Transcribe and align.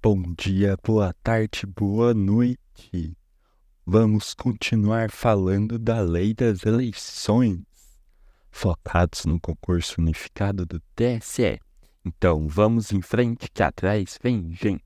Bom 0.00 0.32
dia, 0.38 0.76
boa 0.84 1.12
tarde, 1.24 1.66
boa 1.66 2.14
noite. 2.14 3.18
Vamos 3.84 4.32
continuar 4.32 5.10
falando 5.10 5.76
da 5.76 6.00
lei 6.00 6.32
das 6.32 6.64
eleições, 6.64 7.64
focados 8.48 9.24
no 9.24 9.40
concurso 9.40 10.00
unificado 10.00 10.64
do 10.64 10.80
TSE. 10.94 11.58
Então 12.04 12.46
vamos 12.46 12.92
em 12.92 13.02
frente 13.02 13.50
que 13.50 13.60
atrás 13.60 14.16
vem 14.22 14.54
gente. 14.54 14.84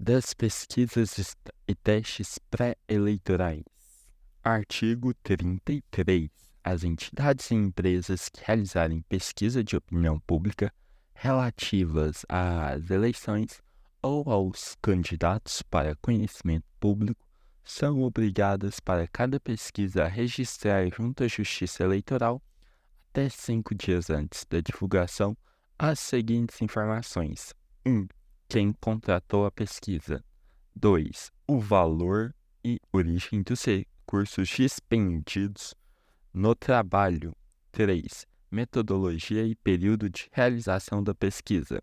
Das 0.00 0.34
pesquisas 0.34 1.36
e 1.68 1.74
testes 1.76 2.40
pré-eleitorais. 2.50 3.62
Artigo 4.42 5.14
33. 5.22 6.28
As 6.64 6.82
entidades 6.82 7.52
e 7.52 7.54
empresas 7.54 8.28
que 8.28 8.42
realizarem 8.44 9.00
pesquisa 9.02 9.62
de 9.62 9.76
opinião 9.76 10.18
pública 10.18 10.72
relativas 11.14 12.26
às 12.28 12.90
eleições 12.90 13.62
ou 14.02 14.30
aos 14.30 14.76
candidatos 14.82 15.62
para 15.62 15.96
conhecimento 15.96 16.66
público 16.78 17.26
são 17.64 18.02
obrigadas 18.02 18.78
para 18.78 19.08
cada 19.08 19.40
pesquisa 19.40 20.04
a 20.04 20.08
registrar 20.08 20.86
junto 20.90 21.24
à 21.24 21.28
Justiça 21.28 21.82
Eleitoral, 21.82 22.42
até 23.10 23.28
cinco 23.30 23.74
dias 23.74 24.10
antes 24.10 24.44
da 24.44 24.60
divulgação, 24.60 25.34
as 25.78 25.98
seguintes 25.98 26.60
informações: 26.60 27.54
1. 27.86 27.90
Um, 27.90 28.06
quem 28.48 28.72
contratou 28.74 29.46
a 29.46 29.50
pesquisa. 29.50 30.22
2. 30.76 31.30
O 31.46 31.58
valor 31.58 32.34
e 32.62 32.78
origem 32.92 33.42
dos 33.42 33.64
recursos 33.64 34.48
dispendidos 34.48 35.74
no 36.32 36.54
trabalho. 36.54 37.34
3 37.72 38.26
metodologia 38.54 39.44
e 39.44 39.56
período 39.56 40.08
de 40.08 40.28
realização 40.30 41.02
da 41.02 41.12
pesquisa. 41.12 41.82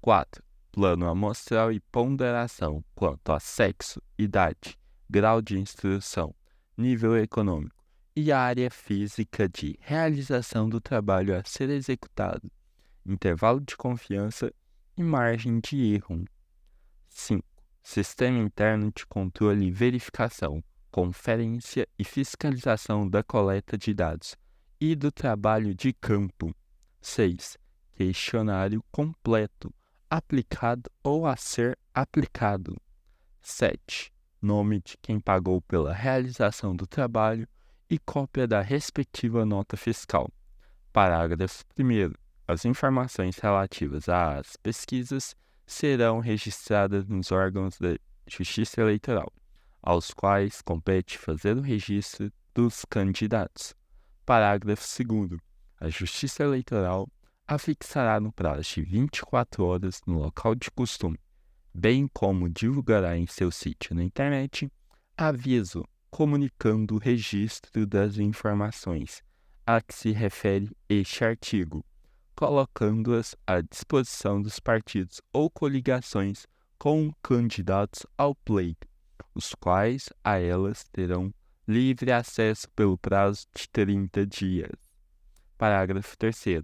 4. 0.00 0.42
Plano 0.72 1.06
amostral 1.06 1.70
e 1.70 1.78
ponderação 1.78 2.82
quanto 2.94 3.32
a 3.32 3.38
sexo, 3.38 4.00
idade, 4.18 4.78
grau 5.08 5.42
de 5.42 5.58
instrução, 5.58 6.34
nível 6.76 7.16
econômico 7.16 7.84
e 8.14 8.32
área 8.32 8.70
física 8.70 9.46
de 9.46 9.76
realização 9.78 10.68
do 10.68 10.80
trabalho 10.80 11.36
a 11.36 11.42
ser 11.44 11.68
executado, 11.68 12.50
intervalo 13.04 13.60
de 13.60 13.76
confiança 13.76 14.50
e 14.96 15.02
margem 15.02 15.60
de 15.60 15.94
erro. 15.94 16.24
5. 17.10 17.44
Sistema 17.82 18.38
interno 18.38 18.90
de 18.90 19.06
controle 19.06 19.66
e 19.66 19.70
verificação, 19.70 20.64
conferência 20.90 21.86
e 21.98 22.04
fiscalização 22.04 23.06
da 23.06 23.22
coleta 23.22 23.76
de 23.76 23.92
dados 23.92 24.34
e 24.80 24.94
do 24.94 25.10
trabalho 25.10 25.74
de 25.74 25.92
campo. 25.92 26.54
6. 27.00 27.56
Questionário 27.92 28.84
completo, 28.90 29.72
aplicado 30.10 30.90
ou 31.02 31.26
a 31.26 31.36
ser 31.36 31.78
aplicado. 31.94 32.76
7. 33.40 34.12
Nome 34.42 34.80
de 34.80 34.98
quem 35.00 35.18
pagou 35.18 35.62
pela 35.62 35.94
realização 35.94 36.76
do 36.76 36.86
trabalho 36.86 37.48
e 37.88 37.98
cópia 37.98 38.46
da 38.46 38.60
respectiva 38.60 39.46
nota 39.46 39.76
fiscal. 39.76 40.30
Parágrafo 40.92 41.64
1. 41.78 42.12
As 42.46 42.64
informações 42.64 43.38
relativas 43.38 44.08
às 44.08 44.56
pesquisas 44.56 45.34
serão 45.66 46.20
registradas 46.20 47.06
nos 47.08 47.32
órgãos 47.32 47.78
da 47.78 47.96
Justiça 48.28 48.80
Eleitoral, 48.80 49.32
aos 49.82 50.10
quais 50.10 50.60
compete 50.62 51.18
fazer 51.18 51.56
o 51.56 51.60
registro 51.60 52.30
dos 52.54 52.84
candidatos. 52.84 53.74
Parágrafo 54.26 54.84
2. 55.04 55.40
A 55.78 55.88
Justiça 55.88 56.42
Eleitoral 56.42 57.08
afixará 57.46 58.18
no 58.18 58.32
prazo 58.32 58.62
de 58.62 58.82
24 58.82 59.64
horas 59.64 60.00
no 60.04 60.18
local 60.18 60.56
de 60.56 60.68
costume, 60.68 61.16
bem 61.72 62.08
como 62.12 62.48
divulgará 62.48 63.16
em 63.16 63.24
seu 63.28 63.52
sítio 63.52 63.94
na 63.94 64.02
internet 64.02 64.68
aviso 65.16 65.84
comunicando 66.10 66.96
o 66.96 66.98
registro 66.98 67.86
das 67.86 68.18
informações 68.18 69.22
a 69.64 69.80
que 69.80 69.94
se 69.94 70.10
refere 70.10 70.76
este 70.88 71.24
artigo, 71.24 71.84
colocando-as 72.34 73.36
à 73.46 73.60
disposição 73.60 74.42
dos 74.42 74.58
partidos 74.58 75.20
ou 75.32 75.48
coligações 75.48 76.48
com 76.76 77.12
candidatos 77.22 78.04
ao 78.18 78.34
pleito, 78.34 78.88
os 79.36 79.54
quais 79.54 80.08
a 80.24 80.40
elas 80.40 80.82
terão 80.90 81.32
livre 81.68 82.12
acesso 82.12 82.68
pelo 82.70 82.96
prazo 82.96 83.46
de 83.54 83.68
30 83.68 84.26
dias. 84.26 84.78
Parágrafo 85.58 86.16
3. 86.16 86.62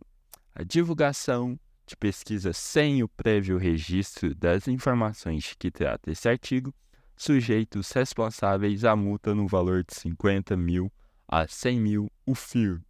A 0.54 0.62
divulgação 0.62 1.58
de 1.86 1.96
pesquisa 1.96 2.52
sem 2.52 3.02
o 3.02 3.08
prévio 3.08 3.58
registro 3.58 4.34
das 4.34 4.68
informações 4.68 5.44
de 5.44 5.56
que 5.56 5.70
trata 5.70 6.10
esse 6.10 6.28
artigo, 6.28 6.72
sujeita 7.16 7.78
os 7.78 7.90
responsáveis 7.90 8.84
a 8.84 8.94
multa 8.94 9.34
no 9.34 9.46
valor 9.46 9.84
de 9.84 9.94
50 9.94 10.56
mil 10.56 10.92
a 11.26 11.46
100 11.46 11.80
mil 11.80 12.12
UFIR. 12.26 12.80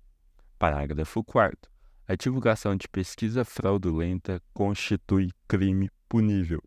Parágrafo 0.58 1.24
4. 1.24 1.70
A 2.06 2.14
divulgação 2.14 2.76
de 2.76 2.88
pesquisa 2.88 3.44
fraudulenta 3.44 4.42
constitui 4.52 5.30
crime 5.48 5.90
punível, 6.08 6.62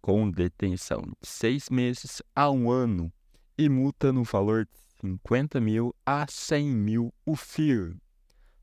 com 0.00 0.30
detenção 0.30 1.02
de 1.20 1.28
seis 1.28 1.70
meses 1.70 2.20
a 2.34 2.50
um 2.50 2.70
ano 2.70 3.12
e 3.56 3.68
multa 3.68 4.12
no 4.12 4.24
valor 4.24 4.64
de 4.64 4.81
50 5.02 5.60
mil 5.60 5.92
a 6.06 6.24
100 6.28 6.70
mil 6.70 7.12
UFIR. 7.26 7.96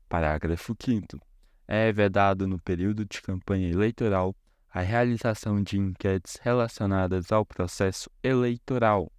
Parágrafo 0.08 0.74
5. 0.82 1.20
É 1.68 1.92
vedado 1.92 2.48
no 2.48 2.58
período 2.58 3.04
de 3.04 3.20
campanha 3.20 3.68
eleitoral 3.68 4.34
a 4.72 4.80
realização 4.80 5.62
de 5.62 5.78
enquetes 5.78 6.36
relacionadas 6.40 7.30
ao 7.30 7.44
processo 7.44 8.10
eleitoral. 8.22 9.12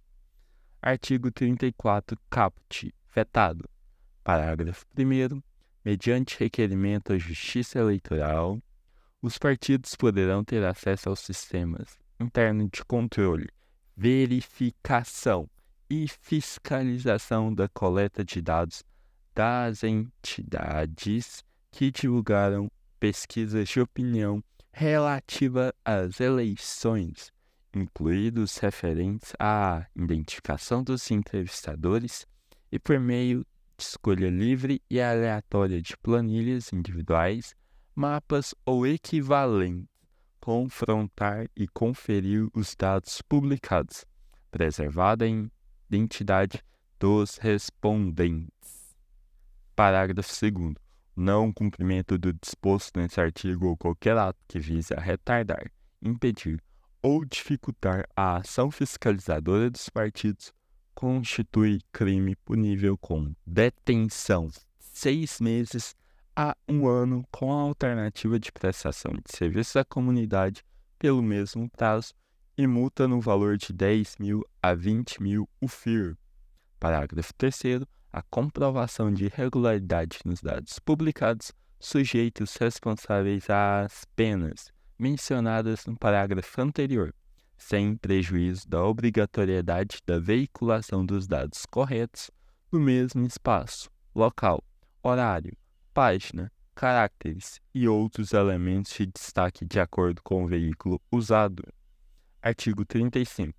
Artigo 0.82 1.30
34, 1.30 2.18
caput. 2.28 2.92
Vetado. 3.14 3.68
Parágrafo 4.24 4.84
1. 4.98 5.40
Mediante 5.84 6.36
requerimento 6.40 7.12
à 7.12 7.18
Justiça 7.18 7.78
Eleitoral, 7.78 8.60
os 9.20 9.38
partidos 9.38 9.94
poderão 9.94 10.42
ter 10.42 10.64
acesso 10.64 11.08
aos 11.08 11.20
sistemas 11.20 11.96
internos 12.18 12.68
de 12.72 12.84
controle, 12.84 13.48
verificação 13.96 15.48
e 15.92 16.08
fiscalização 16.08 17.52
da 17.52 17.68
coleta 17.68 18.24
de 18.24 18.40
dados 18.40 18.82
das 19.34 19.84
entidades 19.84 21.44
que 21.70 21.90
divulgaram 21.90 22.70
pesquisas 22.98 23.68
de 23.68 23.78
opinião 23.78 24.42
relativa 24.72 25.74
às 25.84 26.18
eleições, 26.18 27.30
incluídos 27.74 28.56
referentes 28.56 29.34
à 29.38 29.86
identificação 29.94 30.82
dos 30.82 31.10
entrevistadores 31.10 32.26
e 32.70 32.78
por 32.78 32.98
meio 32.98 33.44
de 33.76 33.84
escolha 33.84 34.30
livre 34.30 34.80
e 34.88 34.98
aleatória 34.98 35.82
de 35.82 35.94
planilhas 35.98 36.72
individuais, 36.72 37.54
mapas 37.94 38.54
ou 38.64 38.86
equivalentes, 38.86 39.86
confrontar 40.40 41.50
e 41.54 41.68
conferir 41.68 42.48
os 42.54 42.74
dados 42.74 43.20
publicados, 43.20 44.06
preservada 44.50 45.26
em 45.26 45.50
identidade 45.96 46.62
dos 46.98 47.36
respondentes. 47.36 48.96
Parágrafo 49.76 50.32
2. 50.50 50.74
Não 51.14 51.52
cumprimento 51.52 52.16
do 52.16 52.32
disposto 52.32 52.98
nesse 52.98 53.20
artigo 53.20 53.66
ou 53.66 53.76
qualquer 53.76 54.16
ato 54.16 54.38
que 54.48 54.58
vise 54.58 54.94
a 54.94 55.00
retardar, 55.00 55.70
impedir 56.00 56.62
ou 57.02 57.24
dificultar 57.24 58.06
a 58.16 58.36
ação 58.36 58.70
fiscalizadora 58.70 59.68
dos 59.68 59.88
partidos 59.90 60.52
constitui 60.94 61.80
crime 61.92 62.36
punível 62.36 62.96
com 62.96 63.34
detenção 63.46 64.48
seis 64.78 65.40
meses 65.40 65.96
a 66.36 66.56
um 66.68 66.86
ano 66.86 67.26
com 67.30 67.52
a 67.52 67.62
alternativa 67.62 68.38
de 68.38 68.52
prestação 68.52 69.12
de 69.12 69.36
serviços 69.36 69.76
à 69.76 69.84
comunidade 69.84 70.62
pelo 70.98 71.22
mesmo 71.22 71.68
prazo 71.70 72.14
e 72.56 72.66
multa 72.66 73.08
no 73.08 73.20
valor 73.20 73.56
de 73.56 73.72
10 73.72 74.16
mil 74.18 74.44
a 74.62 74.74
20 74.74 75.22
mil 75.22 75.48
UFIR. 75.60 76.16
Parágrafo 76.78 77.32
3 77.34 77.82
a 78.12 78.22
comprovação 78.22 79.12
de 79.12 79.24
irregularidade 79.24 80.18
nos 80.24 80.42
dados 80.42 80.78
publicados 80.78 81.50
sujeita 81.80 82.44
os 82.44 82.54
responsáveis 82.56 83.48
às 83.48 84.04
penas 84.14 84.70
mencionadas 84.98 85.86
no 85.86 85.96
parágrafo 85.96 86.60
anterior, 86.60 87.14
sem 87.56 87.96
prejuízo 87.96 88.68
da 88.68 88.84
obrigatoriedade 88.84 89.98
da 90.06 90.18
veiculação 90.18 91.04
dos 91.04 91.26
dados 91.26 91.64
corretos 91.66 92.30
no 92.70 92.78
mesmo 92.78 93.26
espaço, 93.26 93.90
local, 94.14 94.62
horário, 95.02 95.56
página, 95.92 96.52
caracteres 96.74 97.60
e 97.74 97.88
outros 97.88 98.32
elementos 98.32 98.92
de 98.92 99.06
destaque 99.06 99.64
de 99.64 99.80
acordo 99.80 100.22
com 100.22 100.44
o 100.44 100.48
veículo 100.48 101.00
usado. 101.10 101.62
Artigo 102.44 102.84
35. 102.84 103.54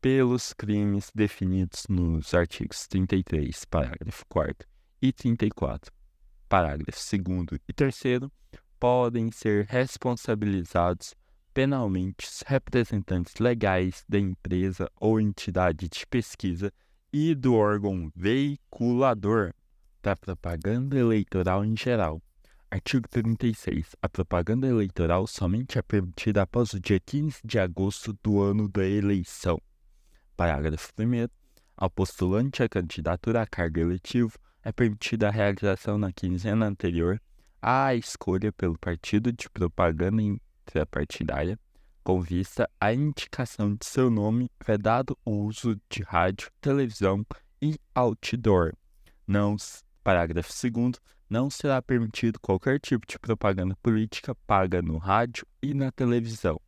Pelos 0.00 0.52
crimes 0.52 1.10
definidos 1.12 1.88
nos 1.88 2.32
artigos 2.32 2.86
33, 2.86 3.64
parágrafo 3.64 4.24
4 4.28 4.68
e 5.02 5.12
34, 5.12 5.92
parágrafo 6.48 7.00
2 7.18 7.60
e 7.68 7.72
3, 7.72 8.02
podem 8.78 9.32
ser 9.32 9.66
responsabilizados 9.66 11.16
penalmente 11.52 12.24
os 12.24 12.44
representantes 12.46 13.34
legais 13.40 14.04
da 14.08 14.20
empresa 14.20 14.88
ou 15.00 15.20
entidade 15.20 15.88
de 15.88 16.06
pesquisa 16.06 16.72
e 17.12 17.34
do 17.34 17.56
órgão 17.56 18.12
veiculador 18.14 19.52
da 20.00 20.14
propaganda 20.14 20.96
eleitoral 20.96 21.64
em 21.64 21.76
geral. 21.76 22.22
Artigo 22.72 23.08
36. 23.08 23.96
A 24.00 24.08
propaganda 24.08 24.64
eleitoral 24.64 25.26
somente 25.26 25.76
é 25.76 25.82
permitida 25.82 26.42
após 26.42 26.72
o 26.72 26.78
dia 26.78 27.00
15 27.00 27.40
de 27.44 27.58
agosto 27.58 28.16
do 28.22 28.40
ano 28.40 28.68
da 28.68 28.86
eleição. 28.86 29.60
Parágrafo 30.36 30.92
1. 30.96 31.28
Ao 31.76 31.90
postulante 31.90 32.62
à 32.62 32.68
candidatura 32.68 33.42
a 33.42 33.46
cargo 33.46 33.80
eletivo, 33.80 34.38
é 34.62 34.70
permitida 34.70 35.26
a 35.26 35.32
realização 35.32 35.98
na 35.98 36.12
quinzena 36.12 36.66
anterior 36.66 37.20
à 37.60 37.92
escolha 37.96 38.52
pelo 38.52 38.78
partido 38.78 39.32
de 39.32 39.50
propaganda 39.50 40.22
intrapartidária, 40.22 41.58
com 42.04 42.20
vista 42.20 42.70
à 42.80 42.94
indicação 42.94 43.74
de 43.74 43.84
seu 43.84 44.08
nome, 44.08 44.48
vedado 44.64 45.18
o 45.24 45.44
uso 45.44 45.74
de 45.90 46.04
rádio, 46.04 46.48
televisão 46.60 47.26
e 47.60 47.76
outdoor. 47.96 48.74
Não, 49.26 49.56
parágrafo 50.10 50.52
2 50.68 51.00
não 51.28 51.48
será 51.48 51.80
permitido 51.80 52.40
qualquer 52.40 52.80
tipo 52.80 53.06
de 53.06 53.16
propaganda 53.16 53.76
política 53.80 54.34
paga 54.44 54.82
no 54.82 54.98
rádio 54.98 55.46
e 55.62 55.72
na 55.72 55.92
televisão. 55.92 56.60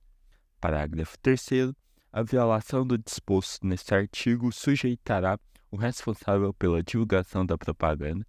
Parágrafo 0.61 1.19
3 1.19 1.75
a 2.13 2.23
violação 2.23 2.87
do 2.87 2.97
disposto 2.97 3.67
neste 3.67 3.93
artigo 3.93 4.53
sujeitará 4.53 5.41
o 5.73 5.77
responsável 5.77 6.55
pela 6.55 6.85
divulgação 6.85 7.45
da 7.45 7.59
propaganda 7.59 8.25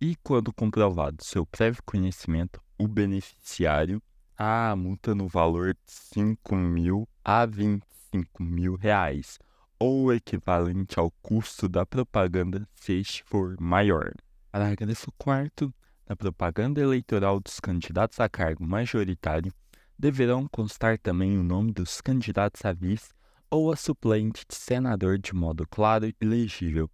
e, 0.00 0.14
quando 0.22 0.52
comprovado 0.52 1.24
seu 1.24 1.44
prévio 1.44 1.82
conhecimento, 1.84 2.62
o 2.78 2.86
beneficiário 2.86 4.00
a 4.38 4.76
multa 4.76 5.16
no 5.16 5.26
valor 5.26 5.74
de 5.74 5.80
5 5.86 6.54
mil 6.54 7.08
a 7.24 7.44
25 7.44 8.40
mil 8.40 8.76
reais, 8.76 9.36
ou 9.80 10.12
equivalente 10.12 10.96
ao 10.96 11.10
custo 11.22 11.68
da 11.68 11.84
propaganda 11.84 12.68
se 12.72 13.02
for 13.24 13.56
maior. 13.58 14.12
Parágrafo 14.54 15.10
4 15.18 15.74
Na 16.08 16.14
propaganda 16.14 16.80
eleitoral 16.80 17.40
dos 17.40 17.58
candidatos 17.58 18.20
a 18.20 18.28
cargo 18.28 18.64
majoritário, 18.64 19.52
deverão 19.98 20.46
constar 20.46 20.96
também 20.96 21.36
o 21.36 21.42
nome 21.42 21.72
dos 21.72 22.00
candidatos 22.00 22.64
a 22.64 22.72
vice 22.72 23.12
ou 23.50 23.72
a 23.72 23.76
suplente 23.76 24.44
de 24.48 24.54
senador 24.54 25.18
de 25.18 25.34
modo 25.34 25.66
claro 25.66 26.06
e 26.06 26.14
legível, 26.24 26.88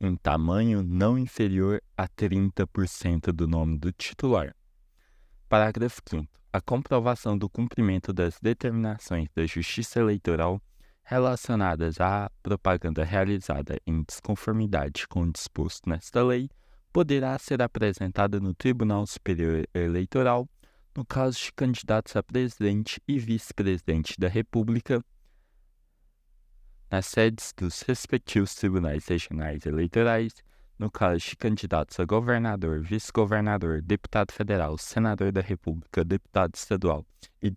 em 0.00 0.16
tamanho 0.16 0.82
não 0.82 1.16
inferior 1.16 1.80
a 1.96 2.08
30% 2.08 3.30
do 3.30 3.46
nome 3.46 3.78
do 3.78 3.92
titular. 3.92 4.52
Parágrafo 5.48 6.02
5 6.04 6.26
A 6.52 6.60
comprovação 6.60 7.38
do 7.38 7.48
cumprimento 7.48 8.12
das 8.12 8.40
determinações 8.42 9.28
da 9.36 9.46
Justiça 9.46 10.00
Eleitoral 10.00 10.60
relacionadas 11.04 12.00
à 12.00 12.28
propaganda 12.42 13.04
realizada 13.04 13.78
em 13.86 14.02
desconformidade 14.02 15.06
com 15.06 15.22
o 15.22 15.32
disposto 15.32 15.88
nesta 15.88 16.20
lei 16.20 16.50
poderá 16.94 17.36
ser 17.40 17.60
apresentada 17.60 18.38
no 18.38 18.54
Tribunal 18.54 19.04
Superior 19.04 19.66
Eleitoral 19.74 20.48
no 20.96 21.04
caso 21.04 21.36
de 21.40 21.52
candidatos 21.52 22.14
a 22.14 22.22
presidente 22.22 23.02
e 23.08 23.18
vice-presidente 23.18 24.14
da 24.16 24.28
República 24.28 25.04
nas 26.88 27.06
sedes 27.06 27.52
dos 27.56 27.82
respectivos 27.82 28.54
tribunais 28.54 29.08
regionais 29.08 29.66
eleitorais, 29.66 30.34
no 30.78 30.88
caso 30.88 31.30
de 31.30 31.36
candidatos 31.36 31.98
a 31.98 32.04
governador, 32.04 32.80
vice-governador, 32.80 33.82
deputado 33.82 34.30
federal, 34.30 34.78
senador 34.78 35.32
da 35.32 35.40
República, 35.40 36.04
deputado 36.04 36.54
estadual 36.54 37.04
e, 37.42 37.52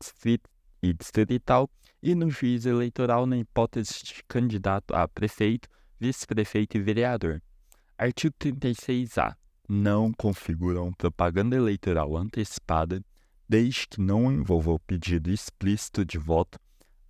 e 0.82 0.94
distrital, 0.94 1.70
e 2.02 2.16
no 2.16 2.32
juiz 2.32 2.66
eleitoral 2.66 3.28
na 3.28 3.38
hipótese 3.38 4.04
de 4.04 4.24
candidato 4.28 4.96
a 4.96 5.08
prefeito, 5.08 5.70
vice-prefeito 6.00 6.76
e 6.76 6.82
vereador. 6.82 7.40
Artigo 7.98 8.36
36-A. 8.40 9.36
Não 9.68 10.14
configuram 10.14 10.94
propaganda 10.94 11.56
eleitoral 11.56 12.16
antecipada, 12.16 13.04
desde 13.50 13.88
que 13.88 14.00
não 14.00 14.32
envolva 14.32 14.72
o 14.72 14.80
pedido 14.80 15.30
explícito 15.30 16.06
de 16.06 16.18
voto 16.18 16.60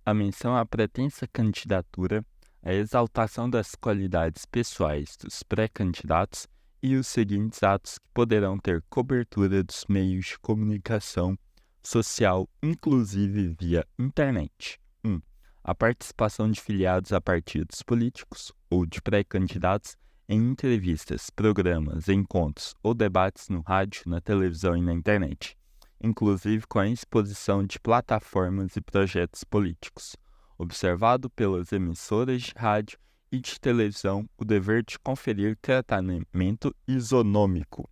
a 0.08 0.14
menção 0.14 0.56
à 0.56 0.64
pretensa 0.64 1.28
candidatura, 1.28 2.24
a 2.62 2.72
exaltação 2.72 3.48
das 3.48 3.74
qualidades 3.74 4.46
pessoais 4.46 5.18
dos 5.18 5.42
pré-candidatos 5.42 6.46
e 6.82 6.96
os 6.96 7.06
seguintes 7.06 7.62
atos 7.62 7.98
que 7.98 8.08
poderão 8.14 8.58
ter 8.58 8.82
cobertura 8.88 9.62
dos 9.62 9.84
meios 9.86 10.28
de 10.28 10.38
comunicação 10.38 11.38
social, 11.82 12.48
inclusive 12.62 13.54
via 13.60 13.86
internet. 13.98 14.80
1. 15.04 15.10
Um, 15.10 15.20
a 15.62 15.74
participação 15.74 16.50
de 16.50 16.58
filiados 16.58 17.12
a 17.12 17.20
partidos 17.20 17.82
políticos 17.82 18.50
ou 18.70 18.86
de 18.86 19.02
pré-candidatos 19.02 19.94
em 20.28 20.50
entrevistas, 20.50 21.30
programas, 21.30 22.08
encontros 22.08 22.74
ou 22.82 22.94
debates 22.94 23.48
no 23.48 23.60
rádio, 23.60 24.02
na 24.06 24.20
televisão 24.20 24.76
e 24.76 24.82
na 24.82 24.92
internet 24.92 25.58
inclusive 26.00 26.66
com 26.66 26.78
a 26.78 26.88
exposição 26.88 27.64
de 27.64 27.78
plataformas 27.78 28.76
e 28.76 28.80
projetos 28.80 29.44
políticos. 29.44 30.16
Observado 30.56 31.30
pelas 31.30 31.72
emissoras 31.72 32.42
de 32.42 32.52
rádio 32.56 32.98
e 33.30 33.38
de 33.38 33.60
televisão 33.60 34.28
o 34.36 34.44
dever 34.44 34.84
de 34.84 34.98
conferir 34.98 35.56
tratamento 35.60 36.74
isonômico. 36.86 37.88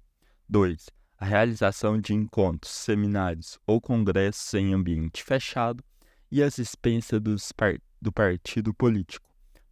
2. 0.49 0.87
A 1.19 1.25
realização 1.25 2.01
de 2.01 2.15
encontros, 2.15 2.73
seminários 2.73 3.59
ou 3.67 3.81
congressos 3.81 4.53
em 4.55 4.73
ambiente 4.73 5.23
fechado 5.23 5.83
e 6.31 6.43
as 6.43 6.59
expensas 6.59 7.21
do 8.01 8.13
partido 8.13 8.75
político, 8.75 9.26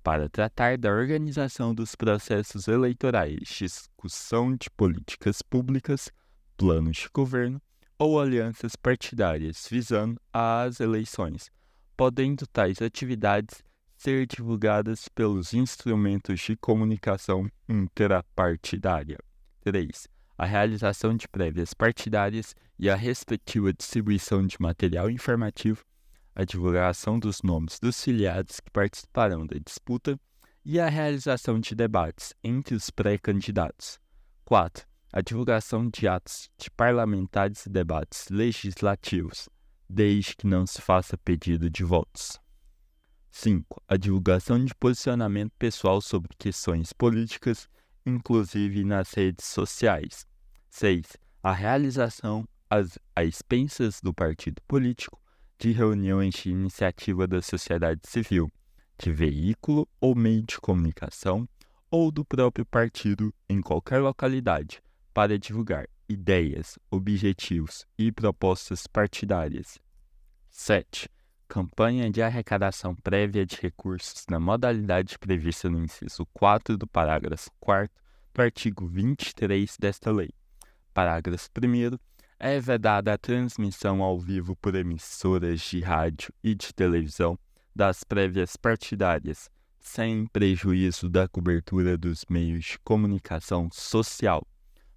para 0.04 0.28
tratar 0.28 0.76
da 0.76 0.90
organização 0.90 1.74
dos 1.74 1.96
processos 1.96 2.68
eleitorais, 2.68 3.38
discussão 3.48 4.54
de 4.54 4.68
políticas 4.70 5.40
públicas, 5.40 6.10
planos 6.58 6.98
de 6.98 7.08
governo 7.10 7.60
ou 7.98 8.20
alianças 8.20 8.76
partidárias 8.76 9.66
visando 9.68 10.20
às 10.30 10.78
eleições, 10.78 11.50
podendo 11.96 12.46
tais 12.46 12.82
atividades 12.82 13.64
ser 13.96 14.26
divulgadas 14.26 15.08
pelos 15.08 15.54
instrumentos 15.54 16.38
de 16.38 16.54
comunicação 16.54 17.48
intrapartidária. 17.66 19.16
3. 19.62 20.06
A 20.36 20.44
realização 20.44 21.16
de 21.16 21.26
prévias 21.26 21.72
partidárias 21.72 22.54
e 22.78 22.90
a 22.90 22.94
respectiva 22.94 23.72
distribuição 23.72 24.46
de 24.46 24.56
material 24.60 25.08
informativo, 25.08 25.82
a 26.34 26.44
divulgação 26.44 27.18
dos 27.18 27.42
nomes 27.42 27.78
dos 27.78 28.02
filiados 28.02 28.60
que 28.60 28.70
participarão 28.70 29.46
da 29.46 29.56
disputa 29.58 30.18
e 30.64 30.80
a 30.80 30.88
realização 30.88 31.60
de 31.60 31.74
debates 31.74 32.34
entre 32.42 32.74
os 32.74 32.90
pré-candidatos. 32.90 34.00
4 34.44 34.86
a 35.16 35.20
divulgação 35.20 35.88
de 35.88 36.08
atos 36.08 36.50
de 36.58 36.68
parlamentares 36.72 37.66
e 37.66 37.70
debates 37.70 38.28
legislativos, 38.30 39.48
desde 39.88 40.34
que 40.34 40.44
não 40.44 40.66
se 40.66 40.82
faça 40.82 41.16
pedido 41.16 41.70
de 41.70 41.84
votos. 41.84 42.40
5. 43.30 43.80
A 43.86 43.96
divulgação 43.96 44.64
de 44.64 44.74
posicionamento 44.74 45.52
pessoal 45.56 46.00
sobre 46.00 46.34
questões 46.36 46.92
políticas, 46.92 47.68
inclusive 48.04 48.82
nas 48.82 49.12
redes 49.12 49.46
sociais. 49.46 50.26
6. 50.68 51.06
A 51.44 51.52
realização, 51.52 52.44
às, 52.68 52.98
expensas 53.16 54.00
do 54.00 54.12
partido 54.12 54.60
político, 54.66 55.22
de 55.64 55.72
reuniões 55.72 56.34
de 56.34 56.50
iniciativa 56.50 57.26
da 57.26 57.40
sociedade 57.40 58.02
civil, 58.04 58.52
de 58.98 59.10
veículo 59.10 59.88
ou 59.98 60.14
meio 60.14 60.42
de 60.42 60.60
comunicação, 60.60 61.48
ou 61.90 62.12
do 62.12 62.22
próprio 62.22 62.66
partido 62.66 63.32
em 63.48 63.62
qualquer 63.62 63.98
localidade, 63.98 64.82
para 65.14 65.38
divulgar 65.38 65.86
ideias, 66.06 66.78
objetivos 66.90 67.86
e 67.96 68.12
propostas 68.12 68.86
partidárias. 68.86 69.78
7. 70.50 71.08
Campanha 71.48 72.10
de 72.10 72.20
arrecadação 72.20 72.94
prévia 72.94 73.46
de 73.46 73.56
recursos 73.56 74.26
na 74.28 74.38
modalidade 74.38 75.18
prevista 75.18 75.70
no 75.70 75.82
inciso 75.82 76.26
4 76.34 76.76
do 76.76 76.86
parágrafo 76.86 77.50
4 77.58 77.90
do 78.34 78.42
artigo 78.42 78.86
23 78.86 79.78
desta 79.78 80.12
lei. 80.12 80.28
Parágrafo 80.92 81.48
1. 81.56 81.96
É 82.38 82.60
vedada 82.60 83.12
a 83.12 83.18
transmissão 83.18 84.02
ao 84.02 84.18
vivo 84.18 84.56
por 84.56 84.74
emissoras 84.74 85.60
de 85.60 85.80
rádio 85.80 86.32
e 86.42 86.54
de 86.54 86.72
televisão 86.74 87.38
das 87.74 88.04
prévias 88.04 88.56
partidárias, 88.56 89.48
sem 89.80 90.26
prejuízo 90.26 91.08
da 91.08 91.28
cobertura 91.28 91.96
dos 91.96 92.24
meios 92.28 92.64
de 92.64 92.78
comunicação 92.80 93.68
social 93.72 94.46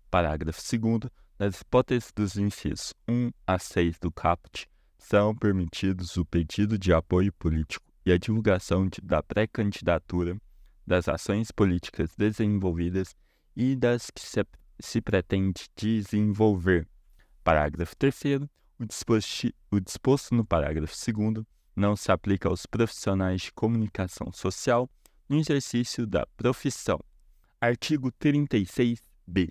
Parágrafo 0.09 0.61
2. 0.61 1.11
Nas 1.37 1.61
hipóteses 1.61 2.11
dos 2.15 2.37
incisos 2.37 2.93
1 3.07 3.29
a 3.45 3.59
6 3.59 3.99
do 3.99 4.11
caput, 4.11 4.67
são 4.97 5.35
permitidos 5.35 6.17
o 6.17 6.25
pedido 6.25 6.77
de 6.79 6.91
apoio 6.91 7.31
político 7.33 7.85
e 8.05 8.11
a 8.11 8.17
divulgação 8.17 8.87
de, 8.87 8.99
da 9.01 9.21
pré-candidatura, 9.21 10.35
das 10.85 11.07
ações 11.07 11.51
políticas 11.51 12.09
desenvolvidas 12.17 13.15
e 13.55 13.75
das 13.75 14.09
que 14.09 14.21
se, 14.21 14.43
se 14.79 15.01
pretende 15.01 15.67
desenvolver. 15.75 16.87
Parágrafo 17.47 17.95
3. 17.95 18.41
O, 18.77 19.75
o 19.77 19.79
disposto 19.79 20.35
no 20.35 20.43
parágrafo 20.45 20.93
2 20.93 21.45
não 21.73 21.95
se 21.95 22.11
aplica 22.11 22.49
aos 22.49 22.65
profissionais 22.65 23.43
de 23.43 23.53
comunicação 23.53 24.33
social 24.33 24.89
no 25.29 25.39
exercício 25.39 26.05
da 26.05 26.27
profissão. 26.35 26.99
Artigo 27.61 28.11
36b. 28.11 29.49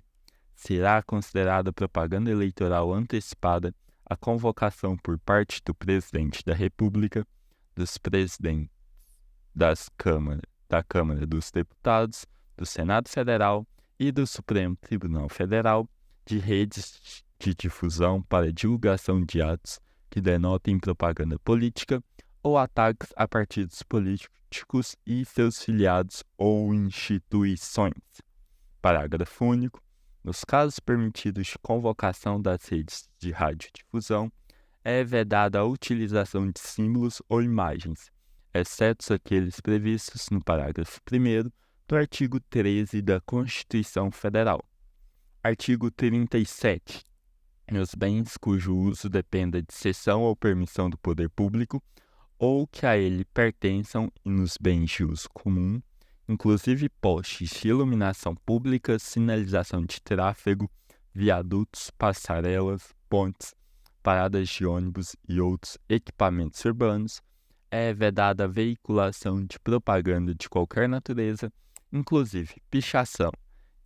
Será 0.53 1.01
considerada 1.01 1.73
propaganda 1.73 2.29
eleitoral 2.29 2.93
antecipada 2.93 3.73
a 4.05 4.15
convocação 4.15 4.95
por 4.95 5.17
parte 5.17 5.59
do 5.65 5.73
presidente 5.73 6.45
da 6.45 6.53
República, 6.53 7.25
dos 7.75 7.97
presidentes 7.97 8.69
das 9.55 9.89
Câmara, 9.97 10.43
da 10.69 10.83
Câmara 10.83 11.25
dos 11.25 11.49
Deputados, 11.49 12.27
do 12.55 12.63
Senado 12.63 13.09
Federal 13.09 13.65
e 13.99 14.11
do 14.11 14.27
Supremo 14.27 14.75
Tribunal 14.75 15.27
Federal 15.29 15.89
de 16.27 16.37
redes 16.37 17.25
de 17.39 17.53
difusão 17.53 18.21
para 18.21 18.51
divulgação 18.51 19.23
de 19.23 19.41
atos 19.41 19.79
que 20.09 20.21
denotem 20.21 20.79
propaganda 20.79 21.37
política 21.39 22.03
ou 22.41 22.57
ataques 22.57 23.13
a 23.15 23.27
partidos 23.27 23.83
políticos 23.83 24.95
e 25.05 25.25
seus 25.25 25.63
filiados 25.63 26.23
ou 26.37 26.73
instituições. 26.73 27.93
Parágrafo 28.81 29.45
único. 29.45 29.81
Nos 30.23 30.43
casos 30.43 30.79
permitidos 30.79 31.47
de 31.47 31.59
convocação 31.59 32.41
das 32.41 32.65
redes 32.65 33.09
de 33.17 33.31
radiodifusão, 33.31 34.31
é 34.83 35.03
vedada 35.03 35.59
a 35.59 35.65
utilização 35.65 36.49
de 36.49 36.59
símbolos 36.59 37.21
ou 37.29 37.41
imagens, 37.41 38.11
exceto 38.53 39.13
aqueles 39.13 39.59
previstos 39.59 40.29
no 40.29 40.43
parágrafo 40.43 40.99
1 41.11 41.49
do 41.87 41.95
artigo 41.95 42.39
13 42.39 43.01
da 43.01 43.21
Constituição 43.21 44.11
Federal. 44.11 44.61
Artigo 45.41 45.89
37. 45.89 47.06
Nos 47.69 47.93
bens 47.93 48.37
cujo 48.37 48.73
uso 48.73 49.09
dependa 49.09 49.61
de 49.61 49.73
cessão 49.73 50.21
ou 50.21 50.35
permissão 50.35 50.89
do 50.89 50.97
poder 50.97 51.29
público 51.29 51.83
ou 52.39 52.65
que 52.65 52.85
a 52.85 52.97
ele 52.97 53.25
pertençam 53.25 54.09
e 54.23 54.29
nos 54.29 54.57
bens 54.57 54.89
de 54.89 55.03
uso 55.03 55.27
comum, 55.33 55.81
inclusive 56.29 56.87
postes 56.87 57.49
de 57.49 57.67
iluminação 57.67 58.35
pública, 58.35 58.97
sinalização 58.97 59.83
de 59.83 60.01
tráfego, 60.01 60.69
viadutos, 61.13 61.91
passarelas, 61.97 62.93
pontes, 63.09 63.53
paradas 64.01 64.47
de 64.47 64.65
ônibus 64.65 65.15
e 65.27 65.41
outros 65.41 65.77
equipamentos 65.89 66.63
urbanos, 66.63 67.21
é 67.69 67.93
vedada 67.93 68.45
a 68.45 68.47
veiculação 68.47 69.43
de 69.43 69.59
propaganda 69.59 70.33
de 70.33 70.47
qualquer 70.47 70.87
natureza, 70.87 71.51
inclusive 71.91 72.61
pichação, 72.69 73.31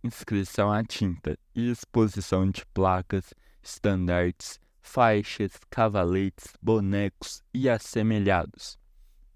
inscrição 0.04 0.70
à 0.70 0.84
tinta 0.84 1.36
e 1.52 1.68
exposição 1.68 2.48
de 2.48 2.64
placas, 2.66 3.34
estandartes, 3.62 4.58
faixas, 4.80 5.52
cavaletes, 5.70 6.54
bonecos 6.60 7.42
e 7.54 7.68
assemelhados. 7.68 8.78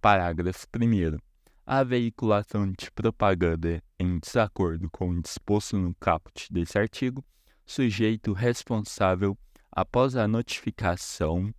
Parágrafo 0.01 0.67
1 0.75 1.19
a 1.67 1.83
veiculação 1.83 2.71
de 2.71 2.89
propaganda 2.93 3.83
em 3.99 4.21
desacordo 4.21 4.89
com 4.89 5.11
o 5.11 5.21
disposto 5.21 5.77
no 5.77 5.93
caput 5.97 6.47
desse 6.53 6.79
artigo, 6.79 7.25
sujeito 7.67 8.33
responsável, 8.33 9.37
após 9.73 10.15
a 10.15 10.29
notificação 10.29 11.53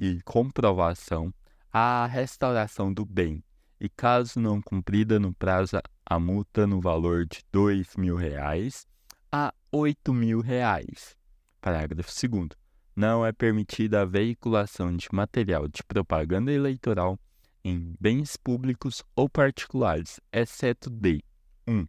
e 0.00 0.20
comprovação, 0.24 1.32
à 1.72 2.06
restauração 2.06 2.92
do 2.92 3.06
bem, 3.06 3.40
e 3.78 3.88
caso 3.88 4.40
não 4.40 4.60
cumprida 4.60 5.20
no 5.20 5.32
prazo, 5.32 5.78
a 6.04 6.18
multa 6.18 6.66
no 6.66 6.80
valor 6.80 7.24
de 7.24 7.38
R$ 7.54 7.84
2.000 7.84 8.84
a 9.30 9.52
R$ 9.72 9.78
8.000. 9.78 11.16
Parágrafo 11.66 12.12
2 12.28 12.50
Não 12.94 13.26
é 13.26 13.32
permitida 13.32 14.02
a 14.02 14.04
veiculação 14.04 14.96
de 14.96 15.08
material 15.10 15.66
de 15.66 15.82
propaganda 15.82 16.52
eleitoral 16.52 17.18
em 17.64 17.92
bens 17.98 18.36
públicos 18.36 19.02
ou 19.16 19.28
particulares, 19.28 20.20
exceto 20.32 20.88
de 20.88 21.20
1. 21.66 21.74
Um, 21.74 21.88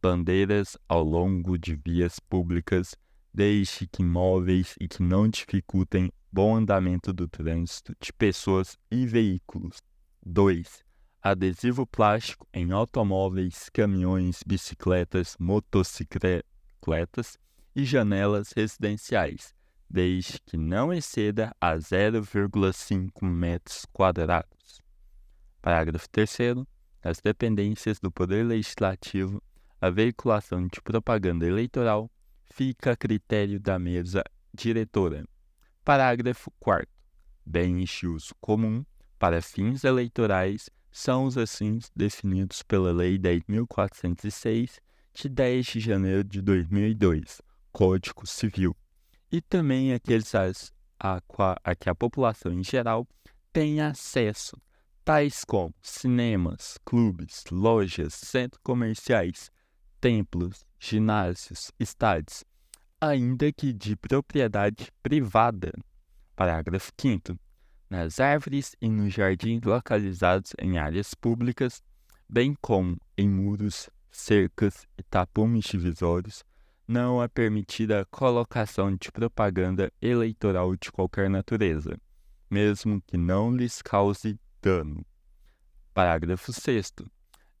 bandeiras 0.00 0.78
ao 0.88 1.02
longo 1.02 1.58
de 1.58 1.74
vias 1.74 2.20
públicas, 2.20 2.94
desde 3.34 3.88
que 3.88 4.00
imóveis 4.00 4.76
e 4.80 4.86
que 4.86 5.02
não 5.02 5.28
dificultem 5.28 6.08
bom 6.30 6.54
andamento 6.54 7.12
do 7.12 7.26
trânsito 7.26 7.96
de 8.00 8.12
pessoas 8.12 8.78
e 8.92 9.08
veículos. 9.08 9.78
2. 10.24 10.84
Adesivo 11.20 11.84
plástico 11.84 12.46
em 12.54 12.70
automóveis, 12.70 13.68
caminhões, 13.72 14.44
bicicletas, 14.46 15.36
motocicletas 15.40 17.36
e 17.76 17.84
janelas 17.84 18.52
residenciais, 18.52 19.54
desde 19.88 20.40
que 20.40 20.56
não 20.56 20.90
exceda 20.94 21.54
a 21.60 21.76
0,5 21.76 23.22
metros 23.22 23.84
quadrados. 23.92 24.80
Parágrafo 25.60 26.08
3. 26.08 26.64
Nas 27.04 27.20
dependências 27.20 28.00
do 28.00 28.10
Poder 28.10 28.44
Legislativo, 28.46 29.42
a 29.78 29.90
veiculação 29.90 30.66
de 30.66 30.80
propaganda 30.80 31.46
eleitoral 31.46 32.10
fica 32.46 32.92
a 32.92 32.96
critério 32.96 33.60
da 33.60 33.78
mesa 33.78 34.24
diretora. 34.54 35.26
Parágrafo 35.84 36.50
4. 36.58 36.88
Bens 37.44 37.90
de 37.90 38.06
uso 38.08 38.34
comum 38.40 38.84
para 39.18 39.42
fins 39.42 39.84
eleitorais 39.84 40.70
são 40.90 41.24
os 41.24 41.36
assim 41.36 41.78
definidos 41.94 42.62
pela 42.62 42.90
Lei 42.90 43.18
10.406, 43.18 44.80
de 45.12 45.28
10 45.28 45.66
de 45.66 45.80
janeiro 45.80 46.24
de 46.24 46.40
2002, 46.40 47.42
Código 47.76 48.26
Civil, 48.26 48.74
e 49.30 49.42
também 49.42 49.92
aqueles 49.92 50.34
a, 50.34 50.50
a, 50.98 51.20
a 51.62 51.74
que 51.74 51.90
a 51.90 51.94
população 51.94 52.50
em 52.50 52.64
geral 52.64 53.06
tem 53.52 53.82
acesso 53.82 54.56
tais 55.04 55.44
como 55.44 55.74
cinemas, 55.82 56.78
clubes, 56.86 57.44
lojas, 57.50 58.14
centros 58.14 58.62
comerciais, 58.64 59.50
templos, 60.00 60.64
ginásios, 60.80 61.70
estádios, 61.78 62.44
ainda 62.98 63.52
que 63.52 63.74
de 63.74 63.94
propriedade 63.94 64.90
privada. 65.02 65.70
Parágrafo 66.34 66.90
5. 66.98 67.38
Nas 67.90 68.20
árvores 68.20 68.74
e 68.80 68.88
nos 68.88 69.12
jardins 69.12 69.60
localizados 69.62 70.54
em 70.58 70.78
áreas 70.78 71.12
públicas, 71.12 71.82
bem 72.26 72.56
como 72.58 72.96
em 73.18 73.28
muros, 73.28 73.90
cercas 74.10 74.86
e 74.96 75.02
tapumes 75.02 75.66
divisórios, 75.66 76.42
não 76.86 77.22
é 77.22 77.26
permitida 77.26 78.00
a 78.00 78.04
colocação 78.04 78.94
de 78.94 79.10
propaganda 79.10 79.92
eleitoral 80.00 80.76
de 80.76 80.92
qualquer 80.92 81.28
natureza, 81.28 81.98
mesmo 82.48 83.02
que 83.06 83.16
não 83.16 83.50
lhes 83.50 83.82
cause 83.82 84.38
dano. 84.62 85.04
Parágrafo 85.92 86.52
6. 86.52 86.92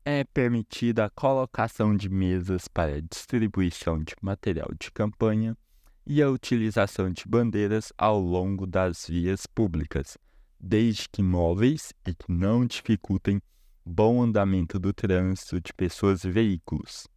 É 0.04 0.22
permitida 0.22 1.06
a 1.06 1.10
colocação 1.10 1.96
de 1.96 2.08
mesas 2.08 2.68
para 2.68 3.02
distribuição 3.02 3.98
de 3.98 4.14
material 4.22 4.68
de 4.78 4.92
campanha 4.92 5.56
e 6.06 6.22
a 6.22 6.30
utilização 6.30 7.10
de 7.10 7.24
bandeiras 7.26 7.92
ao 7.98 8.20
longo 8.20 8.64
das 8.64 9.06
vias 9.08 9.44
públicas, 9.46 10.16
desde 10.60 11.08
que 11.08 11.22
móveis 11.22 11.92
e 12.06 12.14
que 12.14 12.30
não 12.30 12.64
dificultem 12.64 13.42
bom 13.84 14.22
andamento 14.22 14.78
do 14.78 14.92
trânsito 14.92 15.60
de 15.60 15.72
pessoas 15.72 16.22
e 16.22 16.30
veículos. 16.30 17.08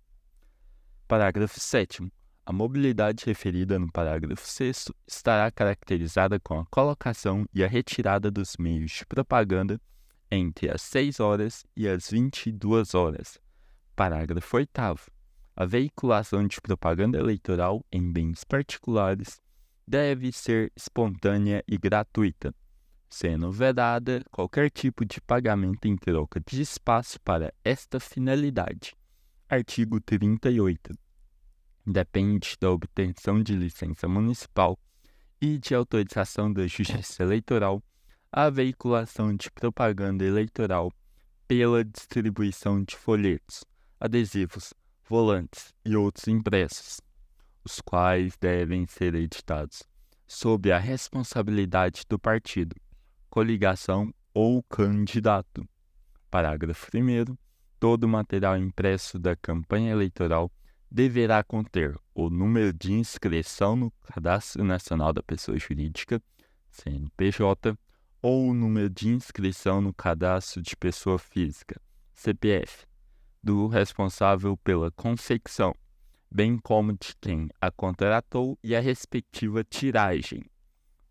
Parágrafo 1.10 1.60
7. 1.60 2.08
A 2.46 2.54
mobilidade 2.54 3.26
referida 3.26 3.80
no 3.80 3.92
parágrafo 3.92 4.48
6 4.48 4.92
estará 5.08 5.50
caracterizada 5.50 6.40
com 6.40 6.60
a 6.60 6.66
colocação 6.68 7.48
e 7.52 7.64
a 7.64 7.68
retirada 7.68 8.30
dos 8.30 8.58
meios 8.60 8.92
de 8.92 9.08
propaganda 9.08 9.82
entre 10.30 10.70
as 10.70 10.84
6 10.84 11.20
horas 11.20 11.66
e 11.76 11.88
as 11.88 12.12
22 12.12 12.94
horas. 12.94 13.40
Parágrafo 13.96 14.56
8. 14.56 14.70
A 15.56 15.66
veiculação 15.66 16.46
de 16.46 16.62
propaganda 16.62 17.18
eleitoral 17.18 17.84
em 17.92 18.14
bens 18.14 18.44
particulares 18.44 19.42
deve 19.88 20.32
ser 20.32 20.72
espontânea 20.76 21.64
e 21.68 21.76
gratuita, 21.76 22.54
sendo 23.10 23.52
vedada 23.52 24.24
qualquer 24.30 24.70
tipo 24.70 25.04
de 25.04 25.20
pagamento 25.20 25.88
em 25.88 25.98
troca 25.98 26.40
de 26.40 26.62
espaço 26.62 27.20
para 27.22 27.52
esta 27.64 28.00
finalidade. 28.00 28.99
Artigo 29.52 30.00
38 30.00 30.94
depende 31.84 32.56
da 32.62 32.70
obtenção 32.70 33.42
de 33.42 33.56
licença 33.56 34.08
municipal 34.08 34.78
e 35.42 35.58
de 35.58 35.74
autorização 35.74 36.54
da 36.54 36.68
Justiça 36.68 37.24
Eleitoral 37.24 37.82
a 38.32 38.48
veiculação 38.52 39.36
de 39.36 39.50
propaganda 39.50 40.24
eleitoral 40.24 40.94
pela 41.48 41.84
distribuição 41.84 42.84
de 42.84 42.96
folhetos, 42.96 43.66
adesivos, 44.00 44.72
volantes 45.10 45.74
e 45.84 45.96
outros 45.96 46.28
impressos, 46.28 47.02
os 47.66 47.82
quais 47.82 48.38
devem 48.40 48.86
ser 48.86 49.16
editados 49.16 49.82
sob 50.28 50.72
a 50.72 50.78
responsabilidade 50.78 52.04
do 52.08 52.20
partido, 52.20 52.76
coligação 53.32 54.14
ou 54.32 54.62
candidato. 54.62 55.68
Parágrafo 56.30 56.88
1. 56.96 57.49
Todo 57.80 58.10
material 58.10 58.58
impresso 58.58 59.18
da 59.18 59.38
campanha 59.38 59.92
eleitoral 59.92 60.52
deverá 60.92 61.42
conter 61.44 61.96
o 62.14 62.30
número 62.30 62.74
de 62.74 62.92
inscrição 62.92 63.76
no 63.76 63.92
Cadastro 64.04 64.64
Nacional 64.66 65.14
da 65.14 65.24
Pessoa 65.24 65.58
Jurídica, 65.58 66.22
CNPJ, 66.70 67.78
ou 68.22 68.50
o 68.50 68.54
número 68.54 68.90
de 68.90 69.08
inscrição 69.08 69.80
no 69.80 69.94
cadastro 69.94 70.62
de 70.62 70.76
pessoa 70.76 71.18
física, 71.18 71.80
CPF, 72.14 72.86
do 73.42 73.68
responsável 73.68 74.58
pela 74.58 74.92
confecção, 74.92 75.74
bem 76.30 76.58
como 76.58 76.92
de 76.92 77.16
quem 77.22 77.48
a 77.62 77.72
contratou 77.72 78.60
e 78.62 78.76
a 78.76 78.82
respectiva 78.82 79.64
tiragem. 79.64 80.44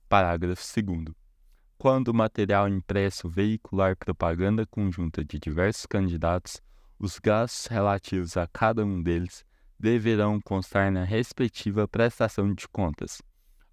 Parágrafo 0.06 0.62
2. 0.82 1.17
Quando 1.78 2.08
o 2.08 2.14
material 2.14 2.68
impresso 2.68 3.28
veicular 3.28 3.96
propaganda 3.96 4.66
conjunta 4.66 5.24
de 5.24 5.38
diversos 5.38 5.86
candidatos, 5.86 6.60
os 6.98 7.20
gastos 7.20 7.66
relativos 7.66 8.36
a 8.36 8.48
cada 8.48 8.84
um 8.84 9.00
deles 9.00 9.44
deverão 9.78 10.40
constar 10.40 10.90
na 10.90 11.04
respectiva 11.04 11.86
prestação 11.86 12.52
de 12.52 12.66
contas, 12.66 13.22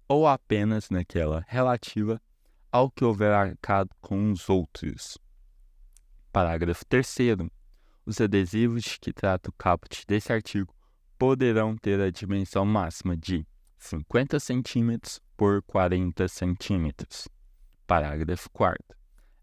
ou 0.06 0.24
apenas 0.28 0.88
naquela 0.88 1.44
relativa 1.48 2.22
ao 2.70 2.88
que 2.88 3.04
houver 3.04 3.32
arcado 3.32 3.90
com 4.00 4.30
os 4.30 4.48
outros. 4.48 5.18
Parágrafo 6.32 6.86
3. 6.86 7.16
Os 8.04 8.20
adesivos 8.20 8.84
de 8.84 9.00
que 9.00 9.12
trata 9.12 9.50
o 9.50 9.52
caput 9.52 10.06
desse 10.06 10.32
artigo 10.32 10.72
poderão 11.18 11.76
ter 11.76 12.00
a 12.00 12.08
dimensão 12.12 12.64
máxima 12.64 13.16
de 13.16 13.44
50 13.78 14.38
cm 14.38 14.96
por 15.36 15.60
40 15.62 16.26
cm. 16.28 16.92
Parágrafo 17.86 18.50
4. 18.50 18.82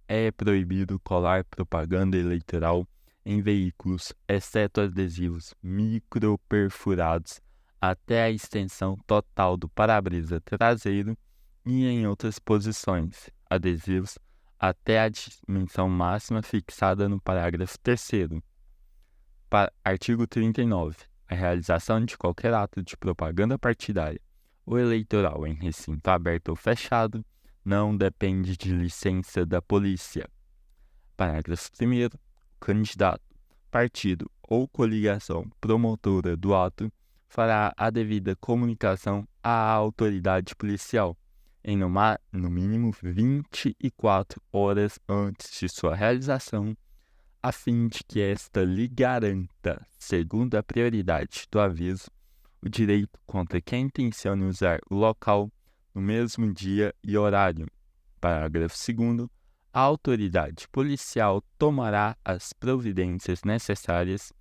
É 0.07 0.31
proibido 0.31 0.99
colar 0.99 1.45
propaganda 1.45 2.17
eleitoral 2.17 2.85
em 3.25 3.41
veículos, 3.41 4.13
exceto 4.27 4.81
adesivos 4.81 5.53
microperfurados 5.63 7.41
até 7.79 8.23
a 8.23 8.29
extensão 8.29 8.97
total 9.07 9.55
do 9.55 9.69
para-brisa 9.69 10.41
traseiro 10.41 11.17
e 11.65 11.85
em 11.85 12.05
outras 12.05 12.37
posições, 12.37 13.29
adesivos 13.49 14.19
até 14.59 14.99
a 14.99 15.09
dimensão 15.09 15.87
máxima 15.87 16.41
fixada 16.41 17.07
no 17.07 17.21
parágrafo 17.21 17.77
3 17.79 18.09
Artigo 19.83 20.27
39. 20.27 20.97
A 21.29 21.35
realização 21.35 22.03
de 22.03 22.17
qualquer 22.17 22.53
ato 22.53 22.83
de 22.83 22.97
propaganda 22.97 23.57
partidária 23.57 24.19
ou 24.65 24.77
eleitoral 24.77 25.47
em 25.47 25.53
recinto 25.53 26.09
aberto 26.09 26.49
ou 26.49 26.55
fechado 26.55 27.25
não 27.63 27.95
depende 27.95 28.57
de 28.57 28.71
licença 28.71 29.45
da 29.45 29.61
polícia. 29.61 30.27
Parágrafo 31.15 31.69
1 31.81 32.09
candidato, 32.59 33.23
partido 33.69 34.29
ou 34.41 34.67
coligação 34.67 35.49
promotora 35.59 36.35
do 36.37 36.55
ato 36.55 36.91
fará 37.27 37.73
a 37.75 37.89
devida 37.89 38.35
comunicação 38.35 39.27
à 39.43 39.71
autoridade 39.71 40.55
policial 40.55 41.17
em 41.63 41.77
no, 41.77 41.89
no 42.31 42.49
mínimo 42.49 42.93
24 43.01 44.41
horas 44.51 44.99
antes 45.07 45.59
de 45.59 45.69
sua 45.69 45.95
realização, 45.95 46.75
a 47.41 47.51
fim 47.51 47.87
de 47.87 48.03
que 48.03 48.21
esta 48.21 48.63
lhe 48.63 48.87
garanta, 48.87 49.85
segundo 49.97 50.55
a 50.55 50.63
prioridade 50.63 51.47
do 51.49 51.59
aviso, 51.59 52.09
o 52.61 52.69
direito 52.69 53.17
contra 53.25 53.61
quem 53.61 53.85
intencione 53.85 54.45
usar 54.45 54.79
o 54.89 54.95
local 54.95 55.49
no 55.93 56.01
mesmo 56.01 56.51
dia 56.53 56.93
e 57.03 57.17
horário. 57.17 57.67
Parágrafo 58.19 58.75
2 58.75 59.29
a 59.75 59.79
autoridade 59.79 60.67
policial 60.69 61.43
tomará 61.57 62.15
as 62.23 62.53
providências 62.53 63.41
necessárias 63.43 64.31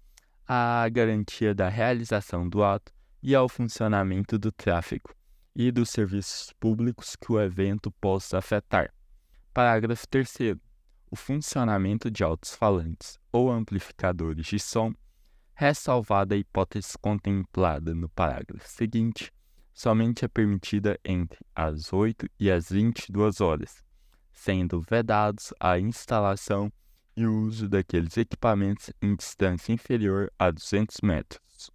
à 0.47 0.87
garantia 0.91 1.55
da 1.55 1.71
realização 1.71 2.47
do 2.47 2.63
ato 2.63 2.93
e 3.23 3.35
ao 3.35 3.49
funcionamento 3.49 4.39
do 4.39 4.53
tráfego 4.53 5.15
e 5.57 5.73
dos 5.73 5.89
serviços 5.89 6.53
públicos 6.61 7.17
que 7.17 7.33
o 7.33 7.41
evento 7.41 7.91
possa 7.93 8.37
afetar. 8.37 8.93
Parágrafo 9.55 10.07
3. 10.07 10.59
O 11.11 11.17
funcionamento 11.17 12.11
de 12.11 12.23
altos-falantes 12.23 13.19
ou 13.33 13.51
amplificadores 13.51 14.45
de 14.45 14.59
som, 14.59 14.93
ressalvada 15.55 16.35
a 16.35 16.39
hipótese 16.39 16.99
contemplada 16.99 17.95
no 17.95 18.09
parágrafo 18.11 18.69
seguinte, 18.69 19.33
somente 19.73 20.25
é 20.25 20.29
permitida 20.29 20.99
entre 21.05 21.39
as 21.55 21.93
8 21.93 22.27
e 22.39 22.51
as 22.51 22.71
22 22.71 23.41
horas 23.41 23.83
sendo 24.43 24.81
vedados 24.81 25.53
a 25.61 25.79
instalação 25.79 26.73
e 27.17 27.25
o 27.25 27.43
uso 27.43 27.69
daqueles 27.69 28.17
equipamentos 28.17 28.91
em 29.01 29.15
distância 29.15 29.73
inferior 29.73 30.33
a 30.37 30.51
200 30.51 30.97
metros. 31.03 31.71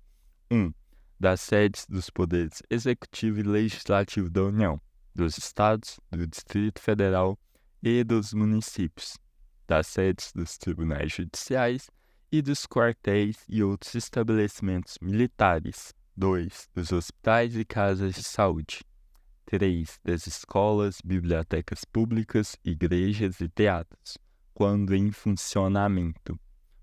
1. 0.52 0.58
Um, 0.58 0.74
das 1.20 1.40
sedes 1.42 1.86
dos 1.88 2.10
poderes 2.10 2.62
executivo 2.70 3.40
e 3.40 3.44
legislativo 3.44 4.30
da 4.30 4.44
União, 4.44 4.82
dos 5.16 5.38
Estados, 5.38 6.00
do 6.12 6.28
Distrito 6.28 6.82
Federal 6.82 7.40
e 7.82 8.04
dos 8.04 8.34
municípios, 8.34 9.18
das 9.66 9.88
sedes 9.88 10.34
dos 10.34 10.58
tribunais 10.58 11.14
judiciais 11.14 11.90
e 12.32 12.42
dos 12.42 12.66
quartéis 12.66 13.38
e 13.48 13.64
outros 13.64 13.96
estabelecimentos 13.96 14.98
militares. 15.02 15.94
2. 16.18 16.70
Dos 16.74 16.92
hospitais 16.92 17.56
e 17.56 17.64
casas 17.64 18.16
de 18.16 18.24
saúde. 18.24 18.84
3. 19.46 20.00
Das 20.04 20.26
escolas, 20.26 21.00
bibliotecas 21.06 21.86
públicas, 21.86 22.56
igrejas 22.66 23.40
e 23.40 23.48
teatros, 23.48 24.18
quando 24.52 24.96
em 24.96 25.12
funcionamento. 25.12 26.40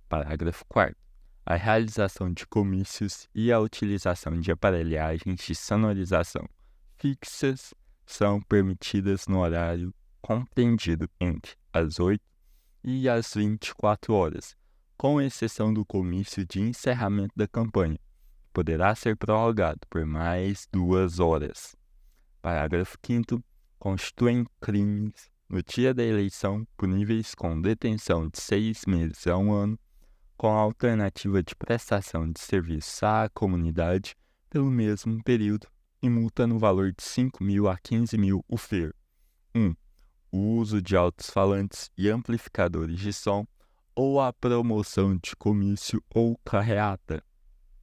Parágrafo 0.09 0.65
4. 0.69 0.97
A 1.45 1.57
realização 1.57 2.33
de 2.33 2.47
comícios 2.47 3.29
e 3.35 3.51
a 3.51 3.59
utilização 3.59 4.39
de 4.39 4.53
aparelhagens 4.53 5.41
de 5.41 5.55
sonorização 5.57 6.49
fixas 6.97 7.75
são 8.07 8.41
permitidas 8.41 9.27
no 9.27 9.41
horário 9.41 9.93
compreendido 10.23 11.11
entre 11.21 11.57
as 11.73 11.99
8 11.99 12.23
e 12.85 13.09
as 13.09 13.35
24 13.35 14.15
horas, 14.15 14.57
com 14.97 15.21
exceção 15.21 15.75
do 15.75 15.85
comício 15.85 16.47
de 16.47 16.61
encerramento 16.61 17.33
da 17.37 17.49
campanha, 17.49 17.99
poderá 18.55 18.95
ser 18.95 19.17
prorrogado 19.17 19.81
por 19.91 20.07
mais 20.07 20.69
duas 20.73 21.19
horas. 21.19 21.75
Parágrafo 22.41 22.97
5 23.05 23.43
constituem 23.81 24.47
crimes 24.61 25.29
no 25.49 25.61
dia 25.61 25.93
da 25.93 26.05
eleição 26.05 26.65
puníveis 26.77 27.35
com 27.35 27.61
detenção 27.61 28.29
de 28.29 28.41
seis 28.41 28.83
meses 28.87 29.27
a 29.27 29.37
um 29.37 29.53
ano, 29.53 29.79
com 30.37 30.57
a 30.57 30.61
alternativa 30.61 31.43
de 31.43 31.55
prestação 31.57 32.31
de 32.31 32.41
serviços 32.41 33.03
à 33.03 33.29
comunidade 33.35 34.15
pelo 34.49 34.71
mesmo 34.71 35.23
período 35.25 35.67
e 36.01 36.09
multa 36.09 36.47
no 36.47 36.59
valor 36.59 36.93
de 36.93 37.03
5 37.03 37.43
mil 37.43 37.69
a 37.69 37.77
15 37.77 38.17
mil 38.17 38.45
UFER. 38.49 38.95
1. 39.53 39.61
Um, 39.61 39.77
o 40.31 40.39
uso 40.59 40.81
de 40.81 40.97
altos 40.97 41.29
falantes 41.29 41.91
e 41.99 42.09
amplificadores 42.09 43.01
de 43.01 43.13
som 43.13 43.45
ou 43.97 44.21
a 44.21 44.33
promoção 44.33 45.17
de 45.17 45.35
comício 45.37 46.03
ou 46.15 46.39
carreata. 46.45 47.23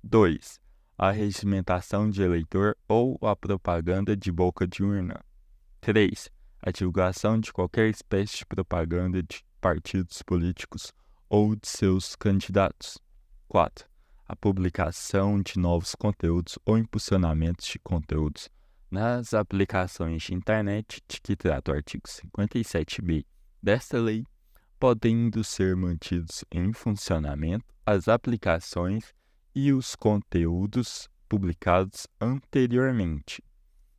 2 0.03 0.60
a 1.01 1.09
regimentação 1.09 2.11
de 2.11 2.21
eleitor 2.21 2.77
ou 2.87 3.17
a 3.23 3.35
propaganda 3.35 4.15
de 4.15 4.31
boca 4.31 4.67
de 4.67 4.83
urna. 4.83 5.19
3. 5.81 6.29
A 6.61 6.69
divulgação 6.69 7.39
de 7.39 7.51
qualquer 7.51 7.89
espécie 7.89 8.37
de 8.37 8.45
propaganda 8.45 9.23
de 9.23 9.43
partidos 9.59 10.21
políticos 10.21 10.93
ou 11.27 11.55
de 11.55 11.67
seus 11.67 12.15
candidatos. 12.15 12.99
4. 13.47 13.89
A 14.27 14.35
publicação 14.35 15.41
de 15.41 15.57
novos 15.57 15.95
conteúdos 15.95 16.59
ou 16.63 16.77
impulsionamentos 16.77 17.65
de 17.65 17.79
conteúdos 17.79 18.47
nas 18.91 19.33
aplicações 19.33 20.21
de 20.21 20.35
internet 20.35 21.01
de 21.07 21.19
que 21.19 21.35
trata 21.35 21.71
o 21.71 21.75
artigo 21.75 22.03
57b 22.07 23.25
desta 23.59 23.97
lei, 23.97 24.23
podendo 24.79 25.43
ser 25.43 25.75
mantidos 25.75 26.45
em 26.51 26.71
funcionamento 26.71 27.65
as 27.87 28.07
aplicações 28.07 29.11
e 29.53 29.73
os 29.73 29.95
conteúdos 29.95 31.09
publicados 31.27 32.07
anteriormente. 32.19 33.43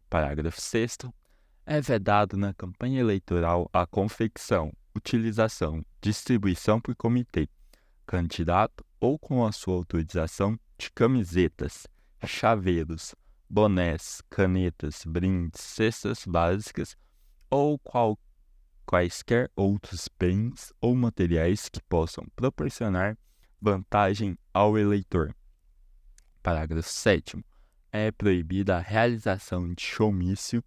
Parágrafo 0.08 0.60
6. 0.60 0.98
É 1.64 1.80
vedado 1.80 2.36
na 2.36 2.52
campanha 2.54 3.00
eleitoral 3.00 3.68
a 3.72 3.86
confecção, 3.86 4.72
utilização, 4.94 5.84
distribuição 6.00 6.80
por 6.80 6.94
comitê, 6.96 7.48
candidato 8.06 8.84
ou 9.00 9.18
com 9.18 9.44
a 9.44 9.52
sua 9.52 9.74
autorização 9.74 10.58
de 10.78 10.90
camisetas, 10.90 11.86
chaveiros, 12.26 13.14
bonés, 13.48 14.22
canetas, 14.28 15.04
brindes, 15.06 15.60
cestas 15.60 16.24
básicas 16.26 16.96
ou 17.50 17.78
qual, 17.78 18.18
quaisquer 18.86 19.50
outros 19.54 20.08
bens 20.18 20.72
ou 20.80 20.94
materiais 20.94 21.68
que 21.68 21.80
possam 21.82 22.26
proporcionar 22.34 23.16
vantagem 23.60 24.36
ao 24.52 24.76
eleitor 24.76 25.34
Parágrafo 26.42 26.88
7. 26.88 27.44
É 27.92 28.10
proibida 28.10 28.76
a 28.76 28.80
realização 28.80 29.72
de 29.72 29.82
showmício 29.82 30.62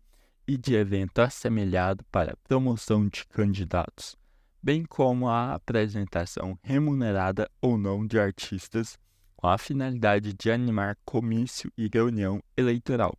e 0.48 0.58
de 0.58 0.74
evento 0.74 1.20
assemelhado 1.20 2.04
para 2.12 2.38
promoção 2.44 3.08
de 3.10 3.26
candidatos, 3.26 4.16
bem 4.64 4.86
como 4.86 5.28
a 5.28 5.54
apresentação 5.54 6.58
remunerada 6.64 7.50
ou 7.62 7.78
não 7.78 8.08
de 8.08 8.18
artistas 8.18 8.98
com 9.36 9.48
a 9.48 9.58
finalidade 9.58 10.34
de 10.34 10.50
animar 10.50 10.98
comício 11.04 11.70
e 11.78 11.90
reunião 11.92 12.42
eleitoral. 12.56 13.18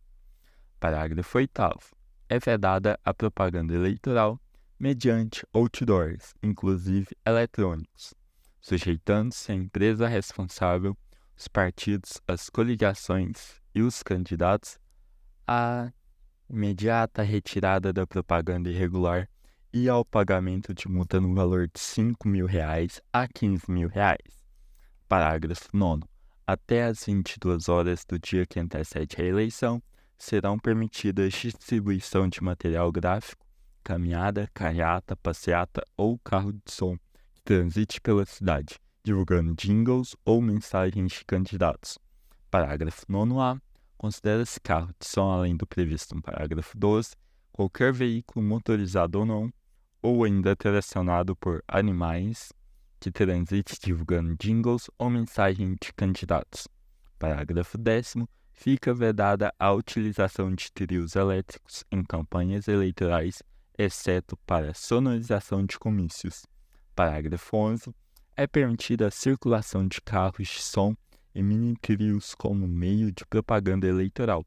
Parágrafo 0.79 1.37
8. 1.37 1.61
é 2.29 2.39
vedada 2.39 2.99
a 3.03 3.13
propaganda 3.13 3.73
eleitoral 3.75 4.39
mediante 4.79 5.45
outdoors, 5.53 6.33
inclusive 6.41 7.07
eletrônicos, 7.25 8.13
sujeitando-se 8.59 9.51
a 9.51 9.55
empresa 9.55 10.07
responsável, 10.07 10.97
os 11.37 11.47
partidos, 11.47 12.19
as 12.27 12.49
coligações 12.49 13.61
e 13.73 13.81
os 13.81 14.01
candidatos 14.01 14.79
à 15.47 15.91
imediata 16.49 17.21
retirada 17.21 17.93
da 17.93 18.07
propaganda 18.07 18.69
irregular 18.69 19.29
e 19.71 19.87
ao 19.87 20.03
pagamento 20.03 20.73
de 20.73 20.87
multa 20.87 21.21
no 21.21 21.35
valor 21.35 21.67
de 21.67 21.79
5 21.79 22.27
mil 22.27 22.47
reais 22.47 22.99
a 23.13 23.27
15 23.27 23.69
mil 23.69 23.87
reais. 23.87 24.45
Parágrafo 25.07 25.69
9. 25.71 26.03
Até 26.45 26.85
às 26.85 27.05
22 27.05 27.69
horas 27.69 28.03
do 28.05 28.17
dia 28.17 28.45
que 28.45 28.59
antecede 28.59 29.21
a 29.21 29.23
eleição, 29.23 29.81
serão 30.17 30.57
permitidas 30.57 31.33
distribuição 31.33 32.27
de 32.27 32.41
material 32.41 32.91
gráfico, 32.91 33.45
caminhada, 33.83 34.49
carreata, 34.53 35.15
passeata 35.15 35.83
ou 35.95 36.17
carro 36.19 36.51
de 36.51 36.71
som 36.71 36.97
que 37.35 37.43
transite 37.43 38.01
pela 38.01 38.25
cidade, 38.25 38.79
divulgando 39.07 39.55
jingles 39.55 40.17
ou 40.25 40.41
mensagens 40.41 41.13
de 41.13 41.23
candidatos. 41.23 41.97
Parágrafo 42.51 43.05
9a. 43.05 43.57
Considera-se 43.97 44.59
carro 44.59 44.93
de 44.99 45.07
som, 45.07 45.31
além 45.31 45.55
do 45.55 45.65
previsto 45.65 46.13
no 46.13 46.21
parágrafo 46.21 46.77
12, 46.77 47.15
qualquer 47.53 47.93
veículo 47.93 48.45
motorizado 48.45 49.19
ou 49.19 49.25
não, 49.25 49.49
ou 50.01 50.25
ainda 50.25 50.57
tracionado 50.57 51.37
por 51.37 51.63
animais, 51.69 52.51
que 52.99 53.09
transite 53.09 53.79
divulgando 53.81 54.35
jingles 54.37 54.89
ou 54.99 55.09
mensagens 55.09 55.77
de 55.81 55.93
candidatos. 55.93 56.67
Parágrafo 57.17 57.77
10 57.77 58.15
fica 58.51 58.93
vedada 58.93 59.53
a 59.57 59.71
utilização 59.71 60.53
de 60.53 60.69
trios 60.69 61.15
elétricos 61.15 61.85
em 61.89 62.03
campanhas 62.03 62.67
eleitorais, 62.67 63.41
exceto 63.77 64.35
para 64.45 64.73
sonorização 64.73 65.65
de 65.65 65.79
comícios. 65.79 66.45
Parágrafo 66.93 67.55
11. 67.55 67.95
É 68.39 68.45
permitida 68.45 69.07
a 69.07 69.11
circulação 69.11 69.87
de 69.87 69.99
carros 69.99 70.47
de 70.47 70.61
som 70.61 70.95
e 71.33 71.41
mini-trios 71.41 72.35
como 72.35 72.67
meio 72.67 73.11
de 73.11 73.25
propaganda 73.25 73.87
eleitoral, 73.87 74.45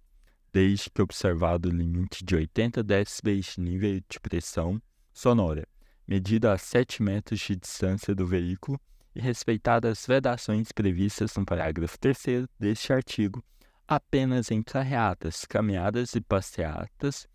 desde 0.52 0.88
que 0.88 1.02
observado 1.02 1.68
o 1.68 1.72
limite 1.72 2.24
de 2.24 2.36
80 2.36 2.84
dB 2.84 3.40
de 3.40 3.60
nível 3.60 4.00
de 4.08 4.20
pressão 4.20 4.80
sonora, 5.12 5.66
medida 6.06 6.52
a 6.52 6.56
7 6.56 7.02
metros 7.02 7.40
de 7.40 7.56
distância 7.56 8.14
do 8.14 8.24
veículo 8.24 8.80
e 9.12 9.20
respeitadas 9.20 9.98
as 9.98 10.06
vedações 10.06 10.70
previstas 10.70 11.34
no 11.34 11.44
parágrafo 11.44 11.98
3 11.98 12.46
deste 12.60 12.92
artigo 12.92 13.44
apenas 13.88 14.52
em 14.52 14.62
carreatas, 14.62 15.44
caminhadas 15.44 16.14
e 16.14 16.20
passeatas 16.20 17.26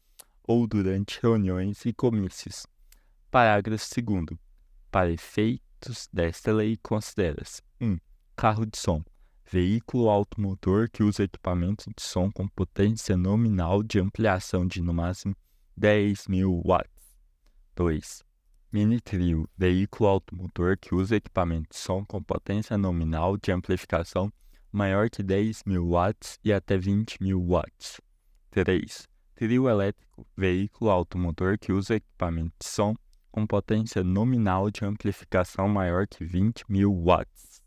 ou 0.41 0.65
durante 0.65 1.19
reuniões 1.21 1.85
e 1.85 1.91
comícios. 1.91 2.65
Parágrafo 3.29 3.85
2. 4.01 4.39
Para 4.89 5.11
desta 6.11 6.51
lei, 6.51 6.77
considera-se 6.77 7.61
1. 7.79 7.87
Um, 7.87 7.97
carro 8.35 8.65
de 8.65 8.77
som. 8.77 9.03
Veículo 9.51 10.09
automotor 10.09 10.89
que 10.89 11.03
usa 11.03 11.23
equipamento 11.23 11.89
de 11.95 12.01
som 12.01 12.31
com 12.31 12.47
potência 12.47 13.15
nominal 13.15 13.83
de 13.83 13.99
ampliação 13.99 14.65
de 14.65 14.81
no 14.81 14.93
máximo 14.93 15.35
10 15.77 16.27
mil 16.27 16.61
watts. 16.65 16.89
2. 17.75 18.23
Mini 18.71 18.99
trio. 18.99 19.47
Veículo 19.57 20.09
automotor 20.09 20.77
que 20.77 20.95
usa 20.95 21.15
equipamento 21.15 21.69
de 21.71 21.77
som 21.77 22.03
com 22.03 22.21
potência 22.23 22.77
nominal 22.77 23.37
de 23.37 23.51
amplificação 23.51 24.31
maior 24.75 25.09
que 25.09 25.23
10 25.23 25.63
mil 25.65 25.87
watts 25.87 26.37
e 26.43 26.51
até 26.51 26.77
20 26.77 27.21
mil 27.21 27.41
watts. 27.41 28.01
3. 28.51 29.07
Trio 29.35 29.69
elétrico, 29.69 30.27
veículo 30.35 30.91
automotor 30.91 31.57
que 31.57 31.71
usa 31.71 31.95
equipamento 31.95 32.53
de 32.59 32.67
som 32.67 32.95
com 33.35 33.45
potência 33.45 34.01
nominal 34.01 34.71
de 34.71 34.85
amplificação 34.85 35.67
maior 35.67 36.07
que 36.07 36.23
20 36.23 36.63
mil 36.69 36.89
watts. 36.95 37.61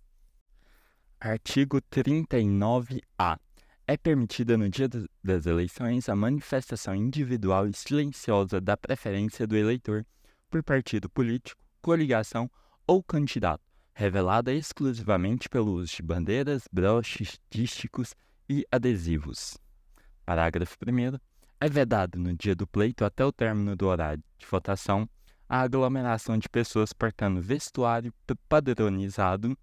Artigo 1.20 1.78
39A. 1.82 3.38
É 3.86 3.94
permitida 3.94 4.56
no 4.56 4.70
dia 4.70 4.88
das 5.22 5.44
eleições 5.44 6.08
a 6.08 6.16
manifestação 6.16 6.94
individual 6.94 7.68
e 7.68 7.74
silenciosa 7.74 8.62
da 8.62 8.78
preferência 8.78 9.46
do 9.46 9.54
eleitor 9.54 10.06
por 10.48 10.62
partido 10.62 11.06
político, 11.10 11.60
coligação 11.82 12.50
ou 12.86 13.02
candidato 13.02 13.62
revelada 13.92 14.54
exclusivamente 14.54 15.50
pelo 15.50 15.72
uso 15.72 15.96
de 15.96 16.02
bandeiras, 16.02 16.66
broches 16.72 17.38
dísticos 17.50 18.14
e 18.48 18.64
adesivos. 18.72 19.58
Parágrafo 20.24 20.78
1. 20.86 21.18
É 21.60 21.68
vedado 21.68 22.18
no 22.18 22.34
dia 22.34 22.54
do 22.54 22.66
pleito 22.66 23.04
até 23.04 23.22
o 23.22 23.32
término 23.32 23.76
do 23.76 23.86
horário 23.86 24.22
de 24.38 24.46
votação 24.46 25.06
a 25.48 25.62
aglomeração 25.62 26.36
de 26.36 26.48
pessoas 26.48 26.92
portando 26.92 27.40
vestuário 27.40 28.12
padronizado, 28.48 29.56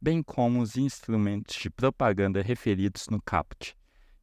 bem 0.00 0.22
como 0.22 0.60
os 0.60 0.76
instrumentos 0.76 1.56
de 1.56 1.68
propaganda 1.68 2.40
referidos 2.40 3.08
no 3.08 3.20
caput, 3.20 3.74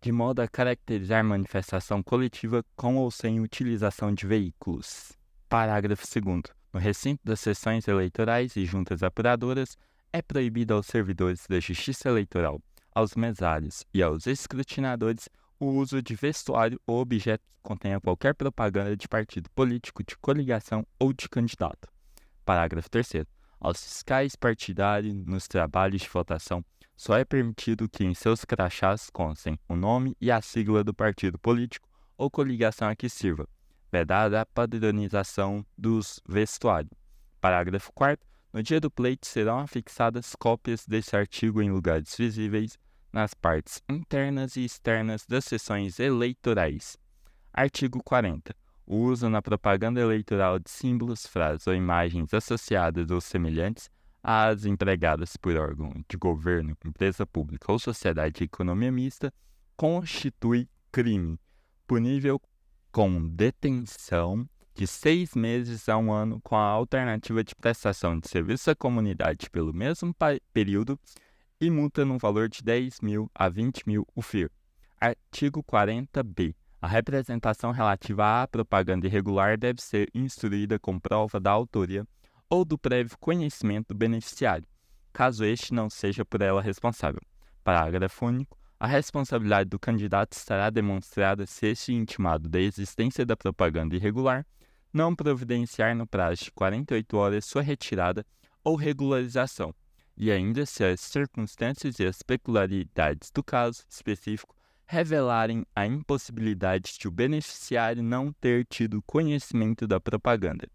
de 0.01 0.11
modo 0.11 0.41
a 0.41 0.47
caracterizar 0.47 1.23
manifestação 1.23 2.01
coletiva 2.01 2.63
com 2.75 2.95
ou 2.95 3.11
sem 3.11 3.41
utilização 3.41 4.13
de 4.13 4.25
veículos. 4.25 5.11
Parágrafo 5.49 6.05
2. 6.05 6.43
No 6.71 6.79
recinto 6.79 7.21
das 7.23 7.39
sessões 7.39 7.87
eleitorais 7.87 8.55
e 8.55 8.65
juntas 8.65 9.03
apuradoras, 9.03 9.75
é 10.13 10.21
proibido 10.21 10.73
aos 10.73 10.85
servidores 10.85 11.45
da 11.49 11.59
Justiça 11.59 12.09
Eleitoral, 12.09 12.61
aos 12.93 13.15
mesários 13.15 13.83
e 13.93 14.01
aos 14.01 14.25
escrutinadores 14.25 15.27
o 15.59 15.67
uso 15.67 16.01
de 16.01 16.15
vestuário 16.15 16.79
ou 16.87 16.99
objeto 16.99 17.43
que 17.43 17.61
contenha 17.61 17.99
qualquer 17.99 18.33
propaganda 18.33 18.95
de 18.95 19.07
partido 19.07 19.49
político, 19.51 20.03
de 20.03 20.17
coligação 20.17 20.85
ou 20.97 21.11
de 21.11 21.27
candidato. 21.27 21.89
Parágrafo 22.45 22.89
3. 22.89 23.25
Aos 23.59 23.83
fiscais 23.83 24.35
partidários 24.35 25.13
nos 25.25 25.47
trabalhos 25.47 26.01
de 26.01 26.09
votação, 26.09 26.63
só 26.95 27.17
é 27.17 27.25
permitido 27.25 27.89
que 27.89 28.03
em 28.03 28.13
seus 28.13 28.45
crachás 28.45 29.09
constem 29.09 29.59
o 29.67 29.75
nome 29.75 30.15
e 30.19 30.31
a 30.31 30.41
sigla 30.41 30.83
do 30.83 30.93
partido 30.93 31.37
político 31.37 31.87
ou 32.17 32.29
coligação 32.29 32.87
a 32.87 32.95
que 32.95 33.09
sirva, 33.09 33.47
vedada 33.91 34.41
a 34.41 34.45
padronização 34.45 35.65
dos 35.77 36.21
vestuários. 36.27 36.91
Parágrafo 37.39 37.91
4 37.93 38.25
No 38.51 38.63
dia 38.63 38.79
do 38.79 38.91
pleito 38.91 39.27
serão 39.27 39.59
afixadas 39.59 40.35
cópias 40.35 40.85
desse 40.85 41.15
artigo 41.15 41.61
em 41.61 41.71
lugares 41.71 42.15
visíveis 42.17 42.77
nas 43.11 43.33
partes 43.33 43.81
internas 43.89 44.55
e 44.55 44.63
externas 44.63 45.25
das 45.25 45.45
sessões 45.45 45.99
eleitorais. 45.99 46.97
Artigo 47.53 48.01
40. 48.03 48.55
O 48.85 48.97
uso 48.97 49.29
na 49.29 49.41
propaganda 49.41 49.99
eleitoral 49.99 50.59
de 50.59 50.69
símbolos, 50.69 51.25
frases 51.25 51.67
ou 51.67 51.75
imagens 51.75 52.33
associadas 52.33 53.11
ou 53.11 53.21
semelhantes 53.21 53.89
às 54.23 54.65
empregadas 54.65 55.37
por 55.37 55.55
órgão 55.55 55.93
de 56.07 56.17
governo, 56.17 56.75
empresa 56.85 57.25
pública 57.25 57.71
ou 57.71 57.79
sociedade 57.79 58.39
de 58.39 58.43
economia 58.45 58.91
mista 58.91 59.33
constitui 59.77 60.67
crime, 60.91 61.39
punível 61.87 62.41
com 62.91 63.27
detenção 63.29 64.47
de 64.73 64.87
seis 64.87 65.35
meses 65.35 65.87
a 65.89 65.97
um 65.97 66.11
ano 66.11 66.39
com 66.41 66.55
a 66.55 66.63
alternativa 66.63 67.43
de 67.43 67.53
prestação 67.53 68.19
de 68.19 68.27
serviço 68.27 68.71
à 68.71 68.75
comunidade 68.75 69.49
pelo 69.49 69.73
mesmo 69.73 70.15
período 70.53 70.99
e 71.61 71.69
multa 71.69 72.05
no 72.05 72.17
valor 72.17 72.47
de 72.47 72.63
10 72.63 73.01
mil 73.01 73.29
a 73.35 73.49
20 73.49 73.83
mil 73.85 74.07
o 74.15 74.21
FIR. 74.21 74.49
Artigo 74.99 75.63
40b. 75.63 76.55
A 76.81 76.87
representação 76.87 77.71
relativa 77.71 78.41
à 78.41 78.47
propaganda 78.47 79.05
irregular 79.05 79.57
deve 79.57 79.81
ser 79.81 80.09
instruída 80.13 80.79
com 80.79 80.97
prova 80.97 81.39
da 81.39 81.51
autoria 81.51 82.05
ou 82.49 82.63
do 82.63 82.77
prévio 82.77 83.17
conhecimento 83.19 83.89
do 83.89 83.97
beneficiário, 83.97 84.65
caso 85.11 85.43
este 85.43 85.73
não 85.73 85.89
seja 85.89 86.23
por 86.23 86.41
ela 86.41 86.61
responsável. 86.61 87.21
Parágrafo 87.63 88.25
único. 88.25 88.57
A 88.79 88.87
responsabilidade 88.87 89.69
do 89.69 89.77
candidato 89.77 90.31
estará 90.31 90.69
demonstrada 90.69 91.45
se 91.45 91.67
este 91.67 91.93
intimado 91.93 92.47
da 92.47 92.61
existência 92.61 93.25
da 93.25 93.35
propaganda 93.35 93.97
irregular 93.97 94.45
não 94.93 95.13
providenciar 95.13 95.93
no 95.93 96.07
prazo 96.07 96.45
de 96.45 96.51
48 96.51 97.17
horas 97.17 97.45
sua 97.45 97.61
retirada 97.61 98.25
ou 98.63 98.75
regularização, 98.75 99.75
e 100.19 100.29
ainda 100.29 100.65
se 100.65 100.83
as 100.83 100.99
circunstâncias 100.99 101.97
e 101.97 102.05
as 102.05 102.21
peculiaridades 102.21 103.31
do 103.31 103.41
caso 103.41 103.85
específico 103.89 104.53
revelarem 104.85 105.65
a 105.73 105.85
impossibilidade 105.85 106.97
de 106.99 107.07
o 107.07 107.11
beneficiário 107.11 108.03
não 108.03 108.33
ter 108.33 108.65
tido 108.65 109.01
conhecimento 109.03 109.87
da 109.87 109.99
propaganda. 109.99 110.67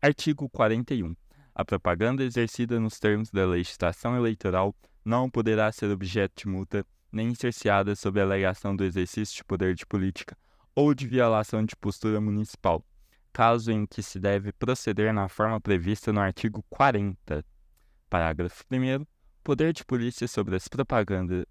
Artigo 0.00 0.48
41. 0.48 1.16
A 1.54 1.64
propaganda 1.64 2.22
exercida 2.22 2.78
nos 2.78 3.00
termos 3.00 3.30
da 3.30 3.46
legislação 3.46 4.16
eleitoral 4.16 4.74
não 5.04 5.28
poderá 5.28 5.72
ser 5.72 5.90
objeto 5.90 6.42
de 6.42 6.48
multa 6.48 6.86
nem 7.10 7.34
cerceada 7.34 7.96
sob 7.96 8.20
a 8.20 8.22
alegação 8.22 8.76
do 8.76 8.84
exercício 8.84 9.36
de 9.36 9.44
poder 9.44 9.74
de 9.74 9.86
política 9.86 10.36
ou 10.74 10.94
de 10.94 11.06
violação 11.06 11.64
de 11.64 11.74
postura 11.76 12.20
municipal, 12.20 12.84
caso 13.32 13.72
em 13.72 13.86
que 13.86 14.02
se 14.02 14.20
deve 14.20 14.52
proceder 14.52 15.12
na 15.12 15.28
forma 15.28 15.60
prevista 15.60 16.12
no 16.12 16.20
artigo 16.20 16.64
40. 16.68 17.44
Parágrafo 18.14 18.62
1. 18.70 19.04
Poder 19.42 19.72
de 19.72 19.84
polícia 19.84 20.28
sobre 20.28 20.54
as 20.54 20.68
propagandas 20.68 21.44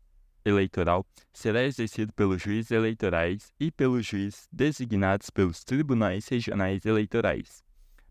eleitoral 0.46 1.06
será 1.34 1.62
exercido 1.62 2.14
pelos 2.14 2.42
juízes 2.42 2.72
eleitorais 2.72 3.52
e 3.60 3.70
pelos 3.70 4.06
juízes 4.06 4.48
designados 4.50 5.30
pelos 5.30 5.62
tribunais 5.66 6.26
regionais 6.30 6.86
eleitorais. 6.86 7.62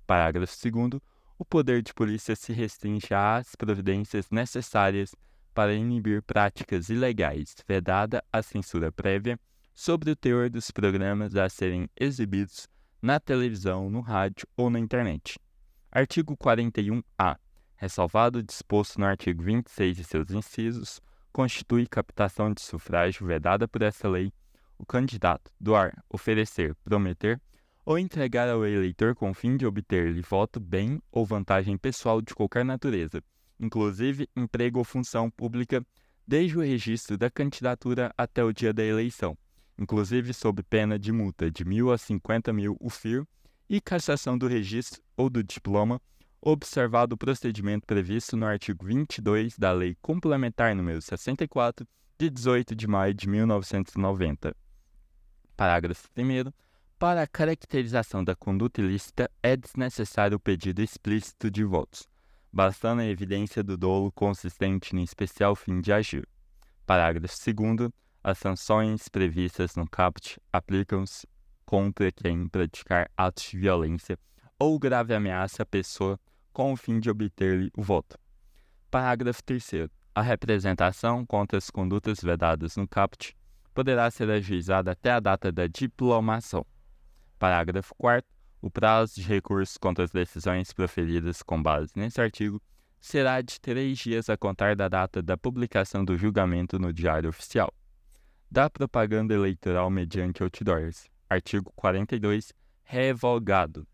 Parágrafo 0.06 0.54
2. 0.70 1.00
O 1.38 1.46
poder 1.46 1.80
de 1.80 1.94
polícia 1.94 2.36
se 2.36 2.52
restringe 2.52 3.14
às 3.14 3.56
providências 3.56 4.28
necessárias 4.30 5.14
para 5.54 5.72
inibir 5.72 6.20
práticas 6.20 6.90
ilegais, 6.90 7.54
vedada 7.66 8.22
a 8.30 8.42
censura 8.42 8.92
prévia 8.92 9.40
sobre 9.74 10.10
o 10.10 10.16
teor 10.16 10.50
dos 10.50 10.70
programas 10.70 11.36
a 11.36 11.48
serem 11.48 11.88
exibidos 11.98 12.68
na 13.00 13.18
televisão, 13.18 13.88
no 13.88 14.02
rádio 14.02 14.46
ou 14.54 14.68
na 14.68 14.78
internet. 14.78 15.38
Artigo 15.90 16.36
41-A. 16.36 17.38
Ressalvado 17.82 18.38
o 18.38 18.42
disposto 18.44 19.00
no 19.00 19.06
artigo 19.06 19.42
26 19.42 19.98
e 19.98 20.04
seus 20.04 20.30
incisos, 20.30 21.00
constitui 21.32 21.84
captação 21.84 22.54
de 22.54 22.60
sufrágio 22.60 23.26
vedada 23.26 23.66
por 23.66 23.82
essa 23.82 24.08
lei 24.08 24.32
o 24.78 24.86
candidato 24.86 25.50
doar, 25.60 25.92
oferecer, 26.08 26.76
prometer 26.84 27.42
ou 27.84 27.98
entregar 27.98 28.48
ao 28.48 28.64
eleitor 28.64 29.16
com 29.16 29.30
o 29.30 29.34
fim 29.34 29.56
de 29.56 29.66
obter-lhe 29.66 30.20
voto, 30.22 30.60
bem 30.60 31.02
ou 31.10 31.26
vantagem 31.26 31.76
pessoal 31.76 32.22
de 32.22 32.32
qualquer 32.36 32.64
natureza, 32.64 33.20
inclusive 33.58 34.28
emprego 34.36 34.78
ou 34.78 34.84
função 34.84 35.28
pública, 35.28 35.84
desde 36.24 36.56
o 36.56 36.60
registro 36.60 37.18
da 37.18 37.28
candidatura 37.28 38.14
até 38.16 38.44
o 38.44 38.52
dia 38.52 38.72
da 38.72 38.84
eleição, 38.84 39.36
inclusive 39.76 40.32
sob 40.32 40.62
pena 40.62 40.96
de 40.96 41.10
multa 41.10 41.50
de 41.50 41.64
mil 41.64 41.90
a 41.90 41.98
cinquenta 41.98 42.52
mil 42.52 42.76
UFIR 42.80 43.26
e 43.68 43.80
cassação 43.80 44.38
do 44.38 44.46
registro 44.46 45.02
ou 45.16 45.28
do 45.28 45.42
diploma, 45.42 46.00
observado 46.44 47.14
o 47.14 47.16
procedimento 47.16 47.86
previsto 47.86 48.36
no 48.36 48.46
artigo 48.46 48.84
22 48.84 49.56
da 49.56 49.70
Lei 49.70 49.96
Complementar 50.02 50.74
nº 50.74 51.00
64, 51.00 51.86
de 52.18 52.28
18 52.28 52.74
de 52.74 52.88
maio 52.88 53.14
de 53.14 53.28
1990. 53.28 54.54
Parágrafo 55.56 56.08
1 56.16 56.52
Para 56.98 57.22
a 57.22 57.26
caracterização 57.28 58.24
da 58.24 58.34
conduta 58.34 58.80
ilícita 58.80 59.30
é 59.40 59.56
desnecessário 59.56 60.36
o 60.36 60.40
pedido 60.40 60.82
explícito 60.82 61.48
de 61.48 61.62
votos, 61.62 62.08
bastando 62.52 63.02
a 63.02 63.06
evidência 63.06 63.62
do 63.62 63.76
dolo 63.76 64.10
consistente 64.10 64.96
no 64.96 65.00
especial 65.00 65.54
fim 65.54 65.80
de 65.80 65.92
agir. 65.92 66.28
Parágrafo 66.84 67.36
2 67.54 67.88
As 68.22 68.38
sanções 68.38 69.08
previstas 69.08 69.76
no 69.76 69.88
caput 69.88 70.40
aplicam-se 70.52 71.24
contra 71.64 72.10
quem 72.10 72.48
praticar 72.48 73.08
atos 73.16 73.44
de 73.44 73.58
violência 73.58 74.18
ou 74.58 74.76
grave 74.76 75.14
ameaça 75.14 75.62
à 75.62 75.66
pessoa 75.66 76.18
com 76.52 76.72
o 76.72 76.76
fim 76.76 77.00
de 77.00 77.10
obter-lhe 77.10 77.70
o 77.76 77.82
voto. 77.82 78.18
Parágrafo 78.90 79.42
3 79.42 79.88
A 80.14 80.22
representação 80.22 81.24
contra 81.24 81.58
as 81.58 81.70
condutas 81.70 82.20
vedadas 82.20 82.76
no 82.76 82.86
caput 82.86 83.36
poderá 83.74 84.10
ser 84.10 84.30
ajuizada 84.30 84.92
até 84.92 85.12
a 85.12 85.20
data 85.20 85.50
da 85.50 85.66
diplomação. 85.66 86.66
Parágrafo 87.38 87.94
4 87.96 88.32
o 88.62 88.70
prazo 88.70 89.16
de 89.16 89.22
recurso 89.22 89.78
contra 89.80 90.04
as 90.04 90.12
decisões 90.12 90.72
proferidas 90.72 91.42
com 91.42 91.60
base 91.60 91.90
nesse 91.96 92.20
artigo 92.20 92.62
será 93.00 93.40
de 93.42 93.60
três 93.60 93.98
dias 93.98 94.30
a 94.30 94.36
contar 94.36 94.76
da 94.76 94.88
data 94.88 95.20
da 95.20 95.36
publicação 95.36 96.04
do 96.04 96.16
julgamento 96.16 96.78
no 96.78 96.92
Diário 96.92 97.28
Oficial. 97.28 97.74
Da 98.48 98.70
propaganda 98.70 99.34
eleitoral 99.34 99.90
mediante 99.90 100.44
outdoors. 100.44 101.10
Artigo 101.28 101.72
42. 101.74 102.52
Revogado. 102.84 103.84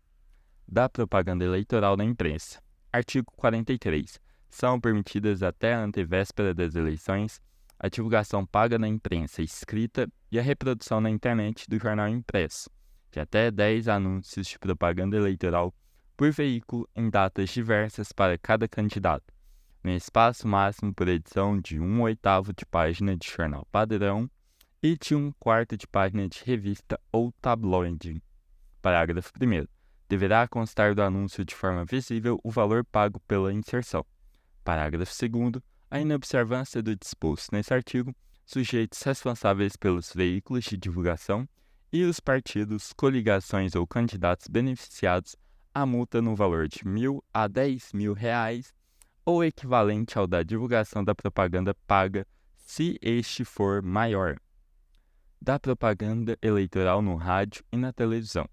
Da 0.71 0.87
propaganda 0.87 1.43
eleitoral 1.43 1.97
na 1.97 2.03
imprensa. 2.03 2.61
Artigo 2.93 3.31
43. 3.35 4.19
São 4.49 4.79
permitidas 4.79 5.41
até 5.41 5.73
a 5.73 5.83
antevéspera 5.83 6.53
das 6.53 6.75
eleições 6.75 7.41
a 7.79 7.87
divulgação 7.87 8.45
paga 8.45 8.77
na 8.77 8.87
imprensa 8.87 9.41
escrita 9.41 10.07
e 10.29 10.37
a 10.37 10.41
reprodução 10.41 10.99
na 10.99 11.09
internet 11.09 11.65
do 11.69 11.79
jornal 11.79 12.09
impresso 12.09 12.69
de 13.11 13.19
até 13.19 13.49
10 13.49 13.87
anúncios 13.87 14.47
de 14.47 14.59
propaganda 14.59 15.15
eleitoral 15.15 15.73
por 16.15 16.31
veículo 16.31 16.87
em 16.95 17.09
datas 17.09 17.49
diversas 17.49 18.11
para 18.11 18.37
cada 18.37 18.67
candidato, 18.67 19.33
no 19.83 19.91
espaço 19.91 20.47
máximo 20.47 20.93
por 20.93 21.07
edição 21.07 21.59
de 21.59 21.79
um 21.79 22.01
oitavo 22.01 22.53
de 22.53 22.65
página 22.65 23.15
de 23.15 23.27
jornal 23.27 23.65
padrão 23.71 24.29
e 24.83 24.97
de 24.97 25.15
um 25.15 25.31
quarto 25.39 25.77
de 25.77 25.87
página 25.87 26.27
de 26.27 26.43
revista 26.43 26.99
ou 27.11 27.31
tabloide. 27.41 28.21
Parágrafo 28.81 29.31
1. 29.41 29.78
Deverá 30.09 30.47
constar 30.47 30.95
do 30.95 31.03
anúncio 31.03 31.45
de 31.45 31.53
forma 31.53 31.85
visível 31.85 32.39
o 32.43 32.49
valor 32.49 32.83
pago 32.83 33.19
pela 33.27 33.53
inserção. 33.53 34.03
Parágrafo 34.63 35.13
2. 35.29 35.63
A 35.91 35.99
inobservância 36.01 36.81
do 36.81 36.95
disposto 36.95 37.51
nesse 37.51 37.71
artigo, 37.71 38.11
sujeitos 38.43 38.99
responsáveis 39.03 39.75
pelos 39.75 40.11
veículos 40.11 40.65
de 40.65 40.77
divulgação 40.77 41.47
e 41.93 42.03
os 42.03 42.19
partidos, 42.19 42.91
coligações 42.91 43.75
ou 43.75 43.85
candidatos 43.85 44.47
beneficiados 44.47 45.35
a 45.71 45.85
multa 45.85 46.19
no 46.19 46.35
valor 46.35 46.67
de 46.67 46.87
mil 46.87 47.23
a 47.31 47.47
dez 47.47 47.93
mil 47.93 48.13
reais 48.13 48.73
ou 49.23 49.43
equivalente 49.43 50.17
ao 50.17 50.25
da 50.25 50.41
divulgação 50.41 51.03
da 51.03 51.13
propaganda 51.13 51.75
paga, 51.85 52.25
se 52.55 52.97
este 52.99 53.45
for 53.45 53.83
maior. 53.83 54.37
Da 55.39 55.59
propaganda 55.59 56.35
eleitoral 56.41 56.99
no 56.99 57.15
rádio 57.15 57.63
e 57.71 57.77
na 57.77 57.93
televisão. 57.93 58.49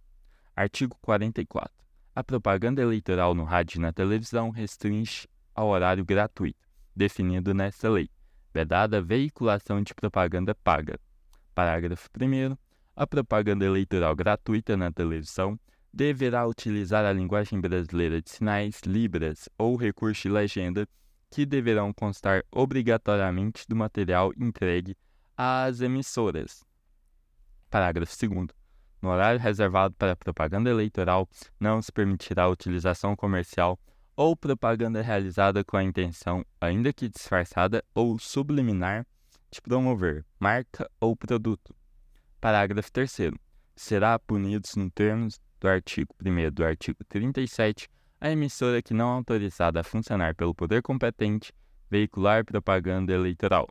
Artigo 0.56 0.96
44. 1.02 1.70
A 2.14 2.24
propaganda 2.24 2.80
eleitoral 2.80 3.34
no 3.34 3.44
rádio 3.44 3.76
e 3.76 3.80
na 3.82 3.92
televisão 3.92 4.48
restringe 4.48 5.28
ao 5.54 5.68
horário 5.68 6.02
gratuito, 6.02 6.66
definido 6.94 7.52
nesta 7.52 7.90
lei, 7.90 8.08
vedada 8.54 8.96
a 8.96 9.02
veiculação 9.02 9.82
de 9.82 9.94
propaganda 9.94 10.54
paga. 10.54 10.98
Parágrafo 11.54 12.08
1 12.18 12.56
a 12.96 13.06
propaganda 13.06 13.66
eleitoral 13.66 14.16
gratuita 14.16 14.74
na 14.74 14.90
televisão 14.90 15.60
deverá 15.92 16.46
utilizar 16.46 17.04
a 17.04 17.12
linguagem 17.12 17.60
brasileira 17.60 18.22
de 18.22 18.30
sinais, 18.30 18.80
libras 18.86 19.50
ou 19.58 19.76
recurso 19.76 20.22
de 20.22 20.30
legenda, 20.30 20.88
que 21.30 21.44
deverão 21.44 21.92
constar 21.92 22.42
obrigatoriamente 22.50 23.66
do 23.68 23.76
material 23.76 24.32
entregue 24.38 24.96
às 25.36 25.82
emissoras. 25.82 26.64
Parágrafo 27.68 28.16
2. 28.26 28.65
No 29.00 29.10
horário 29.10 29.40
reservado 29.40 29.94
para 29.94 30.16
propaganda 30.16 30.70
eleitoral, 30.70 31.28
não 31.60 31.80
se 31.80 31.92
permitirá 31.92 32.44
a 32.44 32.48
utilização 32.48 33.14
comercial 33.14 33.78
ou 34.16 34.34
propaganda 34.34 35.02
realizada 35.02 35.62
com 35.62 35.76
a 35.76 35.84
intenção, 35.84 36.44
ainda 36.60 36.92
que 36.92 37.08
disfarçada 37.08 37.84
ou 37.94 38.18
subliminar, 38.18 39.06
de 39.50 39.60
promover 39.60 40.24
marca 40.40 40.90
ou 41.00 41.14
produto 41.14 41.74
Parágrafo 42.40 42.92
3 42.92 43.32
Será 43.74 44.18
punidos 44.18 44.76
nos 44.76 44.90
termos 44.94 45.40
do 45.60 45.68
artigo 45.68 46.14
1 46.24 46.52
do 46.52 46.64
artigo 46.64 46.98
37 47.08 47.88
a 48.20 48.30
emissora 48.30 48.80
que 48.80 48.94
não 48.94 49.08
autorizada 49.08 49.80
a 49.80 49.84
funcionar 49.84 50.34
pelo 50.34 50.54
poder 50.54 50.82
competente 50.82 51.52
veicular 51.90 52.44
propaganda 52.44 53.12
eleitoral. 53.12 53.68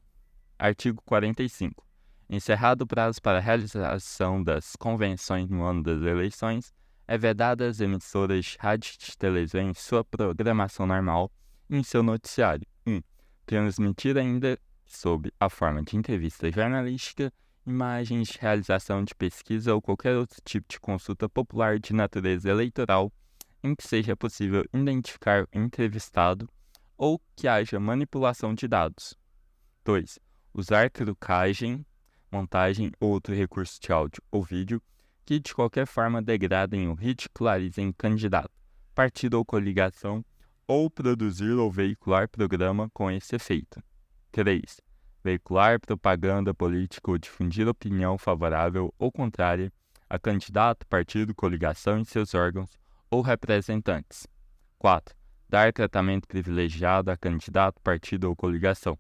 Artigo 0.57 1.01
45. 1.05 1.84
Encerrado 2.29 2.81
o 2.81 2.87
prazo 2.87 3.21
para 3.21 3.37
a 3.37 3.41
realização 3.41 4.41
das 4.43 4.75
convenções 4.75 5.49
no 5.49 5.63
ano 5.63 5.83
das 5.83 6.01
eleições, 6.01 6.73
é 7.07 7.17
vedada 7.17 7.67
às 7.67 7.79
emissoras 7.79 8.45
de 8.45 8.57
rádio 8.59 8.93
e 8.93 9.17
televisão 9.17 9.61
em 9.61 9.73
sua 9.73 10.03
programação 10.03 10.87
normal 10.87 11.31
e 11.69 11.77
em 11.77 11.83
seu 11.83 12.01
noticiário 12.01 12.65
1. 12.85 12.95
Um, 12.95 13.01
transmitir 13.45 14.17
ainda 14.17 14.57
sob 14.85 15.31
a 15.39 15.49
forma 15.49 15.83
de 15.83 15.95
entrevista 15.95 16.51
jornalística 16.51 17.31
imagens, 17.65 18.35
realização 18.35 19.03
de 19.03 19.15
pesquisa 19.15 19.73
ou 19.73 19.81
qualquer 19.81 20.15
outro 20.15 20.39
tipo 20.43 20.67
de 20.69 20.79
consulta 20.79 21.27
popular 21.27 21.79
de 21.79 21.93
natureza 21.93 22.49
eleitoral 22.49 23.11
em 23.63 23.75
que 23.75 23.87
seja 23.87 24.15
possível 24.15 24.63
identificar 24.71 25.43
o 25.43 25.47
entrevistado 25.57 26.47
ou 26.95 27.19
que 27.35 27.47
haja 27.47 27.79
manipulação 27.79 28.53
de 28.53 28.67
dados. 28.67 29.17
2. 29.83 30.19
Usar 30.53 30.89
trucagem, 30.89 31.85
montagem 32.35 32.91
ou 32.99 33.11
outro 33.11 33.33
recurso 33.33 33.79
de 33.81 33.91
áudio 33.91 34.21
ou 34.31 34.43
vídeo 34.43 34.81
que 35.25 35.39
de 35.39 35.53
qualquer 35.55 35.87
forma 35.87 36.21
degradem 36.21 36.87
ou 36.87 36.93
ridicularizem 36.93 37.91
candidato, 37.93 38.51
partido 38.93 39.35
ou 39.35 39.45
coligação, 39.45 40.23
ou 40.67 40.89
produzir 40.89 41.53
ou 41.53 41.71
veicular 41.71 42.29
programa 42.29 42.89
com 42.93 43.09
esse 43.09 43.35
efeito. 43.35 43.81
3 44.31 44.85
veicular 45.25 45.79
propaganda 45.79 46.53
política 46.53 47.09
ou 47.09 47.17
difundir 47.17 47.67
opinião 47.67 48.15
favorável 48.15 48.93
ou 48.99 49.11
contrária 49.11 49.73
a 50.07 50.19
candidato, 50.19 50.85
partido, 50.85 51.33
coligação 51.33 51.99
e 51.99 52.05
seus 52.05 52.35
órgãos 52.35 52.69
ou 53.09 53.21
representantes. 53.21 54.27
4. 54.77 55.15
Dar 55.49 55.73
tratamento 55.73 56.27
privilegiado 56.27 57.09
a 57.09 57.17
candidato, 57.17 57.81
partido 57.81 58.25
ou 58.25 58.35
coligação. 58.35 58.95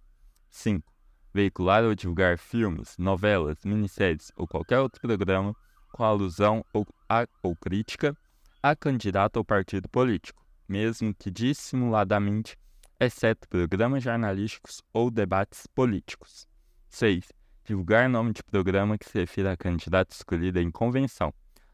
5. 0.49 0.94
Veicular 1.35 1.83
ou 1.83 1.93
divulgar 1.93 2.37
filmes, 2.37 2.95
novelas, 2.97 3.57
minisséries 3.65 4.31
ou 4.37 4.47
qualquer 4.47 4.79
outro 4.79 5.01
programa 5.01 5.53
com 5.91 6.01
alusão 6.01 6.63
ou, 6.71 6.87
a, 7.09 7.27
ou 7.43 7.53
crítica 7.57 8.15
a 8.63 8.73
candidato 8.73 9.35
ou 9.35 9.43
partido 9.43 9.89
político, 9.89 10.41
mesmo 10.65 11.13
que 11.13 11.29
dissimuladamente 11.29 12.57
exceto 12.97 13.49
programas 13.49 14.01
jornalísticos 14.01 14.81
ou 14.93 15.11
debates 15.11 15.67
políticos. 15.67 16.47
6. 16.87 17.33
Divulgar 17.65 18.07
nome 18.07 18.31
de 18.31 18.41
programa 18.41 18.97
que 18.97 19.09
se 19.09 19.19
refira 19.19 19.51
a 19.51 19.57
candidato 19.57 20.11
escolhido 20.11 20.61
em 20.61 20.71
convenção, 20.71 21.33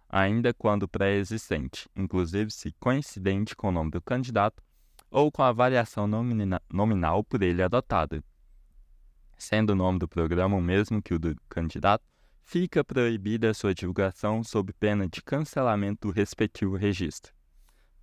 ainda 0.10 0.56
quando 0.56 0.90
pré-existente, 0.90 1.88
inclusive 1.96 2.50
se 2.50 2.74
coincidente 2.80 3.56
com 3.56 3.68
o 3.68 3.72
nome 3.72 3.92
do 3.92 4.02
candidato 4.02 4.64
ou 5.12 5.32
com 5.32 5.44
a 5.44 5.52
variação 5.52 6.08
nomina 6.08 6.60
nominal 6.68 7.24
por 7.24 7.44
ele 7.44 7.62
adotada. 7.62 8.24
Sendo 9.42 9.72
o 9.72 9.76
nome 9.76 9.98
do 9.98 10.08
programa 10.08 10.56
o 10.56 10.62
mesmo 10.62 11.02
que 11.02 11.16
o 11.16 11.20
do 11.20 11.36
candidato, 11.50 12.06
fica 12.44 12.84
proibida 12.84 13.56
sua 13.56 13.74
divulgação 13.74 14.44
sob 14.44 14.72
pena 14.72 15.10
de 15.10 15.20
cancelamento 15.20 16.08
do 16.08 16.14
respectivo 16.14 16.76
registro. 16.76 17.34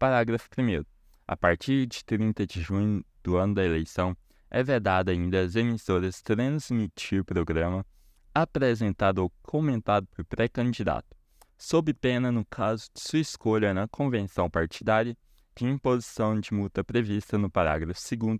Parágrafo 0.01 0.48
1. 0.59 0.85
A 1.29 1.37
partir 1.37 1.87
de 1.87 2.05
30 2.05 2.44
de 2.44 2.61
junho 2.61 3.05
do 3.22 3.37
ano 3.37 3.55
da 3.55 3.64
eleição, 3.64 4.16
é 4.51 4.64
vedada 4.64 5.12
ainda 5.12 5.40
às 5.40 5.55
emissoras 5.55 6.20
transmitir 6.20 7.22
programa 7.22 7.87
apresentado 8.35 9.18
ou 9.18 9.31
comentado 9.40 10.09
por 10.09 10.24
pré-candidato, 10.24 11.16
sob 11.57 11.94
pena, 11.94 12.33
no 12.33 12.44
caso 12.44 12.90
de 12.92 13.01
sua 13.01 13.20
escolha 13.20 13.72
na 13.72 13.87
convenção 13.87 14.51
partidária, 14.51 15.16
de 15.55 15.64
imposição 15.64 16.40
de 16.40 16.53
multa 16.53 16.83
prevista 16.83 17.38
no 17.38 17.48
parágrafo 17.48 18.01
2 18.16 18.38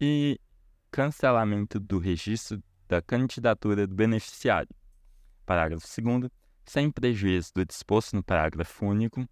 e 0.00 0.38
cancelamento 0.90 1.78
do 1.78 1.98
registro 1.98 2.62
da 2.88 3.00
candidatura 3.00 3.86
do 3.86 3.94
beneficiário. 3.94 4.74
Parágrafo 5.46 5.86
2 5.86 6.30
sem 6.64 6.90
prejuízo 6.90 7.52
do 7.54 7.64
disposto 7.64 8.14
no 8.14 8.22
parágrafo 8.22 8.86
único 8.86 9.28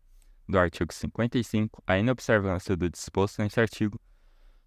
do 0.49 0.59
artigo 0.59 0.93
55, 0.93 1.83
a 1.87 1.99
inobservância 1.99 2.77
do 2.77 2.89
disposto 2.89 3.43
neste 3.43 3.61
artigo 3.61 4.01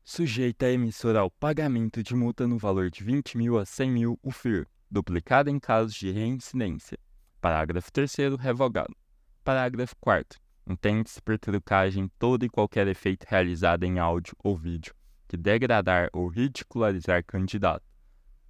sujeita 0.03 0.65
a 0.65 0.71
emissora 0.71 1.19
ao 1.19 1.31
pagamento 1.31 2.03
de 2.03 2.13
multa 2.15 2.47
no 2.47 2.57
valor 2.57 2.89
de 2.89 3.03
20 3.03 3.37
mil 3.37 3.57
a 3.57 3.65
100 3.65 3.91
mil 3.91 4.19
UFIR, 4.21 4.67
duplicada 4.89 5.49
em 5.49 5.59
casos 5.59 5.93
de 5.93 6.11
reincidência. 6.11 6.97
Parágrafo 7.39 7.91
3 7.91 8.15
revogado. 8.39 8.95
Parágrafo 9.43 9.95
4 9.99 10.39
Entende-se 10.67 11.21
por 11.21 11.39
trucagem 11.39 12.09
todo 12.19 12.45
e 12.45 12.49
qualquer 12.49 12.87
efeito 12.87 13.25
realizado 13.27 13.83
em 13.83 13.97
áudio 13.97 14.35
ou 14.43 14.55
vídeo 14.55 14.93
que 15.31 15.37
degradar 15.37 16.09
ou 16.11 16.27
ridicularizar 16.27 17.23
candidato, 17.23 17.85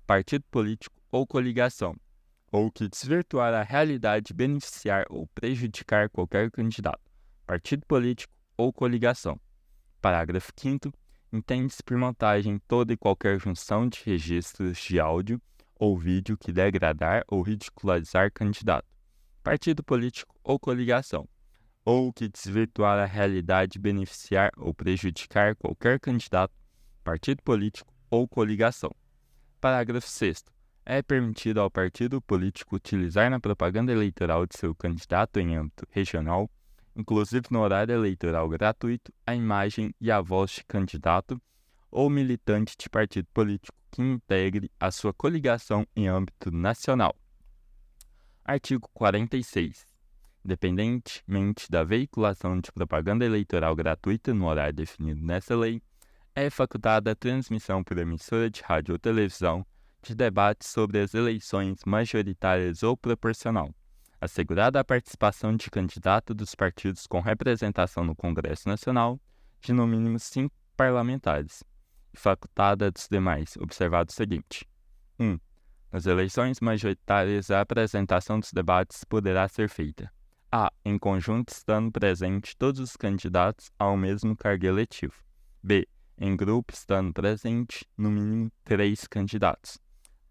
partido 0.08 0.44
político 0.50 0.96
ou 1.12 1.28
coligação, 1.28 1.96
ou 2.52 2.72
que 2.72 2.88
desvirtuar 2.88 3.54
a 3.54 3.62
realidade, 3.62 4.34
beneficiar 4.34 5.06
ou 5.08 5.28
prejudicar 5.28 6.10
qualquer 6.10 6.50
candidato, 6.50 7.00
partido 7.46 7.86
político 7.86 8.34
ou 8.58 8.74
coligação. 8.74 9.39
Parágrafo 10.02 10.52
5 10.58 10.91
entende-se 11.32 11.84
por 11.84 11.96
montagem 11.98 12.60
toda 12.67 12.91
e 12.94 12.98
qualquer 12.98 13.39
junção 13.39 13.88
de 13.88 14.02
registros 14.04 14.80
de 14.80 15.00
áudio 15.00 15.39
ou 15.76 15.96
vídeo 15.96 16.36
que 16.36 16.52
degradar 16.52 17.24
ou 17.28 17.44
ridicularizar 17.44 18.32
candidato, 18.34 18.88
partido 19.44 19.84
político 19.84 20.36
ou 20.44 20.60
coligação, 20.60 21.30
ou 21.86 22.12
que 22.12 22.28
desvirtuar 22.28 22.98
a 22.98 23.06
realidade, 23.06 23.78
beneficiar 23.78 24.50
ou 24.58 24.74
prejudicar 24.74 25.56
qualquer 25.56 26.00
candidato, 26.00 26.60
partido 27.04 27.42
político 27.44 27.94
ou 28.10 28.28
coligação. 28.28 28.92
Parágrafo 29.60 30.08
6. 30.08 30.46
É 30.86 31.02
permitido 31.02 31.60
ao 31.60 31.70
partido 31.70 32.22
político 32.22 32.76
utilizar 32.76 33.30
na 33.30 33.40
propaganda 33.40 33.92
eleitoral 33.92 34.46
de 34.46 34.58
seu 34.58 34.74
candidato 34.74 35.40
em 35.40 35.56
âmbito 35.56 35.88
regional 35.92 36.50
inclusive 36.96 37.46
no 37.50 37.60
horário 37.60 37.94
eleitoral 37.94 38.48
gratuito, 38.50 39.14
a 39.26 39.36
imagem 39.36 39.94
e 40.00 40.12
a 40.12 40.22
voz 40.22 40.52
de 40.52 40.64
candidato 40.66 41.42
ou 41.90 42.10
militante 42.10 42.76
de 42.78 42.90
partido 42.90 43.28
político 43.34 43.78
que 43.90 44.02
integre 44.02 44.72
a 44.80 44.92
sua 44.92 45.14
coligação 45.14 45.86
em 45.96 46.08
âmbito 46.08 46.52
nacional. 46.52 47.16
Artigo 48.44 48.90
46. 48.94 49.86
Independentemente 50.44 51.70
da 51.70 51.84
veiculação 51.84 52.60
de 52.60 52.72
propaganda 52.72 53.26
eleitoral 53.26 53.76
gratuita 53.76 54.34
no 54.34 54.48
horário 54.48 54.74
definido 54.74 55.22
nessa 55.22 55.56
lei, 55.56 55.82
é 56.36 56.50
facultada 56.50 57.12
a 57.12 57.15
transmissão 57.15 57.84
por 57.84 57.98
emissora 57.98 58.50
de 58.50 58.62
rádio 58.62 58.94
ou 58.94 59.00
televisão 59.00 59.65
de 60.02 60.15
debates 60.15 60.70
sobre 60.70 61.00
as 61.00 61.13
eleições 61.13 61.82
majoritárias 61.86 62.84
ou 62.84 62.96
proporcional, 62.96 63.74
assegurada 64.20 64.80
a 64.80 64.84
participação 64.84 65.56
de 65.56 65.70
candidato 65.70 66.34
dos 66.34 66.56
partidos 66.56 67.06
com 67.06 67.20
representação 67.20 68.04
no 68.04 68.15
Congresso 68.15 68.67
Nacional 68.67 69.20
de 69.60 69.74
no 69.74 69.86
mínimo 69.86 70.20
cinco 70.20 70.56
parlamentares, 70.76 71.63
e 72.13 72.17
facultada 72.17 72.89
dos 72.89 73.08
demais, 73.08 73.56
observado 73.58 74.10
o 74.10 74.13
seguinte: 74.13 74.67
1. 75.20 75.26
Um, 75.26 75.39
nas 75.91 76.06
eleições 76.06 76.60
majoritárias, 76.60 77.52
a 77.52 77.62
apresentação 77.62 78.39
dos 78.39 78.52
debates 78.52 79.04
poderá 79.04 79.48
ser 79.48 79.70
feita 79.70 80.12
a. 80.52 80.72
em 80.84 80.98
conjunto 80.98 81.50
estando 81.50 81.91
presente 81.91 82.58
todos 82.58 82.80
os 82.80 82.96
candidatos 82.96 83.70
ao 83.78 83.96
mesmo 83.96 84.36
cargo 84.36 84.65
eletivo, 84.65 85.15
b. 85.62 85.88
em 86.23 86.36
grupo 86.36 86.71
estando 86.71 87.12
presente 87.12 87.84
no 87.97 88.12
mínimo 88.12 88.51
três 88.63 89.07
candidatos. 89.07 89.79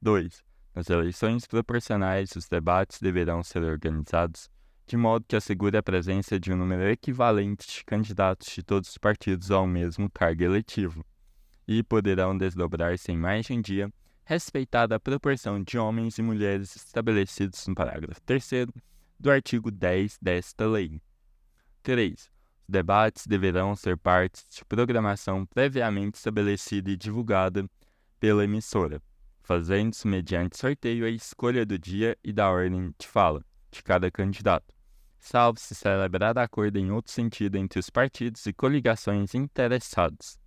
2. 0.01 0.41
Nas 0.73 0.89
eleições 0.89 1.49
proporcionais, 1.49 2.31
os 2.37 2.47
debates 2.47 3.01
deverão 3.01 3.43
ser 3.43 3.65
organizados 3.65 4.49
de 4.87 4.97
modo 4.97 5.25
que 5.27 5.37
assegure 5.37 5.77
a 5.77 5.83
presença 5.83 6.39
de 6.39 6.53
um 6.53 6.57
número 6.57 6.89
equivalente 6.89 7.67
de 7.69 7.85
candidatos 7.85 8.53
de 8.53 8.61
todos 8.61 8.91
os 8.91 8.99
partidos 8.99 9.49
ao 9.51 9.65
mesmo 9.65 10.11
cargo 10.11 10.43
eletivo, 10.43 11.05
e 11.67 11.81
poderão 11.81 12.37
desdobrar-se 12.37 13.13
em 13.13 13.17
mais 13.17 13.47
de 13.47 13.53
um 13.53 13.61
dia, 13.61 13.93
respeitada 14.25 14.97
a 14.97 15.01
proporção 15.01 15.63
de 15.63 15.79
homens 15.79 16.19
e 16.19 16.23
mulheres 16.23 16.75
estabelecidos 16.75 17.65
no 17.69 17.75
parágrafo 17.75 18.21
3 18.23 18.67
do 19.19 19.31
artigo 19.31 19.71
10 19.71 20.19
desta 20.21 20.67
lei. 20.67 21.01
3. 21.85 22.29
Debates 22.71 23.27
deverão 23.27 23.75
ser 23.75 23.99
partes 23.99 24.45
de 24.49 24.65
programação 24.65 25.45
previamente 25.45 26.17
estabelecida 26.17 26.91
e 26.91 26.97
divulgada 26.97 27.69
pela 28.19 28.45
emissora 28.45 29.03
fazendo-se 29.51 30.07
mediante 30.07 30.57
sorteio 30.57 31.05
a 31.05 31.11
escolha 31.11 31.67
do 31.67 31.77
dia 31.77 32.17
e 32.23 32.33
da 32.33 32.49
ordem 32.49 32.95
de 32.97 33.09
fala 33.09 33.45
de 33.69 33.83
cada 33.83 34.09
candidato, 34.09 34.73
salvo 35.19 35.59
se 35.59 35.75
celebrar 35.75 36.39
acordo 36.39 36.79
em 36.79 36.93
outro 36.93 37.11
sentido 37.11 37.57
entre 37.57 37.81
os 37.81 37.91
partidos 37.91 38.47
e 38.47 38.53
coligações 38.53 39.35
interessados. 39.35 40.39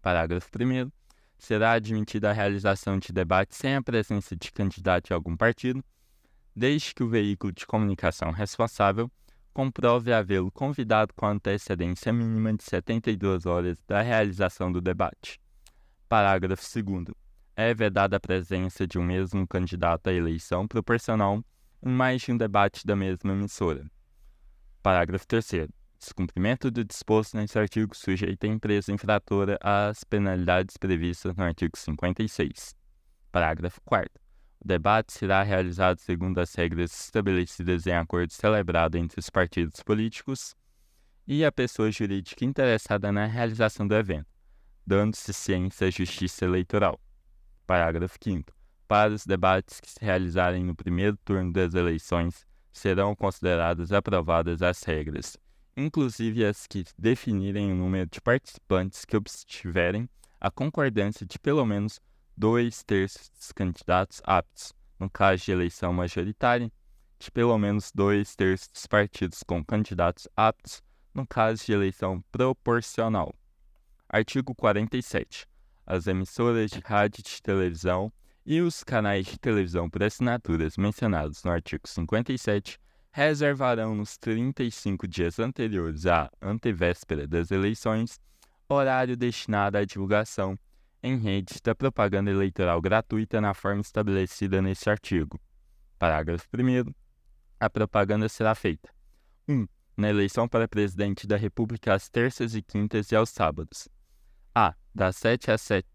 Parágrafo 0.00 0.48
1. 0.56 0.92
Será 1.38 1.72
admitida 1.72 2.30
a 2.30 2.32
realização 2.32 3.00
de 3.00 3.12
debate 3.12 3.56
sem 3.56 3.74
a 3.74 3.82
presença 3.82 4.36
de 4.36 4.52
candidato 4.52 5.08
de 5.08 5.12
algum 5.12 5.36
partido, 5.36 5.82
desde 6.54 6.94
que 6.94 7.02
o 7.02 7.08
veículo 7.08 7.52
de 7.52 7.66
comunicação 7.66 8.30
responsável 8.30 9.10
comprove 9.52 10.12
havê-lo 10.12 10.50
convidado 10.50 11.12
com 11.14 11.26
antecedência 11.26 12.12
mínima 12.12 12.54
de 12.54 12.64
72 12.64 13.46
horas 13.46 13.78
da 13.86 14.00
realização 14.02 14.70
do 14.70 14.80
debate. 14.80 15.40
Parágrafo 16.08 16.64
2 16.82 17.14
é 17.56 17.74
vedada 17.74 18.16
a 18.16 18.20
presença 18.20 18.86
de 18.86 18.98
um 18.98 19.02
mesmo 19.02 19.46
candidato 19.46 20.08
à 20.08 20.12
eleição 20.12 20.66
proporcional 20.66 21.44
em 21.82 21.90
mais 21.90 22.22
de 22.22 22.32
um 22.32 22.36
debate 22.36 22.86
da 22.86 22.96
mesma 22.96 23.32
emissora. 23.32 23.90
Parágrafo 24.82 25.26
3. 25.26 25.68
Descumprimento 25.98 26.70
do 26.70 26.82
disposto 26.82 27.36
neste 27.36 27.58
artigo 27.58 27.94
sujeita 27.94 28.46
a 28.46 28.50
empresa 28.50 28.90
infratora 28.90 29.58
às 29.60 30.02
penalidades 30.02 30.78
previstas 30.78 31.36
no 31.36 31.44
artigo 31.44 31.76
56. 31.76 32.74
Parágrafo 33.30 33.80
4. 33.84 34.19
O 34.62 34.68
debate 34.68 35.12
será 35.12 35.42
realizado 35.42 35.98
segundo 36.00 36.38
as 36.38 36.54
regras 36.54 36.92
estabelecidas 36.92 37.86
em 37.86 37.94
acordo 37.94 38.30
celebrado 38.30 38.98
entre 38.98 39.18
os 39.18 39.30
partidos 39.30 39.82
políticos 39.82 40.54
e 41.26 41.44
a 41.44 41.50
pessoa 41.50 41.90
jurídica 41.90 42.44
interessada 42.44 43.10
na 43.10 43.24
realização 43.24 43.88
do 43.88 43.94
evento, 43.94 44.26
dando-se 44.86 45.32
ciência 45.32 45.86
à 45.86 45.90
justiça 45.90 46.44
eleitoral. 46.44 47.00
Parágrafo 47.66 48.18
5. 48.22 48.52
Para 48.86 49.14
os 49.14 49.24
debates 49.24 49.80
que 49.80 49.88
se 49.88 49.98
realizarem 50.00 50.62
no 50.62 50.74
primeiro 50.74 51.16
turno 51.24 51.52
das 51.52 51.72
eleições, 51.74 52.46
serão 52.72 53.14
consideradas 53.16 53.92
aprovadas 53.92 54.60
as 54.60 54.82
regras, 54.82 55.38
inclusive 55.76 56.44
as 56.44 56.66
que 56.66 56.84
definirem 56.98 57.72
o 57.72 57.76
número 57.76 58.10
de 58.10 58.20
participantes 58.20 59.04
que 59.04 59.16
obtiverem 59.16 60.08
a 60.40 60.50
concordância 60.50 61.24
de 61.24 61.38
pelo 61.38 61.64
menos 61.64 62.00
dois 62.40 62.82
terços 62.82 63.28
dos 63.28 63.52
candidatos 63.52 64.22
aptos, 64.24 64.72
no 64.98 65.10
caso 65.10 65.44
de 65.44 65.52
eleição 65.52 65.92
majoritária, 65.92 66.72
de 67.18 67.30
pelo 67.30 67.58
menos 67.58 67.92
dois 67.94 68.34
terços 68.34 68.66
dos 68.72 68.86
partidos 68.86 69.42
com 69.42 69.62
candidatos 69.62 70.26
aptos, 70.34 70.82
no 71.12 71.26
caso 71.26 71.66
de 71.66 71.72
eleição 71.72 72.24
proporcional. 72.32 73.34
Artigo 74.08 74.54
47 74.54 75.46
as 75.86 76.06
emissoras 76.06 76.70
de 76.70 76.80
rádio 76.80 77.20
e 77.20 77.22
de 77.24 77.42
televisão 77.42 78.10
e 78.46 78.62
os 78.62 78.82
canais 78.82 79.26
de 79.26 79.38
televisão 79.38 79.90
por 79.90 80.02
assinaturas 80.02 80.78
mencionados 80.78 81.44
no 81.44 81.50
artigo 81.50 81.86
57 81.86 82.78
reservarão 83.12 83.94
nos 83.94 84.16
35 84.16 85.06
dias 85.06 85.38
anteriores 85.38 86.06
à 86.06 86.30
antevéspera 86.40 87.26
das 87.26 87.50
eleições 87.50 88.18
horário 88.66 89.14
destinado 89.14 89.76
à 89.76 89.84
divulgação 89.84 90.56
em 91.02 91.16
redes 91.16 91.60
da 91.60 91.74
propaganda 91.74 92.30
eleitoral 92.30 92.80
gratuita 92.80 93.40
na 93.40 93.54
forma 93.54 93.80
estabelecida 93.80 94.60
neste 94.60 94.90
artigo. 94.90 95.40
Parágrafo 95.98 96.46
1. 96.54 96.92
A 97.58 97.70
propaganda 97.70 98.28
será 98.28 98.54
feita: 98.54 98.90
1. 99.48 99.66
na 99.96 100.08
eleição 100.08 100.48
para 100.48 100.68
presidente 100.68 101.26
da 101.26 101.36
República 101.36 101.94
às 101.94 102.08
terças 102.08 102.54
e 102.54 102.62
quintas 102.62 103.10
e 103.12 103.16
aos 103.16 103.30
sábados. 103.30 103.88
A. 104.54 104.74
Das 104.94 105.16
7 105.16 105.50
às 105.50 105.60
7 105.62 105.86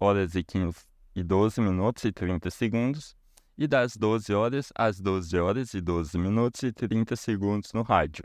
horas 0.00 0.34
e 0.34 0.42
15 0.42 0.78
e 1.14 1.22
12 1.22 1.60
minutos 1.60 2.04
e 2.04 2.12
30 2.12 2.50
segundos 2.50 3.14
e 3.56 3.66
das 3.66 3.96
12 3.96 4.32
horas 4.32 4.72
às 4.74 4.98
12 4.98 5.38
horas 5.38 5.74
e 5.74 5.80
12 5.80 6.18
minutos 6.18 6.62
e 6.62 6.72
30 6.72 7.14
segundos 7.14 7.72
no 7.72 7.82
rádio. 7.82 8.24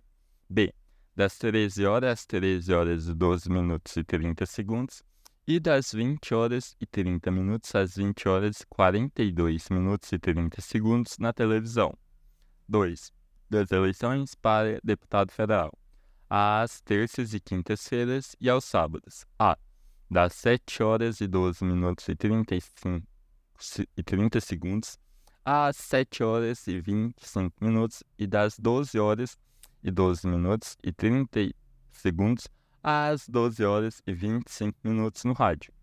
B. 0.50 0.74
Das 1.16 1.38
13 1.38 1.86
horas 1.86 2.12
às 2.12 2.26
13 2.26 2.74
horas 2.74 3.08
e 3.08 3.14
12 3.14 3.50
minutos 3.50 3.96
e 3.98 4.04
30 4.04 4.46
segundos 4.46 5.04
e 5.48 5.62
das 5.62 5.94
20 5.94 6.34
horas 6.34 6.76
e 6.80 6.86
30 6.86 7.32
minutos 7.32 7.74
às 7.74 7.96
20 7.96 8.28
horas 8.28 8.60
e 8.60 8.66
42 8.68 9.70
minutos 9.70 10.12
e 10.12 10.20
30 10.20 10.60
segundos 10.60 11.18
na 11.18 11.32
televisão. 11.32 11.98
2. 12.68 13.14
Das 13.50 13.72
eleições 13.72 14.36
para 14.36 14.82
deputado 14.84 15.32
federal, 15.32 15.72
às 16.30 16.82
terças 16.82 17.34
e 17.34 17.40
quintas-feiras 17.40 18.36
e 18.42 18.50
aos 18.50 18.66
sábados. 18.66 19.26
A. 19.40 19.58
Das 20.12 20.34
7 20.34 20.84
horas 20.84 21.22
e 21.22 21.28
12 21.28 21.64
minutos 21.64 22.10
e 22.10 22.16
35 22.16 23.08
e 23.96 24.04
30 24.04 24.42
segundos 24.42 25.00
às 25.46 25.78
7 25.78 26.24
horas 26.24 26.68
e 26.68 26.78
25 26.82 27.64
minutos 27.64 28.04
e 28.20 28.28
das 28.28 28.60
12 28.60 29.00
horas 29.00 29.38
e 29.82 29.90
12 29.90 30.28
minutos 30.28 30.78
e 30.84 30.92
30 30.92 31.52
segundos 31.94 32.50
às 32.90 33.28
12 33.28 33.66
horas 33.66 34.02
e 34.08 34.14
25 34.14 34.78
minutos 34.82 35.26
no 35.26 35.34
rádio. 35.34 35.74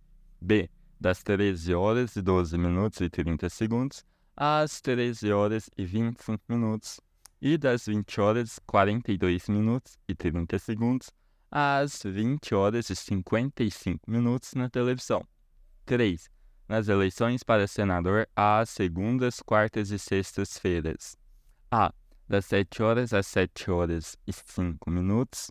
B. 0.41 0.71
Das 0.99 1.23
13 1.23 1.75
horas 1.75 2.17
e 2.17 2.23
12 2.23 2.57
minutos 2.57 2.99
e 3.03 3.11
30 3.11 3.51
segundos 3.51 4.03
às 4.35 4.81
13 4.81 5.31
horas 5.31 5.69
e 5.77 5.85
25 5.85 6.43
minutos 6.49 6.99
e 7.43 7.59
das 7.59 7.85
20 7.85 8.21
horas 8.23 8.57
e 8.57 8.61
42 8.63 9.51
minutos 9.51 9.99
e 10.09 10.15
30 10.15 10.59
segundos 10.59 11.11
às 11.51 12.03
20 12.03 12.55
horas 12.55 12.89
e 12.89 12.97
55 12.97 14.11
minutos 14.11 14.55
na 14.55 14.71
televisão. 14.71 15.23
3 15.85 16.31
nas 16.67 16.89
eleições 16.89 17.43
para 17.43 17.67
senador 17.67 18.27
às 18.35 18.71
segundas, 18.71 19.43
quartas 19.43 19.91
e 19.91 19.99
sextas-feiras. 19.99 21.19
A. 21.71 21.93
Das 22.27 22.47
7 22.47 22.83
horas 22.83 23.13
às 23.13 23.27
7 23.27 23.71
horas 23.71 24.17
e 24.27 24.33
5 24.33 24.91
minutos. 24.91 25.51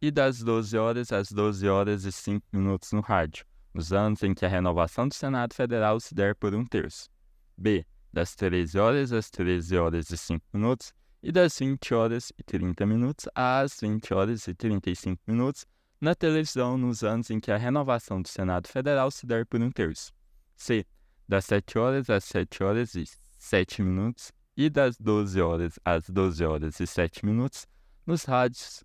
E 0.00 0.10
das 0.10 0.42
12 0.42 0.76
horas 0.76 1.10
às 1.10 1.32
12 1.32 1.66
horas 1.68 2.04
e 2.04 2.12
5 2.12 2.46
minutos 2.52 2.92
no 2.92 3.00
rádio, 3.00 3.46
nos 3.72 3.92
anos 3.92 4.22
em 4.22 4.34
que 4.34 4.44
a 4.44 4.48
renovação 4.48 5.08
do 5.08 5.14
Senado 5.14 5.54
Federal 5.54 5.98
se 5.98 6.14
der 6.14 6.34
por 6.34 6.54
um 6.54 6.66
terço. 6.66 7.08
B. 7.56 7.86
Das 8.12 8.34
13 8.34 8.78
horas 8.78 9.12
às 9.12 9.30
13 9.30 9.76
horas 9.76 10.10
e 10.10 10.18
5 10.18 10.44
minutos. 10.52 10.92
E 11.22 11.32
das 11.32 11.58
20 11.58 11.94
horas 11.94 12.32
e 12.38 12.42
30 12.42 12.84
minutos 12.86 13.26
às 13.34 13.78
20 13.80 14.12
horas 14.12 14.46
e 14.46 14.54
35 14.54 15.22
minutos 15.26 15.66
na 16.00 16.14
televisão 16.14 16.76
nos 16.76 17.02
anos 17.02 17.30
em 17.30 17.40
que 17.40 17.50
a 17.50 17.56
renovação 17.56 18.20
do 18.20 18.28
Senado 18.28 18.68
Federal 18.68 19.10
se 19.10 19.26
der 19.26 19.46
por 19.46 19.60
um 19.60 19.70
terço. 19.70 20.12
C. 20.54 20.86
Das 21.26 21.46
7 21.46 21.78
horas 21.78 22.10
às 22.10 22.24
7 22.24 22.62
horas 22.62 22.94
e 22.94 23.04
7 23.38 23.82
minutos 23.82 24.30
e 24.56 24.68
das 24.70 24.96
12 24.98 25.40
horas 25.40 25.78
às 25.84 26.08
12 26.08 26.44
horas 26.44 26.80
e 26.80 26.86
7 26.86 27.24
minutos 27.24 27.66
nos 28.06 28.24
rádios 28.24 28.84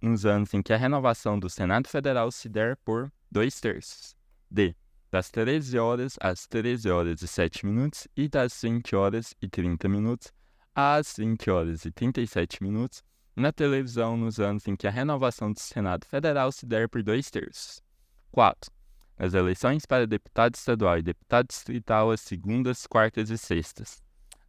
nos 0.00 0.26
anos 0.26 0.52
em 0.54 0.62
que 0.62 0.72
a 0.72 0.76
renovação 0.76 1.38
do 1.38 1.48
Senado 1.48 1.88
Federal 1.88 2.30
se 2.30 2.48
der 2.48 2.76
por 2.78 3.12
dois 3.30 3.60
terços. 3.60 4.16
D. 4.50 4.74
Das 5.10 5.30
13 5.30 5.78
horas 5.78 6.16
às 6.20 6.46
13 6.46 6.90
horas 6.90 7.22
e 7.22 7.28
7 7.28 7.64
minutos 7.64 8.08
e 8.16 8.28
das 8.28 8.60
20 8.60 8.94
horas 8.96 9.34
e 9.40 9.48
30 9.48 9.88
minutos 9.88 10.32
às 10.74 11.14
20 11.16 11.50
horas 11.50 11.84
e 11.84 11.90
37 11.90 12.62
minutos 12.62 13.02
na 13.34 13.52
televisão 13.52 14.16
nos 14.16 14.40
anos 14.40 14.66
em 14.66 14.76
que 14.76 14.86
a 14.86 14.90
renovação 14.90 15.52
do 15.52 15.60
Senado 15.60 16.06
Federal 16.06 16.50
se 16.52 16.66
der 16.66 16.88
por 16.88 17.02
dois 17.02 17.30
terços. 17.30 17.82
4 18.30 18.76
as 19.18 19.32
eleições 19.32 19.86
para 19.86 20.06
deputado 20.06 20.54
estadual 20.54 20.98
e 20.98 21.02
deputado 21.02 21.46
distrital 21.48 22.10
às 22.10 22.20
segundas, 22.20 22.86
quartas 22.86 23.30
e 23.30 23.38
sextas. 23.38 24.02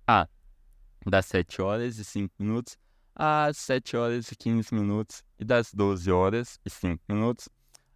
A. 0.06 0.28
Das 1.06 1.26
7 1.28 1.62
horas 1.62 1.98
e 1.98 2.04
5 2.04 2.34
minutos 2.38 2.78
às 3.20 3.58
7 3.58 3.98
horas 3.98 4.32
e 4.32 4.36
15 4.36 4.76
minutos 4.76 5.24
e 5.40 5.44
das 5.44 5.74
12 5.74 6.12
horas 6.12 6.60
e 6.64 6.70
5 6.70 7.04
minutos 7.10 7.50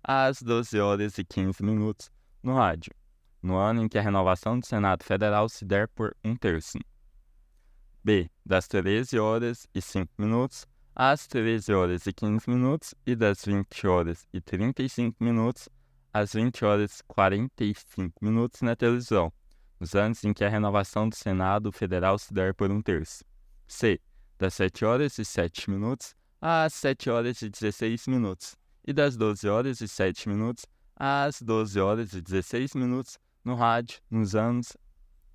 às 0.04 0.42
12 0.42 0.80
horas 0.80 1.20
e 1.20 1.24
15 1.24 1.64
minutos 1.64 2.10
no 2.42 2.56
rádio, 2.56 2.92
no 3.42 3.56
ano 3.56 3.84
em 3.84 3.88
que 3.88 4.00
a 4.00 4.02
renovação 4.02 4.60
do 4.60 4.66
Senado 4.66 5.04
Federal 5.04 5.48
se 5.48 5.64
der 5.64 5.88
por 5.90 6.16
um 6.24 6.36
terço. 6.36 6.80
B. 8.04 8.32
Das 8.44 8.68
13 8.68 9.20
horas 9.20 9.68
e 9.76 9.80
5 9.80 10.12
minutos 10.18 10.66
às 10.96 11.28
13 11.28 11.72
horas 11.72 12.08
e 12.08 12.14
15 12.14 12.50
minutos 12.50 12.96
e 13.06 13.16
das 13.16 13.46
20 13.46 13.88
horas 13.88 14.28
e 14.34 14.42
35 14.42 15.24
minutos 15.24 15.70
às 16.12 16.34
20 16.34 16.66
horas 16.66 17.00
e 17.00 17.04
45 17.04 18.26
minutos 18.26 18.64
na 18.64 18.76
televisão, 18.76 19.32
nos 19.80 19.94
anos 19.94 20.24
em 20.24 20.34
que 20.34 20.44
a 20.44 20.50
renovação 20.50 21.08
do 21.08 21.16
Senado 21.16 21.72
Federal 21.72 22.18
se 22.18 22.34
der 22.34 22.56
por 22.56 22.72
um 22.72 22.82
terço. 22.82 23.24
C. 23.68 24.02
Das 24.42 24.56
7 24.56 24.86
horas 24.86 25.20
e 25.20 25.24
7 25.24 25.70
minutos 25.70 26.16
às 26.42 26.74
7 26.74 27.12
horas 27.12 27.44
e 27.44 27.48
16 27.48 28.08
minutos. 28.08 28.58
E 28.84 28.92
das 28.92 29.16
12 29.16 29.48
horas 29.48 29.82
e 29.82 29.88
7 29.88 30.28
minutos 30.28 30.66
às 30.96 31.40
12 31.44 31.80
horas 31.80 32.14
e 32.14 32.22
16 32.24 32.74
minutos 32.74 33.20
no 33.46 33.54
rádio, 33.54 34.00
nos 34.10 34.34
anos 34.34 34.76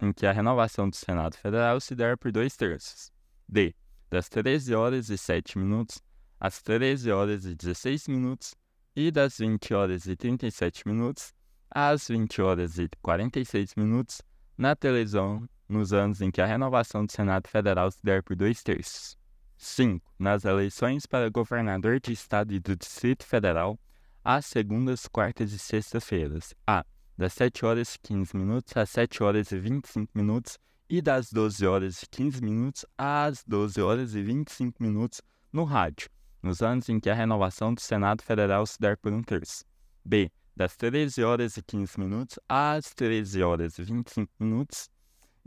em 0.03 0.13
que 0.13 0.27
a 0.27 0.33
renovação 0.33 0.91
do 0.91 0.97
Senado 0.97 1.37
Federal 1.37 1.81
se 1.81 1.95
der 1.95 2.19
por 2.19 2.33
dois 2.33 2.57
terços. 2.57 3.13
D. 3.49 3.77
Das 4.11 4.29
13 4.29 4.75
horas 4.75 5.09
e 5.09 5.17
7 5.17 5.57
minutos 5.57 6.03
às 6.41 6.61
13 6.61 7.13
horas 7.13 7.45
e 7.45 7.55
16 7.55 8.09
minutos 8.09 8.57
e 8.97 9.13
das 9.13 9.39
20 9.39 9.73
horas 9.73 10.07
e 10.07 10.17
37 10.17 10.83
minutos 10.85 11.33
às 11.71 12.09
20 12.09 12.43
horas 12.43 12.77
e 12.77 12.89
46 13.01 13.77
minutos 13.77 14.21
na 14.59 14.75
televisão 14.75 15.49
nos 15.69 15.93
anos 15.93 16.21
em 16.21 16.31
que 16.31 16.41
a 16.41 16.47
renovação 16.47 17.05
do 17.05 17.13
Senado 17.13 17.49
Federal 17.49 17.91
se 17.91 18.03
der 18.03 18.23
por 18.23 18.37
dois 18.37 18.63
terços. 18.63 19.17
5. 19.57 20.05
Nas 20.19 20.45
eleições 20.45 21.07
para 21.07 21.31
governador 21.31 21.99
de 22.01 22.13
Estado 22.13 22.53
e 22.53 22.61
do 22.61 22.77
Distrito 22.77 23.25
Federal, 23.25 23.79
às 24.23 24.47
segundas, 24.47 25.07
quartas 25.07 25.53
e 25.53 25.59
sextas-feiras. 25.59 26.55
A. 26.67 26.85
Das 27.17 27.33
7 27.33 27.65
horas 27.65 27.95
e 27.95 27.99
15 28.01 28.37
minutos 28.37 28.77
às 28.77 28.91
7 28.91 29.23
horas 29.23 29.51
e 29.51 29.59
25 29.59 30.13
minutos 30.15 30.59
e 30.89 31.01
das 31.01 31.33
12 31.33 31.67
horas 31.67 32.03
e 32.03 32.07
15 32.09 32.43
minutos 32.43 32.85
às 32.99 33.43
12 33.47 33.81
horas 33.81 34.15
e 34.15 34.23
25 34.23 34.83
minutos 34.83 35.23
no 35.51 35.65
rádio 35.65 36.11
nos 36.47 36.63
anos 36.63 36.89
em 36.89 37.01
que 37.01 37.11
a 37.11 37.15
renovação 37.15 37.75
do 37.75 37.81
Senado 37.81 38.23
Federal 38.23 38.65
se 38.67 38.79
der 38.79 38.97
por 38.97 39.13
um 39.13 39.23
terço. 39.23 39.65
B. 40.05 40.31
Das 40.55 40.77
13 40.77 41.23
horas 41.23 41.57
e 41.57 41.63
15 41.63 41.99
minutos 42.01 42.39
às 42.49 42.95
13 42.95 43.43
horas 43.43 43.79
e 43.79 43.83
25 43.83 44.33
minutos 44.39 44.89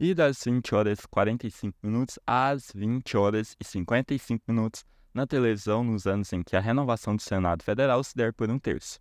e 0.01 0.13
das 0.13 0.41
20 0.45 0.73
horas 0.73 0.99
e 0.99 1.07
45 1.09 1.77
minutos 1.83 2.17
às 2.25 2.71
20 2.73 3.17
horas 3.17 3.57
e 3.59 3.65
55 3.65 4.45
minutos 4.47 4.85
na 5.13 5.27
televisão 5.27 5.83
nos 5.83 6.07
anos 6.07 6.31
em 6.31 6.41
que 6.41 6.55
a 6.55 6.61
renovação 6.61 7.17
do 7.17 7.21
Senado 7.21 7.61
Federal 7.63 8.01
se 8.01 8.15
der 8.15 8.31
por 8.31 8.49
um 8.49 8.57
terço. 8.57 8.97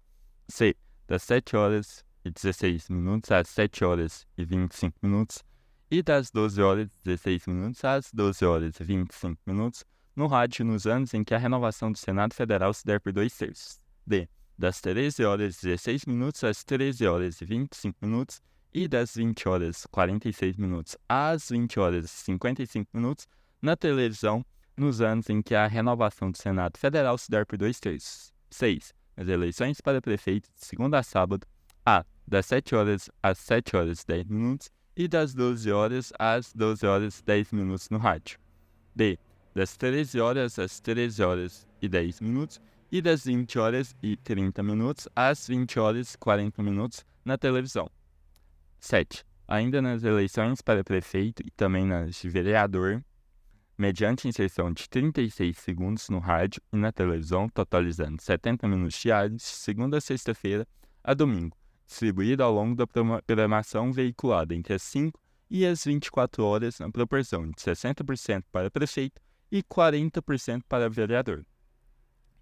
C. 0.48 0.74
Das 1.06 1.22
7 1.22 1.56
horas 1.56 2.04
e 2.24 2.30
16 2.32 2.88
minutos 2.88 3.30
às 3.30 3.48
7 3.48 3.84
horas 3.84 4.26
e 4.36 4.44
25 4.44 4.98
minutos 5.00 5.44
e 5.88 6.02
das 6.02 6.32
12 6.32 6.60
horas 6.60 6.88
e 6.88 7.04
16 7.04 7.46
minutos 7.46 7.84
às 7.84 8.10
12 8.12 8.44
horas 8.44 8.80
e 8.80 8.84
25 8.84 9.40
minutos 9.46 9.84
no 10.16 10.26
rádio 10.26 10.64
nos 10.64 10.84
anos 10.84 11.14
em 11.14 11.22
que 11.22 11.32
a 11.32 11.38
renovação 11.38 11.92
do 11.92 11.98
Senado 11.98 12.34
Federal 12.34 12.74
se 12.74 12.84
der 12.84 13.00
por 13.00 13.12
dois 13.12 13.36
terços. 13.36 13.78
D. 14.04 14.28
Das 14.58 14.80
13 14.80 15.24
horas 15.24 15.62
e 15.62 15.66
16 15.68 16.06
minutos 16.06 16.42
às 16.42 16.64
13 16.64 17.06
horas 17.06 17.40
e 17.40 17.44
25 17.44 17.96
minutos 18.04 18.42
e 18.72 18.86
das 18.86 19.14
20 19.14 19.48
horas 19.48 19.84
e 19.84 19.88
46 19.88 20.56
minutos 20.56 20.96
às 21.08 21.50
20 21.50 21.80
horas 21.80 22.04
e 22.04 22.08
55 22.08 22.90
minutos 22.94 23.26
na 23.60 23.76
televisão 23.76 24.44
nos 24.76 25.00
anos 25.00 25.28
em 25.28 25.42
que 25.42 25.54
a 25.54 25.66
renovação 25.66 26.30
do 26.30 26.38
Senado 26.38 26.78
Federal 26.78 27.18
se 27.18 27.30
der 27.30 27.44
por 27.44 27.58
dois 27.58 27.80
terços. 27.80 28.32
6. 28.50 28.94
As 29.16 29.28
eleições 29.28 29.80
para 29.80 30.00
prefeito 30.00 30.48
de 30.54 30.64
segunda 30.64 30.98
a 30.98 31.02
sábado, 31.02 31.46
A. 31.84 32.04
Das 32.26 32.46
7 32.46 32.74
horas 32.74 33.10
às 33.22 33.38
7 33.38 33.76
horas 33.76 34.02
e 34.02 34.06
10 34.06 34.28
minutos 34.28 34.70
e 34.96 35.08
das 35.08 35.34
12 35.34 35.72
horas 35.72 36.12
às 36.18 36.52
12 36.52 36.86
horas 36.86 37.18
e 37.18 37.24
10 37.24 37.52
minutos 37.52 37.88
no 37.90 37.98
rádio. 37.98 38.38
B 38.94 39.18
das 39.58 39.76
13 39.76 40.20
horas 40.20 40.56
às 40.58 40.78
13 40.78 41.20
horas 41.20 41.66
e 41.82 41.88
10 41.88 42.20
minutos 42.20 42.60
e 42.92 43.02
das 43.02 43.24
20 43.24 43.58
horas 43.58 43.96
e 44.00 44.16
30 44.16 44.62
minutos 44.62 45.08
às 45.16 45.48
20 45.48 45.80
horas 45.80 46.14
e 46.14 46.18
40 46.18 46.62
minutos 46.62 47.04
na 47.24 47.36
televisão. 47.36 47.90
7. 48.80 49.24
Ainda 49.46 49.80
nas 49.80 50.02
eleições 50.02 50.60
para 50.60 50.84
prefeito 50.84 51.42
e 51.46 51.50
também 51.50 51.86
nas 51.86 52.16
de 52.16 52.28
vereador, 52.28 53.02
mediante 53.78 54.28
inserção 54.28 54.72
de 54.72 54.88
36 54.88 55.56
segundos 55.56 56.08
no 56.10 56.18
rádio 56.18 56.60
e 56.72 56.76
na 56.76 56.92
televisão, 56.92 57.48
totalizando 57.48 58.20
70 58.20 58.68
minutos 58.68 59.00
diários, 59.00 59.42
segunda 59.42 59.98
a 59.98 60.00
sexta-feira, 60.00 60.66
a 61.02 61.14
domingo, 61.14 61.56
distribuído 61.86 62.42
ao 62.42 62.52
longo 62.52 62.74
da 62.74 62.86
programação 62.86 63.92
veiculada 63.92 64.54
entre 64.54 64.74
as 64.74 64.82
5 64.82 65.18
e 65.48 65.64
as 65.64 65.84
24 65.84 66.44
horas 66.44 66.78
na 66.78 66.90
proporção 66.90 67.48
de 67.48 67.56
60% 67.56 68.44
para 68.52 68.70
prefeito 68.70 69.20
e 69.50 69.62
40% 69.62 70.62
para 70.68 70.90
vereador. 70.90 71.46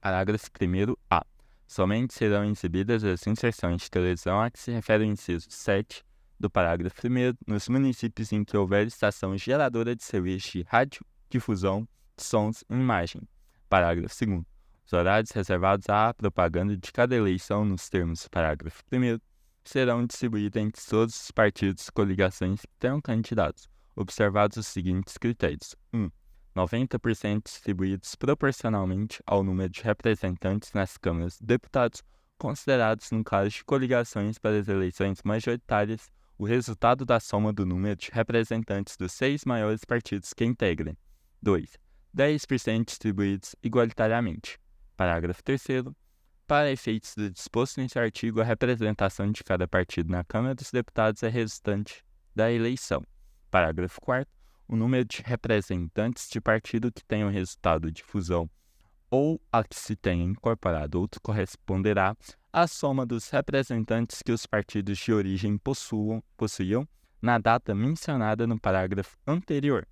Parágrafo 0.00 0.50
1a. 0.50 1.22
Somente 1.66 2.14
serão 2.14 2.44
exibidas 2.44 3.04
as 3.04 3.26
inserções 3.26 3.82
de 3.82 3.90
televisão 3.90 4.40
a 4.40 4.50
que 4.50 4.58
se 4.58 4.70
refere 4.70 5.04
o 5.04 5.06
inciso 5.06 5.46
7 5.50 6.04
do 6.38 6.50
parágrafo 6.50 7.06
1 7.06 7.34
nos 7.46 7.68
municípios 7.68 8.32
em 8.32 8.44
que 8.44 8.56
houver 8.56 8.86
estação 8.86 9.36
geradora 9.36 9.96
de 9.96 10.04
serviço 10.04 10.52
de 10.52 10.62
radiodifusão 10.62 11.88
de 12.16 12.22
sons 12.22 12.64
e 12.68 12.74
imagem. 12.74 13.22
Parágrafo 13.68 14.14
2 14.24 14.42
Os 14.86 14.92
horários 14.92 15.30
reservados 15.30 15.88
à 15.88 16.12
propaganda 16.14 16.76
de 16.76 16.92
cada 16.92 17.14
eleição 17.14 17.64
nos 17.64 17.88
termos 17.88 18.22
do 18.22 18.30
parágrafo 18.30 18.82
1 18.92 19.18
serão 19.64 20.06
distribuídos 20.06 20.62
entre 20.62 20.82
todos 20.84 21.14
os 21.14 21.30
partidos 21.30 21.88
e 21.88 21.92
coligações 21.92 22.60
que 22.60 22.76
tenham 22.78 23.00
candidatos, 23.00 23.68
observados 23.94 24.56
os 24.56 24.66
seguintes 24.66 25.18
critérios. 25.18 25.74
1. 25.92 26.04
Um, 26.04 26.10
90% 26.56 27.42
distribuídos 27.44 28.14
proporcionalmente 28.14 29.22
ao 29.26 29.44
número 29.44 29.68
de 29.68 29.82
representantes 29.82 30.72
nas 30.72 30.96
câmaras 30.96 31.36
de 31.38 31.44
deputados, 31.44 32.02
considerados 32.38 33.10
no 33.10 33.22
caso 33.22 33.50
de 33.50 33.64
coligações 33.64 34.38
para 34.38 34.58
as 34.58 34.68
eleições 34.68 35.20
majoritárias 35.22 36.08
o 36.38 36.44
resultado 36.44 37.04
da 37.04 37.18
soma 37.18 37.52
do 37.52 37.64
número 37.64 37.96
de 37.96 38.10
representantes 38.12 38.96
dos 38.96 39.12
seis 39.12 39.44
maiores 39.44 39.84
partidos 39.84 40.32
que 40.32 40.44
integrem. 40.44 40.96
2. 41.42 41.78
10% 42.14 42.84
distribuídos 42.86 43.54
igualitariamente. 43.62 44.58
Parágrafo 44.96 45.42
3 45.42 45.62
Para 46.46 46.70
efeitos 46.70 47.14
do 47.14 47.30
disposto 47.30 47.80
neste 47.80 47.98
artigo, 47.98 48.40
a 48.40 48.44
representação 48.44 49.30
de 49.30 49.44
cada 49.44 49.68
partido 49.68 50.10
na 50.10 50.24
Câmara 50.24 50.54
dos 50.54 50.70
Deputados 50.70 51.22
é 51.22 51.28
resultante 51.28 52.04
da 52.34 52.50
eleição. 52.50 53.02
Parágrafo 53.50 54.00
4 54.00 54.30
O 54.68 54.76
número 54.76 55.04
de 55.04 55.22
representantes 55.22 56.28
de 56.28 56.40
partido 56.40 56.92
que 56.92 57.04
tenham 57.04 57.30
resultado 57.30 57.90
de 57.90 58.02
fusão 58.02 58.48
ou 59.10 59.40
a 59.52 59.62
que 59.62 59.76
se 59.76 59.94
tenha 59.94 60.24
incorporado 60.24 61.00
outro 61.00 61.20
corresponderá 61.20 62.16
à 62.56 62.66
soma 62.66 63.04
dos 63.04 63.28
representantes 63.28 64.22
que 64.22 64.32
os 64.32 64.46
partidos 64.46 64.96
de 64.96 65.12
origem 65.12 65.58
possuam, 65.58 66.24
possuíam 66.38 66.88
na 67.20 67.36
data 67.36 67.74
mencionada 67.74 68.46
no 68.46 68.58
parágrafo 68.58 69.14
anterior. 69.26 69.86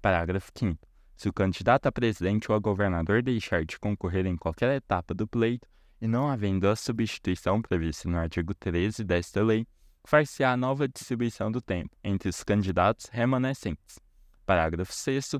Parágrafo 0.00 0.50
5 0.56 0.78
Se 1.14 1.28
o 1.28 1.32
candidato 1.32 1.84
a 1.84 1.92
presidente 1.92 2.50
ou 2.50 2.56
a 2.56 2.58
governador 2.58 3.22
deixar 3.22 3.66
de 3.66 3.78
concorrer 3.78 4.24
em 4.24 4.34
qualquer 4.34 4.76
etapa 4.76 5.12
do 5.12 5.28
pleito 5.28 5.68
e 6.00 6.08
não 6.08 6.26
havendo 6.26 6.66
a 6.66 6.74
substituição 6.74 7.60
prevista 7.60 8.08
no 8.08 8.16
artigo 8.16 8.54
13 8.54 9.04
desta 9.04 9.42
lei, 9.42 9.66
far-se-á 10.02 10.56
nova 10.56 10.88
distribuição 10.88 11.52
do 11.52 11.60
tempo 11.60 11.94
entre 12.02 12.30
os 12.30 12.42
candidatos 12.42 13.10
remanescentes. 13.12 13.98
Parágrafo 14.46 14.94
6 14.94 15.32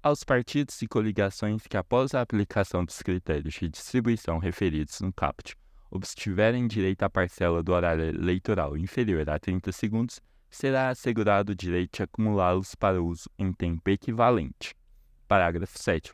aos 0.00 0.22
partidos 0.22 0.80
e 0.80 0.86
coligações 0.86 1.66
que, 1.66 1.76
após 1.76 2.14
a 2.14 2.20
aplicação 2.20 2.84
dos 2.84 3.02
critérios 3.02 3.54
de 3.54 3.68
distribuição 3.68 4.38
referidos 4.38 5.00
no 5.00 5.12
CAPT, 5.12 5.56
obtiverem 5.90 6.66
direito 6.66 7.02
à 7.02 7.10
parcela 7.10 7.62
do 7.62 7.72
horário 7.72 8.04
eleitoral 8.04 8.76
inferior 8.76 9.28
a 9.28 9.38
30 9.38 9.72
segundos, 9.72 10.20
será 10.48 10.88
assegurado 10.88 11.52
o 11.52 11.54
direito 11.54 11.96
de 11.96 12.02
acumulá-los 12.02 12.74
para 12.74 13.02
uso 13.02 13.28
em 13.38 13.52
tempo 13.52 13.88
equivalente. 13.90 14.74
Parágrafo 15.26 15.78
7. 15.78 16.12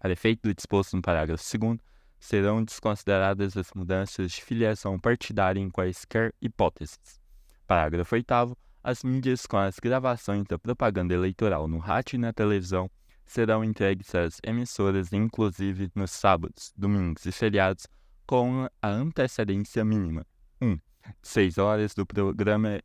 Para 0.00 0.12
efeito 0.12 0.48
do 0.48 0.54
disposto 0.54 0.94
no 0.96 1.02
parágrafo 1.02 1.58
2, 1.58 1.78
serão 2.18 2.62
desconsideradas 2.64 3.56
as 3.56 3.70
mudanças 3.74 4.32
de 4.32 4.42
filiação 4.42 4.98
partidária 4.98 5.60
em 5.60 5.70
quaisquer 5.70 6.34
hipóteses. 6.40 7.20
Parágrafo 7.66 8.14
8 8.14 8.56
as 8.82 9.02
mídias 9.02 9.46
com 9.46 9.56
as 9.56 9.80
gravações 9.80 10.44
da 10.44 10.56
propaganda 10.56 11.12
eleitoral 11.12 11.66
no 11.66 11.78
rádio 11.78 12.14
e 12.14 12.18
na 12.18 12.32
televisão 12.32 12.88
serão 13.24 13.64
entregues 13.64 14.14
às 14.14 14.38
emissoras, 14.44 15.12
inclusive 15.12 15.90
nos 15.92 16.12
sábados, 16.12 16.72
domingos 16.76 17.26
e 17.26 17.32
feriados, 17.32 17.88
com 18.26 18.68
a 18.82 18.88
antecedência 18.88 19.84
mínima. 19.84 20.26
1. 20.60 20.68
Um, 20.68 20.78
6 21.22 21.58
horas 21.58 21.94
do 21.94 22.04
programa 22.04 22.80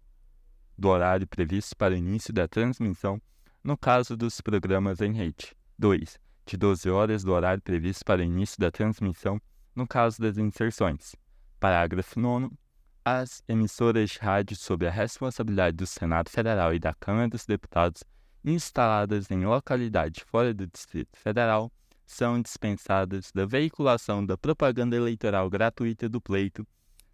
do 0.77 0.89
horário 0.89 1.27
previsto 1.27 1.75
para 1.75 1.93
o 1.93 1.97
início 1.97 2.33
da 2.33 2.47
transmissão, 2.47 3.21
no 3.63 3.77
caso 3.77 4.15
dos 4.15 4.39
programas 4.41 5.01
em 5.01 5.13
rede. 5.13 5.55
2. 5.77 6.19
De 6.45 6.57
12 6.57 6.89
horas 6.89 7.23
do 7.23 7.31
horário 7.31 7.61
previsto 7.61 8.05
para 8.05 8.21
o 8.21 8.23
início 8.23 8.59
da 8.59 8.71
transmissão, 8.71 9.41
no 9.75 9.87
caso 9.87 10.21
das 10.21 10.37
inserções. 10.37 11.15
Parágrafo 11.59 12.19
9 12.19 12.49
as 13.03 13.43
emissoras 13.47 14.11
de 14.11 14.19
rádio 14.19 14.55
sob 14.55 14.87
a 14.87 14.91
responsabilidade 14.91 15.75
do 15.75 15.87
Senado 15.87 16.29
Federal 16.29 16.73
e 16.73 16.79
da 16.79 16.93
Câmara 16.93 17.27
dos 17.27 17.45
Deputados 17.45 18.03
instaladas 18.45 19.29
em 19.31 19.43
localidade 19.43 20.23
fora 20.23 20.53
do 20.53 20.67
Distrito 20.67 21.17
Federal 21.17 21.71
são 22.11 22.41
dispensadas 22.41 23.31
da 23.33 23.45
veiculação 23.45 24.25
da 24.25 24.37
propaganda 24.37 24.95
eleitoral 24.95 25.49
gratuita 25.49 26.09
do 26.09 26.19
pleito 26.19 26.67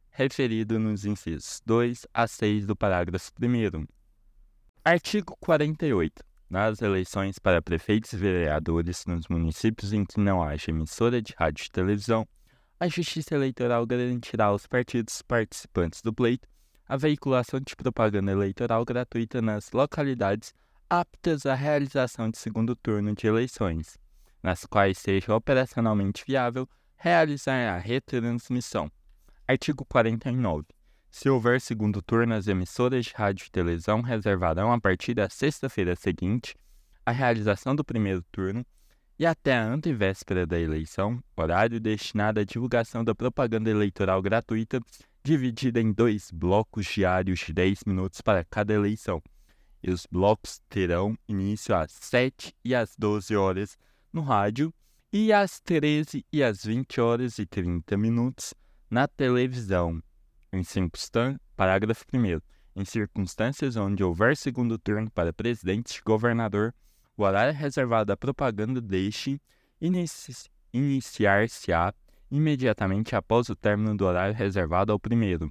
referido 0.10 0.80
nos 0.80 1.06
incisos 1.06 1.62
2 1.66 2.08
a 2.14 2.28
6 2.28 2.66
do 2.66 2.76
parágrafo 2.76 3.32
1 3.39 3.86
Artigo 4.84 5.38
48. 5.39 6.24
Nas 6.50 6.82
eleições 6.82 7.38
para 7.38 7.62
prefeitos 7.62 8.14
e 8.14 8.18
vereadores 8.18 9.06
nos 9.06 9.28
municípios 9.28 9.93
em 9.93 10.04
que 10.04 10.20
não 10.20 10.41
haja 10.41 10.72
emissora 10.72 11.22
de 11.22 11.36
rádio 11.38 11.66
e 11.66 11.70
televisão, 11.70 12.28
a 12.80 12.88
Justiça 12.88 13.36
Eleitoral 13.36 13.86
garantirá 13.86 14.45
aos 14.45 14.66
partidos 14.66 15.22
participantes 15.22 16.02
do 16.02 16.14
pleito 16.14 16.48
a 16.88 16.98
veiculação 16.98 17.60
de 17.60 17.76
propaganda 17.76 18.32
eleitoral 18.32 18.84
gratuita 18.86 19.41
nas 19.41 19.72
localidades 19.72 20.54
aptas 20.89 21.45
à 21.45 21.54
realização 21.54 22.30
de 22.30 22.38
segundo 22.38 22.76
turno 22.76 23.14
de 23.14 23.28
eleições, 23.28 23.98
nas 24.48 24.66
quais 24.66 24.98
seja 24.98 25.36
operacionalmente 25.36 26.24
viável 26.26 26.70
realizar 26.95 27.76
a 27.76 27.78
retransmissão. 27.78 28.89
Artigo 29.45 29.84
49. 29.84 30.66
Se 31.12 31.28
houver 31.30 31.60
segundo 31.60 32.02
turno, 32.02 32.34
as 32.34 32.48
emissoras 32.48 33.08
de 33.08 33.14
rádio 33.14 33.45
e 33.45 33.52
televisão 33.52 34.00
reservarão 34.00 34.72
a 34.72 34.80
partir 34.80 35.14
da 35.14 35.28
sexta-feira 35.30 35.98
seguinte 35.98 36.56
a 37.06 37.12
realização 37.12 37.76
do 37.76 37.84
primeiro 37.84 38.24
turno 38.32 38.66
e 39.20 39.26
até 39.26 39.54
a 39.54 39.66
antevéspera 39.66 40.48
da 40.48 40.58
eleição, 40.58 41.22
horário 41.36 41.78
destinado 41.78 42.39
à 42.39 42.45
divulgação 42.45 43.04
da 43.04 43.14
propaganda 43.14 43.70
eleitoral 43.70 44.22
gratuita, 44.22 44.80
dividida 45.26 45.82
em 45.82 45.91
dois 45.91 46.32
blocos 46.32 46.86
diários 46.86 47.39
de 47.39 47.52
10 47.52 47.84
minutos 47.86 48.22
para 48.22 48.45
cada 48.45 48.74
eleição. 48.74 49.22
E 49.84 49.91
os 49.91 50.08
blocos 50.10 50.62
terão 50.70 51.18
início 51.28 51.76
às 51.76 51.91
7 51.91 52.56
e 52.64 52.74
às 52.74 52.95
12 52.98 53.36
horas 53.36 53.78
no 54.18 54.24
rádio 54.24 54.74
e 55.13 55.32
às 55.32 55.59
13 55.59 56.26
e 56.34 56.43
às 56.43 56.65
20 56.65 56.99
horas 56.99 57.38
e 57.38 57.45
30 57.45 57.95
minutos 57.95 58.53
na 58.89 59.07
televisão. 59.07 60.01
Em 60.51 60.63
circunstâncias, 60.63 61.39
parágrafo 61.55 62.03
1 62.11 62.41
em 62.76 62.86
circunstâncias 62.86 63.76
onde 63.76 64.03
houver 64.03 64.36
segundo 64.36 64.78
turno 64.80 65.09
para 65.11 65.32
presidente 65.32 66.01
governador, 66.03 66.74
o 67.15 67.24
horário 67.24 67.53
reservado 67.53 68.11
à 68.11 68.18
propaganda 68.18 68.82
deixe 68.82 69.39
inici 69.80 70.49
iniciar-se-á 70.74 71.93
imediatamente 72.30 73.15
após 73.15 73.49
o 73.49 73.55
término 73.55 73.95
do 73.95 74.05
horário 74.05 74.36
reservado 74.36 74.91
ao 74.91 74.99
primeiro. 74.99 75.49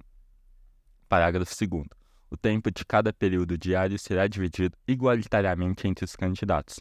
Parágrafo 1.09 1.55
2. 1.67 1.85
O 2.31 2.37
tempo 2.37 2.71
de 2.71 2.85
cada 2.85 3.13
período 3.13 3.57
diário 3.57 3.97
será 3.99 4.27
dividido 4.27 4.77
igualitariamente 4.89 5.87
entre 5.87 6.05
os 6.05 6.17
candidatos. 6.17 6.81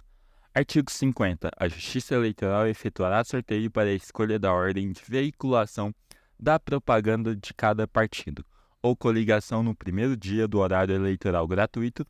Artigo 0.58 0.90
50. 0.90 1.52
A 1.58 1.68
Justiça 1.68 2.16
Eleitoral 2.16 2.66
efetuará 2.66 3.22
sorteio 3.26 3.70
para 3.70 3.90
a 3.90 3.94
escolha 3.94 4.40
da 4.40 4.54
ordem 4.54 4.90
de 4.90 5.02
veiculação 5.06 5.94
da 6.40 6.58
propaganda 6.58 7.36
de 7.36 7.54
cada 7.54 7.86
partido 7.86 8.46
ou 8.82 8.96
coligação 8.96 9.62
no 9.62 9.76
primeiro 9.76 10.16
dia 10.16 10.48
do 10.48 10.60
horário 10.60 10.96
eleitoral 10.96 11.46
gratuito 11.46 12.08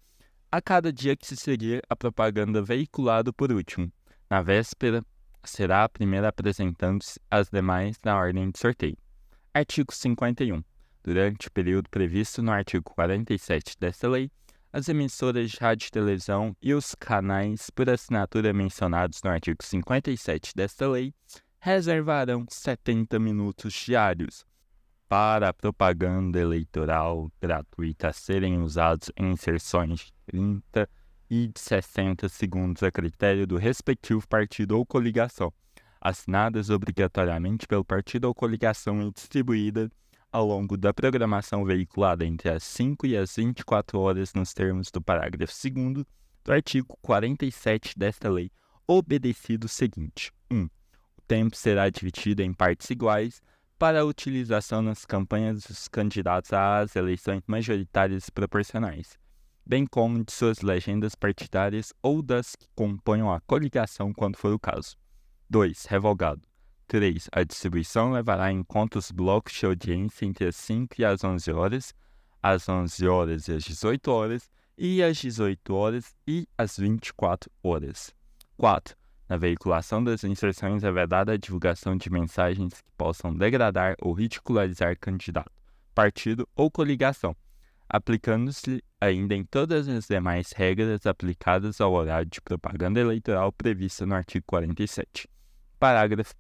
a 0.52 0.62
cada 0.62 0.94
dia 0.94 1.18
que 1.18 1.26
se 1.26 1.36
seguir 1.36 1.82
a 1.90 1.96
propaganda 1.96 2.62
veiculada 2.62 3.34
por 3.34 3.52
último. 3.52 3.92
Na 4.30 4.44
véspera, 4.44 5.04
será 5.44 5.84
a 5.84 5.90
primeira 5.90 6.28
apresentando-se 6.28 7.20
as 7.32 7.50
demais 7.50 7.98
na 8.06 8.16
ordem 8.16 8.52
de 8.52 8.60
sorteio. 8.60 8.98
Artigo 9.56 9.92
51. 9.92 10.64
Durante 11.04 11.48
o 11.48 11.52
período 11.52 11.90
previsto 11.90 12.44
no 12.44 12.52
artigo 12.52 12.92
47 12.94 13.76
desta 13.80 14.08
lei, 14.08 14.30
as 14.76 14.90
emissoras 14.90 15.52
de 15.52 15.58
rádio 15.58 15.88
e 15.88 15.90
televisão 15.90 16.54
e 16.62 16.74
os 16.74 16.94
canais 16.96 17.70
por 17.70 17.90
assinatura 17.90 18.52
mencionados 18.52 19.22
no 19.24 19.30
artigo 19.30 19.64
57 19.64 20.52
desta 20.54 20.86
lei 20.86 21.14
reservarão 21.62 22.46
70 22.50 23.18
minutos 23.18 23.72
diários 23.72 24.46
para 25.08 25.48
a 25.48 25.54
propaganda 25.54 26.42
eleitoral 26.42 27.32
gratuita 27.42 28.12
serem 28.12 28.58
usados 28.58 29.10
em 29.16 29.32
inserções 29.32 30.02
de 30.02 30.14
30 30.26 30.90
e 31.30 31.48
de 31.48 31.58
60 31.58 32.28
segundos 32.28 32.84
a 32.84 32.92
critério 32.92 33.48
do 33.48 33.56
respectivo 33.56 34.28
partido 34.28 34.78
ou 34.78 34.86
coligação, 34.86 35.54
assinadas 36.02 36.70
obrigatoriamente 36.70 37.66
pelo 37.66 37.86
partido 37.86 38.26
ou 38.26 38.36
coligação 38.36 39.02
e 39.02 39.12
distribuída 39.14 39.90
ao 40.36 40.46
longo 40.46 40.76
da 40.76 40.94
programação 40.94 41.64
veiculada 41.64 42.26
entre 42.26 42.50
as 42.50 42.62
5 42.64 43.08
e 43.08 43.16
as 43.16 43.38
24 43.38 43.98
horas 43.98 44.34
nos 44.34 44.54
termos 44.54 44.92
do 44.92 45.02
parágrafo 45.02 45.54
2 45.64 46.06
do 46.44 46.52
artigo 46.52 46.98
47 47.02 47.98
desta 47.98 48.28
lei, 48.28 48.52
obedecido 48.86 49.64
o 49.64 49.70
seguinte: 49.70 50.34
1. 50.52 50.58
Um, 50.58 50.66
o 50.66 51.22
tempo 51.26 51.56
será 51.56 51.90
dividido 51.90 52.42
em 52.42 52.52
partes 52.52 52.90
iguais 52.90 53.42
para 53.80 54.02
a 54.02 54.04
utilização 54.04 54.82
nas 54.82 55.06
campanhas 55.06 55.64
dos 55.64 55.88
candidatos 55.88 56.52
às 56.52 56.98
eleições 56.98 57.42
majoritárias 57.48 58.28
e 58.28 58.32
proporcionais, 58.34 59.18
bem 59.66 59.86
como 59.86 60.22
de 60.22 60.34
suas 60.34 60.60
legendas 60.60 61.16
partidárias 61.16 61.94
ou 62.04 62.22
das 62.22 62.58
que 62.58 62.68
componham 62.76 63.32
a 63.32 63.40
coligação, 63.40 64.12
quando 64.12 64.36
for 64.36 64.54
o 64.54 64.60
caso. 64.60 64.98
2. 65.50 65.86
Revogado. 65.86 66.42
3. 66.88 67.30
A 67.32 67.44
distribuição 67.44 68.12
levará 68.12 68.52
em 68.52 68.64
conta 68.64 69.00
os 69.00 69.12
blocos 69.12 69.54
de 69.54 69.66
audiência 69.66 70.26
entre 70.26 70.48
as 70.48 70.56
5 70.56 70.96
e 71.00 71.06
as 71.06 71.24
11 71.24 71.52
horas, 71.52 71.94
às 72.42 72.68
11 72.68 73.08
horas 73.08 73.48
e 73.48 73.54
às 73.54 73.64
18 73.64 74.12
horas, 74.12 74.50
e 74.78 75.02
às 75.02 75.18
18 75.18 75.74
horas 75.74 76.16
e 76.28 76.48
às 76.58 76.78
24 76.78 77.50
horas. 77.64 78.14
4. 78.58 78.96
Na 79.28 79.38
veiculação 79.38 80.04
das 80.04 80.24
inserções 80.24 80.84
é 80.84 80.92
vedada 80.92 81.32
a 81.32 81.38
divulgação 81.38 81.98
de 81.98 82.12
mensagens 82.12 82.82
que 82.82 82.92
possam 82.98 83.34
degradar 83.34 83.96
ou 84.00 84.14
ridicularizar 84.14 84.98
candidato, 85.00 85.52
partido 85.96 86.48
ou 86.56 86.70
coligação, 86.70 87.36
aplicando-se 87.90 88.84
ainda 89.02 89.34
em 89.34 89.44
todas 89.44 89.88
as 89.88 90.06
demais 90.06 90.52
regras 90.52 91.06
aplicadas 91.08 91.82
ao 91.82 91.94
horário 91.94 92.30
de 92.30 92.40
propaganda 92.40 93.00
eleitoral 93.00 93.52
prevista 93.52 94.06
no 94.06 94.14
artigo 94.14 94.46
47. 94.46 95.28
Parágrafo 95.80 96.34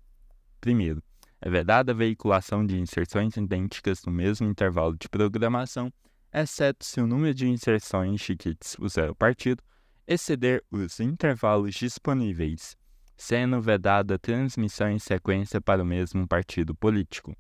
1. 0.66 1.00
É 1.42 1.50
vedada 1.50 1.92
a 1.92 1.96
veiculação 1.96 2.66
de 2.66 2.80
inserções 2.80 3.36
idênticas 3.38 4.04
no 4.06 4.12
mesmo 4.12 4.48
intervalo 4.48 4.98
de 4.98 5.08
programação, 5.08 5.92
exceto 6.34 6.84
se 6.86 7.00
o 7.00 7.08
número 7.08 7.34
de 7.34 7.48
inserções 7.48 8.22
de 8.22 8.36
que 8.36 8.56
dispuser 8.56 9.10
o 9.10 9.16
partido 9.16 9.62
exceder 10.08 10.64
os 10.70 11.00
intervalos 11.00 11.74
disponíveis, 11.74 12.78
sendo 13.18 13.60
vedada 13.60 14.16
a 14.16 14.20
transmissão 14.20 14.90
em 14.90 15.00
sequência 15.00 15.60
para 15.60 15.82
o 15.82 15.86
mesmo 15.86 16.28
partido 16.28 16.76
político. 16.76 17.36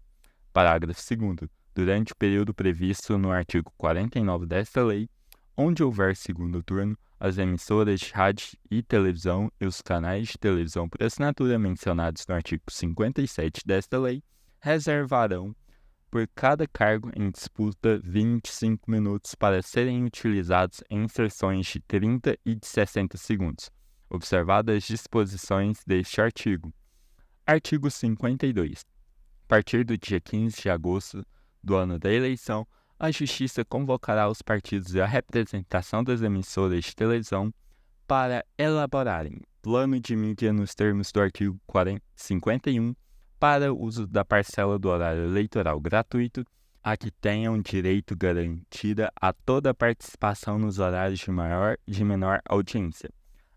Parágrafo 0.51 0.99
2. 1.15 1.49
Durante 1.75 2.13
o 2.13 2.15
período 2.15 2.53
previsto 2.53 3.17
no 3.17 3.31
artigo 3.31 3.71
49 3.77 4.45
desta 4.45 4.83
lei, 4.83 5.09
onde 5.55 5.83
houver 5.83 6.15
segundo 6.15 6.63
turno, 6.63 6.97
as 7.19 7.37
emissoras 7.37 7.99
de 7.99 8.11
rádio 8.11 8.57
e 8.69 8.83
televisão 8.83 9.51
e 9.59 9.65
os 9.65 9.81
canais 9.81 10.29
de 10.29 10.37
televisão 10.37 10.87
por 10.87 11.03
assinatura 11.03 11.57
mencionados 11.57 12.25
no 12.27 12.35
artigo 12.35 12.63
57 12.69 13.61
desta 13.65 13.97
lei 13.97 14.21
reservarão 14.61 15.55
por 16.09 16.27
cada 16.33 16.67
cargo 16.67 17.11
em 17.15 17.29
disputa 17.29 17.99
25 18.03 18.89
minutos 18.89 19.35
para 19.35 19.61
serem 19.61 20.05
utilizados 20.05 20.81
em 20.89 21.03
inserções 21.03 21.67
de 21.67 21.79
30 21.81 22.37
e 22.45 22.55
de 22.55 22.65
60 22.65 23.17
segundos, 23.17 23.69
observadas 24.09 24.77
as 24.77 24.83
disposições 24.83 25.79
deste 25.85 26.21
artigo. 26.21 26.73
Artigo 27.45 27.91
52. 27.91 28.85
A 29.43 29.47
partir 29.47 29.83
do 29.83 29.97
dia 29.97 30.21
15 30.21 30.61
de 30.61 30.69
agosto 30.69 31.25
do 31.61 31.75
ano 31.75 31.99
da 31.99 32.11
eleição, 32.11 32.65
a 32.99 33.11
Justiça 33.11 33.65
convocará 33.65 34.29
os 34.29 34.41
partidos 34.41 34.93
e 34.93 35.01
a 35.01 35.05
representação 35.05 36.03
das 36.03 36.21
emissoras 36.21 36.85
de 36.85 36.95
televisão 36.95 37.53
para 38.07 38.45
elaborarem 38.57 39.41
plano 39.61 39.99
de 39.99 40.15
mídia 40.15 40.53
nos 40.53 40.75
termos 40.75 41.11
do 41.11 41.19
artigo 41.19 41.59
40, 41.65 41.99
51 42.15 42.95
para 43.39 43.73
uso 43.73 44.05
da 44.05 44.23
parcela 44.23 44.77
do 44.77 44.89
horário 44.89 45.23
eleitoral 45.23 45.79
gratuito 45.79 46.45
a 46.83 46.95
que 46.95 47.09
tenham 47.09 47.59
direito 47.59 48.15
garantida 48.15 49.11
a 49.19 49.33
toda 49.33 49.71
a 49.71 49.73
participação 49.73 50.59
nos 50.59 50.77
horários 50.77 51.19
de 51.19 51.31
maior 51.31 51.77
e 51.87 51.91
de 51.91 52.03
menor 52.03 52.41
audiência. 52.47 53.09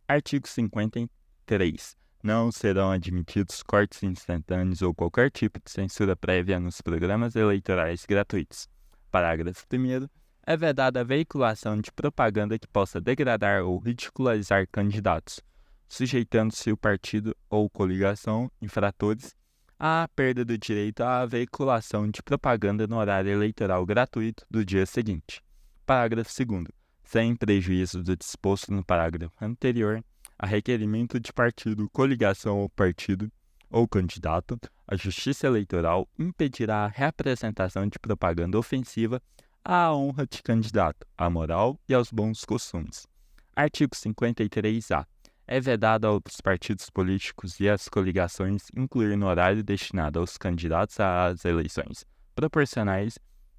Artigo 0.08 0.48
53. 0.48 1.94
Não 2.22 2.50
serão 2.50 2.90
admitidos 2.90 3.62
cortes 3.62 4.02
instantâneos 4.02 4.80
ou 4.80 4.94
qualquer 4.94 5.30
tipo 5.30 5.60
de 5.62 5.70
censura 5.70 6.16
prévia 6.16 6.58
nos 6.58 6.80
programas 6.80 7.36
eleitorais 7.36 8.06
gratuitos. 8.06 8.66
Parágrafo 9.10 9.64
1. 9.72 10.08
É 10.46 10.56
vedada 10.56 11.00
a 11.00 11.04
veiculação 11.04 11.80
de 11.80 11.90
propaganda 11.92 12.58
que 12.58 12.66
possa 12.66 13.00
degradar 13.00 13.62
ou 13.62 13.78
ridicularizar 13.78 14.66
candidatos, 14.70 15.40
sujeitando-se 15.88 16.70
o 16.72 16.76
partido 16.76 17.36
ou 17.50 17.68
coligação 17.68 18.50
infratores 18.60 19.36
a 19.78 20.08
perda 20.14 20.44
do 20.44 20.58
direito 20.58 21.02
à 21.02 21.24
veiculação 21.24 22.10
de 22.10 22.20
propaganda 22.22 22.86
no 22.86 22.96
horário 22.96 23.30
eleitoral 23.30 23.86
gratuito 23.86 24.44
do 24.50 24.64
dia 24.64 24.84
seguinte. 24.84 25.40
Parágrafo 25.86 26.30
2. 26.44 26.64
Sem 27.04 27.36
prejuízo 27.36 28.02
do 28.02 28.16
disposto 28.16 28.72
no 28.72 28.84
parágrafo 28.84 29.32
anterior, 29.40 30.04
a 30.38 30.46
requerimento 30.46 31.20
de 31.20 31.32
partido, 31.32 31.88
coligação 31.90 32.58
ou 32.58 32.68
partido 32.68 33.30
ou 33.70 33.86
candidato, 33.86 34.58
a 34.86 34.96
Justiça 34.96 35.46
Eleitoral 35.46 36.08
impedirá 36.18 36.84
a 36.84 36.88
reapresentação 36.88 37.86
de 37.86 37.98
propaganda 37.98 38.58
ofensiva 38.58 39.22
à 39.64 39.92
honra 39.94 40.26
de 40.26 40.42
candidato, 40.42 41.06
à 41.16 41.28
moral 41.28 41.78
e 41.88 41.94
aos 41.94 42.10
bons 42.10 42.44
costumes. 42.44 43.06
Artigo 43.54 43.94
53-A 43.94 45.06
é 45.46 45.60
vedado 45.60 46.06
aos 46.06 46.40
partidos 46.42 46.88
políticos 46.90 47.58
e 47.60 47.68
às 47.68 47.88
coligações 47.88 48.66
incluir 48.76 49.16
no 49.16 49.26
horário 49.26 49.62
destinado 49.62 50.18
aos 50.18 50.36
candidatos 50.36 50.98
às 51.00 51.44
eleições 51.44 52.04
proporcionais 52.34 53.18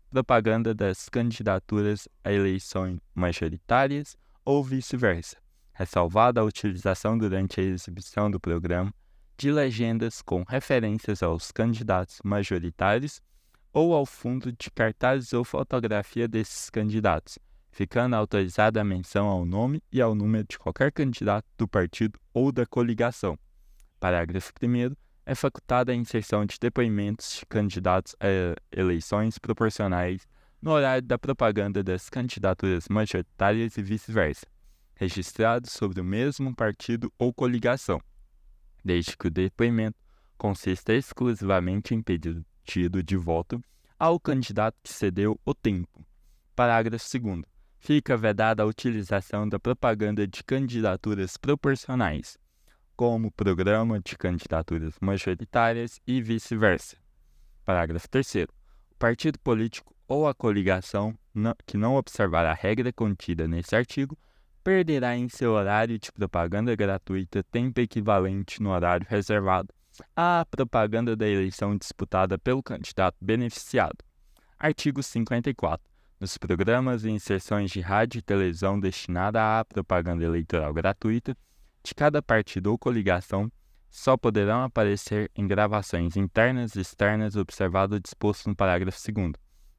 propaganda 0.10 0.74
das 0.74 1.08
candidaturas 1.10 2.08
a 2.24 2.32
eleições 2.32 3.00
majoritárias 3.14 4.18
ou 4.44 4.64
vice-versa, 4.64 5.38
ressalvada 5.74 6.42
a 6.42 6.44
utilização 6.44 7.18
durante 7.18 7.60
a 7.60 7.64
exibição 7.64 8.32
do 8.32 8.40
programa 8.40 8.92
de 9.40 9.50
legendas 9.54 10.22
com 10.22 10.44
referências 10.44 11.24
aos 11.24 11.50
candidatos 11.50 12.20
majoritários 12.26 13.22
ou 13.72 13.94
ao 13.94 14.06
fundo 14.06 14.52
de 14.52 14.70
cartazes 14.70 15.32
ou 15.32 15.46
fotografia 15.46 16.28
desses 16.28 16.70
candidatos, 16.70 17.40
ficando 17.72 18.18
autorizada 18.18 18.82
a 18.82 18.84
menção 18.84 19.28
ao 19.28 19.46
nome 19.46 19.82
e 19.94 20.02
ao 20.02 20.14
número 20.14 20.46
de 20.46 20.60
qualquer 20.60 20.92
candidato 20.92 21.46
do 21.58 21.70
partido 21.70 22.20
ou 22.34 22.52
da 22.52 22.66
coligação. 22.66 23.40
Parágrafo 23.98 24.52
1. 24.62 24.94
É 25.26 25.34
facultada 25.34 25.94
a 25.94 25.96
inserção 25.96 26.46
de 26.46 26.58
depoimentos 26.60 27.38
de 27.40 27.46
candidatos 27.46 28.18
a 28.20 28.28
eleições 28.78 29.40
proporcionais 29.40 30.28
no 30.62 30.72
horário 30.72 31.08
da 31.08 31.18
propaganda 31.18 31.82
das 31.82 32.10
candidaturas 32.10 32.90
majoritárias 32.90 33.78
e 33.78 33.82
vice-versa, 33.82 34.46
registrados 34.96 35.72
sobre 35.72 36.02
o 36.02 36.04
mesmo 36.04 36.54
partido 36.54 37.10
ou 37.18 37.34
coligação, 37.34 38.02
desde 38.84 39.18
que 39.18 39.28
o 39.28 39.32
depoimento 39.32 39.98
consista 40.38 40.94
exclusivamente 40.94 41.94
em 41.94 42.02
pedido 42.02 42.46
de 43.04 43.18
voto 43.18 43.64
ao 43.98 44.20
candidato 44.20 44.78
que 44.84 44.94
cedeu 44.94 45.40
o 45.44 45.54
tempo. 45.54 46.06
Parágrafo 46.56 47.06
2 47.20 47.42
fica 47.80 48.16
vedada 48.16 48.62
a 48.62 48.66
utilização 48.66 49.48
da 49.48 49.60
propaganda 49.60 50.28
de 50.28 50.44
candidaturas 50.44 51.36
proporcionais, 51.36 52.38
como 52.96 53.32
programa 53.32 54.00
de 54.00 54.18
candidaturas 54.18 54.94
majoritárias 55.02 56.00
e 56.06 56.22
vice-versa. 56.22 56.98
Parágrafo 57.66 58.08
3. 58.10 58.46
O 58.92 58.96
partido 59.00 59.40
político 59.40 59.96
ou 60.08 60.28
a 60.28 60.34
coligação 60.34 61.18
que 61.66 61.78
não 61.78 61.96
observar 61.96 62.46
a 62.46 62.54
regra 62.54 62.92
contida 62.92 63.48
neste 63.48 63.76
artigo 63.76 64.18
perderá 64.64 65.16
em 65.16 65.30
seu 65.30 65.52
horário 65.52 65.98
de 65.98 66.12
propaganda 66.12 66.76
gratuita 66.76 67.44
tempo 67.44 67.80
equivalente 67.80 68.62
no 68.62 68.70
horário 68.70 69.06
reservado 69.10 69.74
à 70.16 70.46
propaganda 70.50 71.16
da 71.16 71.28
eleição 71.28 71.78
disputada 71.78 72.38
pelo 72.38 72.64
candidato 72.64 73.18
beneficiado. 73.22 73.98
Artigo 74.58 75.02
54 75.02 75.90
nos 76.20 76.38
programas 76.38 77.06
e 77.06 77.10
inserções 77.10 77.72
de 77.72 77.80
rádio 77.80 78.20
e 78.20 78.22
televisão 78.22 78.80
destinada 78.80 79.60
à 79.60 79.64
propaganda 79.64 80.24
eleitoral 80.24 80.74
gratuita 80.74 81.36
de 81.82 81.96
cada 81.96 82.22
partido 82.22 82.68
ou 82.68 82.78
coligação 82.78 83.50
só 83.90 84.18
poderão 84.18 84.64
aparecer 84.64 85.32
em 85.36 85.48
gravações 85.48 86.16
internas 86.16 86.76
e 86.76 86.82
externas 86.82 87.36
observado 87.36 87.96
o 87.96 88.00
disposto 88.00 88.50
no 88.50 88.56
parágrafo 88.56 89.00
2 89.12 89.32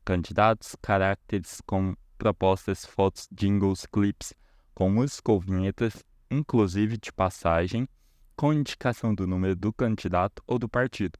candidatos, 0.04 0.74
caracteres 0.82 1.60
com 1.66 1.94
propostas, 2.18 2.84
fotos, 2.84 3.28
jingles, 3.30 3.86
clips, 3.86 4.34
com 4.80 4.88
música 4.88 5.30
ou 5.30 5.38
vinhetas, 5.38 6.02
inclusive 6.30 6.96
de 6.96 7.12
passagem, 7.12 7.86
com 8.34 8.50
indicação 8.50 9.14
do 9.14 9.26
número 9.26 9.54
do 9.54 9.70
candidato 9.74 10.42
ou 10.46 10.58
do 10.58 10.66
partido 10.66 11.18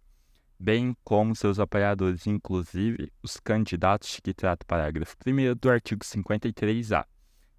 bem 0.59 0.97
como 1.05 1.37
seus 1.37 1.59
apoiadores, 1.59 2.27
inclusive 2.27 3.13
os 3.23 3.39
candidatos 3.39 4.19
que 4.21 4.33
trata 4.33 4.65
o 4.65 4.67
parágrafo 4.67 5.15
1 5.27 5.55
do 5.61 5.71
artigo 5.71 6.03
53A, 6.03 7.05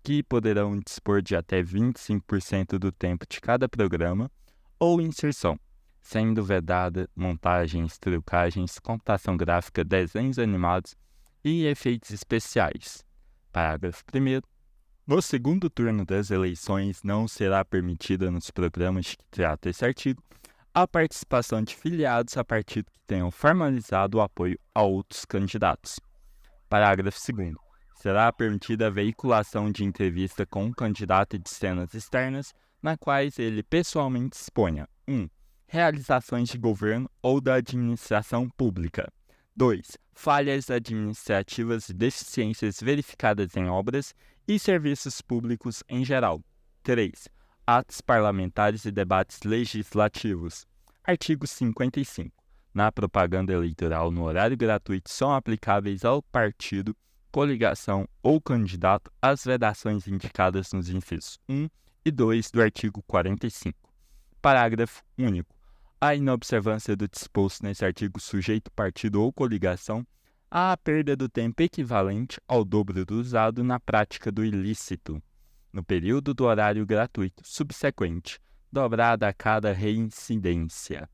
que 0.01 0.23
poderão 0.23 0.79
dispor 0.79 1.21
de 1.21 1.35
até 1.35 1.61
25% 1.61 2.79
do 2.79 2.91
tempo 2.91 3.23
de 3.29 3.39
cada 3.39 3.69
programa 3.69 4.29
ou 4.79 4.99
inserção, 4.99 5.59
sendo 6.01 6.43
vedada 6.43 7.07
montagens, 7.15 7.99
trucagens, 7.99 8.79
computação 8.79 9.37
gráfica, 9.37 9.83
desenhos 9.83 10.39
animados 10.39 10.95
e 11.43 11.65
efeitos 11.65 12.09
especiais. 12.09 13.05
Parágrafo 13.51 14.03
1. 14.11 14.50
No 15.11 15.21
segundo 15.21 15.69
turno 15.69 16.05
das 16.05 16.31
eleições, 16.31 17.03
não 17.03 17.27
será 17.27 17.65
permitida 17.65 18.31
nos 18.31 18.49
programas 18.49 19.13
que 19.13 19.25
trata 19.29 19.69
esse 19.69 19.83
artigo 19.83 20.23
a 20.73 20.87
participação 20.87 21.61
de 21.61 21.75
filiados 21.75 22.37
a 22.37 22.45
partido 22.45 22.85
que 22.85 22.99
tenham 23.05 23.29
formalizado 23.29 24.17
o 24.19 24.21
apoio 24.21 24.57
a 24.73 24.83
outros 24.83 25.25
candidatos. 25.25 25.99
Parágrafo 26.69 27.19
2. 27.29 27.55
Será 27.95 28.31
permitida 28.31 28.87
a 28.87 28.89
veiculação 28.89 29.69
de 29.69 29.83
entrevista 29.83 30.45
com 30.45 30.63
um 30.63 30.71
candidato 30.71 31.37
de 31.37 31.49
cenas 31.49 31.93
externas, 31.93 32.53
na 32.81 32.95
quais 32.95 33.37
ele 33.37 33.63
pessoalmente 33.63 34.37
exponha 34.37 34.87
1. 35.05 35.13
Um, 35.13 35.29
realizações 35.67 36.47
de 36.47 36.57
governo 36.57 37.09
ou 37.21 37.41
da 37.41 37.55
administração 37.55 38.47
pública. 38.47 39.11
2. 39.55 39.97
Falhas 40.13 40.71
administrativas 40.71 41.89
e 41.89 41.93
deficiências 41.93 42.79
verificadas 42.81 43.55
em 43.55 43.67
obras 43.67 44.15
e 44.47 44.57
serviços 44.57 45.21
públicos 45.21 45.83
em 45.89 46.03
geral. 46.03 46.41
3. 46.83 47.27
Atos 47.67 48.01
parlamentares 48.01 48.85
e 48.85 48.91
debates 48.91 49.41
legislativos. 49.43 50.65
Artigo 51.03 51.45
55. 51.45 52.31
Na 52.73 52.91
propaganda 52.91 53.53
eleitoral 53.53 54.09
no 54.09 54.23
horário 54.23 54.57
gratuito 54.57 55.11
são 55.11 55.33
aplicáveis 55.33 56.05
ao 56.05 56.23
partido, 56.23 56.95
coligação 57.31 58.07
ou 58.23 58.41
candidato 58.41 59.11
as 59.21 59.43
vedações 59.43 60.07
indicadas 60.07 60.71
nos 60.71 60.89
incisos 60.89 61.37
1 61.47 61.69
e 62.05 62.11
2 62.11 62.49
do 62.51 62.61
artigo 62.61 63.03
45. 63.03 63.77
Parágrafo 64.41 65.03
único 65.17 65.60
a 66.03 66.15
inobservância 66.15 66.95
do 66.95 67.07
disposto 67.07 67.61
nesse 67.61 67.85
artigo 67.85 68.19
sujeito 68.19 68.71
partido 68.71 69.21
ou 69.21 69.31
coligação 69.31 70.03
à 70.49 70.75
perda 70.75 71.15
do 71.15 71.29
tempo 71.29 71.61
equivalente 71.61 72.41
ao 72.47 72.65
dobro 72.65 73.05
do 73.05 73.19
usado 73.19 73.63
na 73.63 73.79
prática 73.79 74.31
do 74.31 74.43
ilícito, 74.43 75.21
no 75.71 75.83
período 75.83 76.33
do 76.33 76.45
horário 76.45 76.83
gratuito 76.87 77.43
subsequente, 77.45 78.39
dobrada 78.71 79.27
a 79.27 79.33
cada 79.33 79.71
reincidência, 79.71 81.07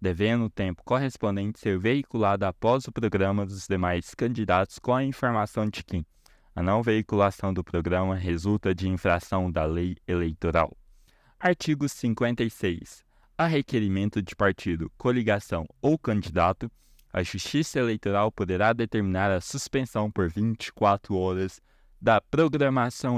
devendo 0.00 0.46
o 0.46 0.50
tempo 0.50 0.82
correspondente 0.86 1.60
ser 1.60 1.78
veiculado 1.78 2.46
após 2.46 2.88
o 2.88 2.92
programa 2.92 3.44
dos 3.44 3.66
demais 3.66 4.14
candidatos 4.14 4.78
com 4.78 4.94
a 4.94 5.04
informação 5.04 5.68
de 5.68 5.84
que 5.84 6.02
a 6.56 6.62
não 6.62 6.82
veiculação 6.82 7.52
do 7.52 7.62
programa 7.62 8.14
resulta 8.14 8.74
de 8.74 8.88
infração 8.88 9.52
da 9.52 9.66
lei 9.66 9.98
eleitoral. 10.08 10.74
Artigo 11.38 11.86
56 11.86 13.09
a 13.40 13.46
requerimento 13.46 14.20
de 14.20 14.36
partido, 14.36 14.92
coligação 14.98 15.66
ou 15.80 15.98
candidato, 15.98 16.70
a 17.10 17.22
Justiça 17.22 17.78
Eleitoral 17.78 18.30
poderá 18.30 18.74
determinar 18.74 19.30
a 19.30 19.40
suspensão 19.40 20.10
por 20.10 20.28
24 20.28 21.16
horas 21.16 21.58
da 21.98 22.20
programação 22.20 23.16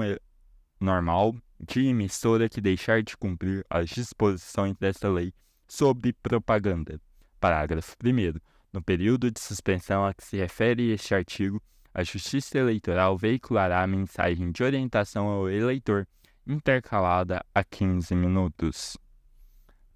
normal 0.79 1.35
de 1.59 1.89
emissora 1.89 2.49
que 2.49 2.61
deixar 2.61 3.03
de 3.03 3.16
cumprir 3.16 3.66
as 3.68 3.91
disposições 3.91 4.77
desta 4.79 5.09
lei 5.09 5.35
sobre 5.66 6.12
propaganda. 6.12 7.01
Parágrafo 7.41 7.97
1. 8.01 8.39
No 8.73 8.81
período 8.81 9.29
de 9.29 9.41
suspensão 9.41 10.07
a 10.07 10.14
que 10.14 10.23
se 10.23 10.37
refere 10.37 10.93
este 10.93 11.16
artigo, 11.16 11.61
a 11.93 12.05
Justiça 12.05 12.59
Eleitoral 12.59 13.18
veiculará 13.18 13.83
a 13.83 13.89
mensagem 13.89 14.53
de 14.53 14.62
orientação 14.62 15.27
ao 15.27 15.51
eleitor 15.51 16.07
intercalada 16.47 17.45
a 17.53 17.64
15 17.64 18.14
minutos. 18.14 18.97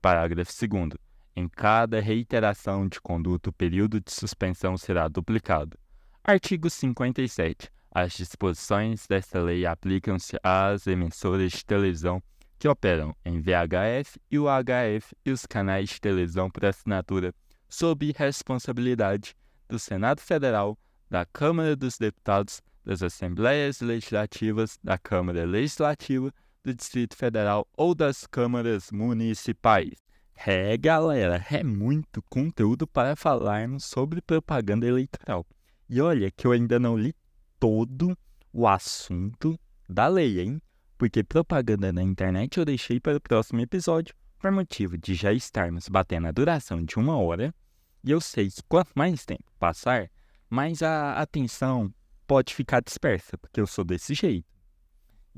Parágrafo 0.07 0.53
2. 0.69 0.91
Em 1.35 1.49
cada 1.49 2.01
reiteração 2.01 2.87
de 2.87 3.01
conduta, 3.01 3.51
o 3.51 3.53
período 3.53 4.01
de 4.01 4.13
suspensão 4.13 4.79
será 4.79 5.09
duplicado. 5.09 5.77
Artigo 6.23 6.71
57. 6.71 7.69
As 7.91 8.13
disposições 8.13 9.05
desta 9.09 9.41
lei 9.41 9.67
aplicam-se 9.67 10.39
às 10.45 10.87
emissoras 10.87 11.51
de 11.51 11.67
televisão 11.67 12.23
que 12.57 12.69
operam 12.69 13.17
em 13.25 13.41
VHF 13.41 14.21
e 14.31 14.39
UHF 14.39 15.13
e 15.25 15.33
os 15.33 15.45
canais 15.45 15.89
de 15.89 16.01
televisão 16.01 16.49
por 16.49 16.67
assinatura 16.67 17.35
sob 17.69 18.15
responsabilidade 18.17 19.35
do 19.69 19.77
Senado 19.77 20.21
Federal, 20.21 20.79
da 21.11 21.27
Câmara 21.27 21.75
dos 21.75 21.99
Deputados, 21.99 22.63
das 22.85 23.03
Assembleias 23.03 23.81
Legislativas, 23.81 24.79
da 24.85 24.97
Câmara 24.97 25.45
Legislativa 25.45 26.33
do 26.67 26.75
Distrito 26.75 27.17
Federal 27.17 27.67
ou 27.77 27.95
das 27.95 28.27
câmaras 28.27 28.91
municipais. 28.91 29.93
É, 30.35 30.77
galera, 30.77 31.47
é 31.49 31.63
muito 31.63 32.21
conteúdo 32.29 32.89
para 32.89 33.15
falarmos 33.15 33.85
sobre 33.85 34.21
propaganda 34.21 34.85
eleitoral. 34.85 35.47
E 35.89 36.01
olha 36.01 36.29
que 36.29 36.45
eu 36.45 36.51
ainda 36.51 36.79
não 36.79 36.99
li 36.99 37.15
todo 37.61 38.19
o 38.53 38.67
assunto 38.67 39.59
da 39.89 40.09
lei, 40.09 40.41
hein? 40.41 40.61
Porque 40.99 41.23
propaganda 41.23 41.93
na 41.93 42.03
internet 42.03 42.59
eu 42.59 42.65
deixei 42.65 42.99
para 42.99 43.19
o 43.19 43.21
próximo 43.21 43.61
episódio, 43.61 44.13
por 44.39 44.51
motivo 44.51 44.99
de 44.99 45.15
já 45.15 45.33
estarmos 45.33 45.89
batendo 45.89 46.27
a 46.27 46.33
duração 46.33 46.83
de 46.83 46.97
uma 46.97 47.17
hora. 47.17 47.55
E 48.03 48.11
eu 48.11 48.21
sei 48.21 48.51
que 48.51 48.63
quanto 48.69 48.91
mais 48.95 49.25
tempo 49.25 49.45
passar, 49.59 50.11
mais 50.51 50.83
a 50.83 51.13
atenção 51.13 51.95
pode 52.27 52.53
ficar 52.55 52.81
dispersa, 52.83 53.39
porque 53.39 53.61
eu 53.61 53.67
sou 53.69 53.85
desse 53.85 54.15
jeito. 54.15 54.56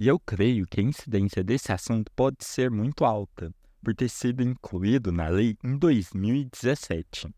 E 0.00 0.06
eu 0.06 0.16
creio 0.20 0.64
que 0.64 0.80
a 0.80 0.84
incidência 0.84 1.42
desse 1.42 1.72
assunto 1.72 2.08
pode 2.14 2.44
ser 2.44 2.70
muito 2.70 3.04
alta, 3.04 3.52
por 3.82 3.92
ter 3.92 4.08
sido 4.08 4.44
incluído 4.44 5.10
na 5.10 5.26
lei 5.26 5.56
em 5.64 5.76
2017. 5.76 7.28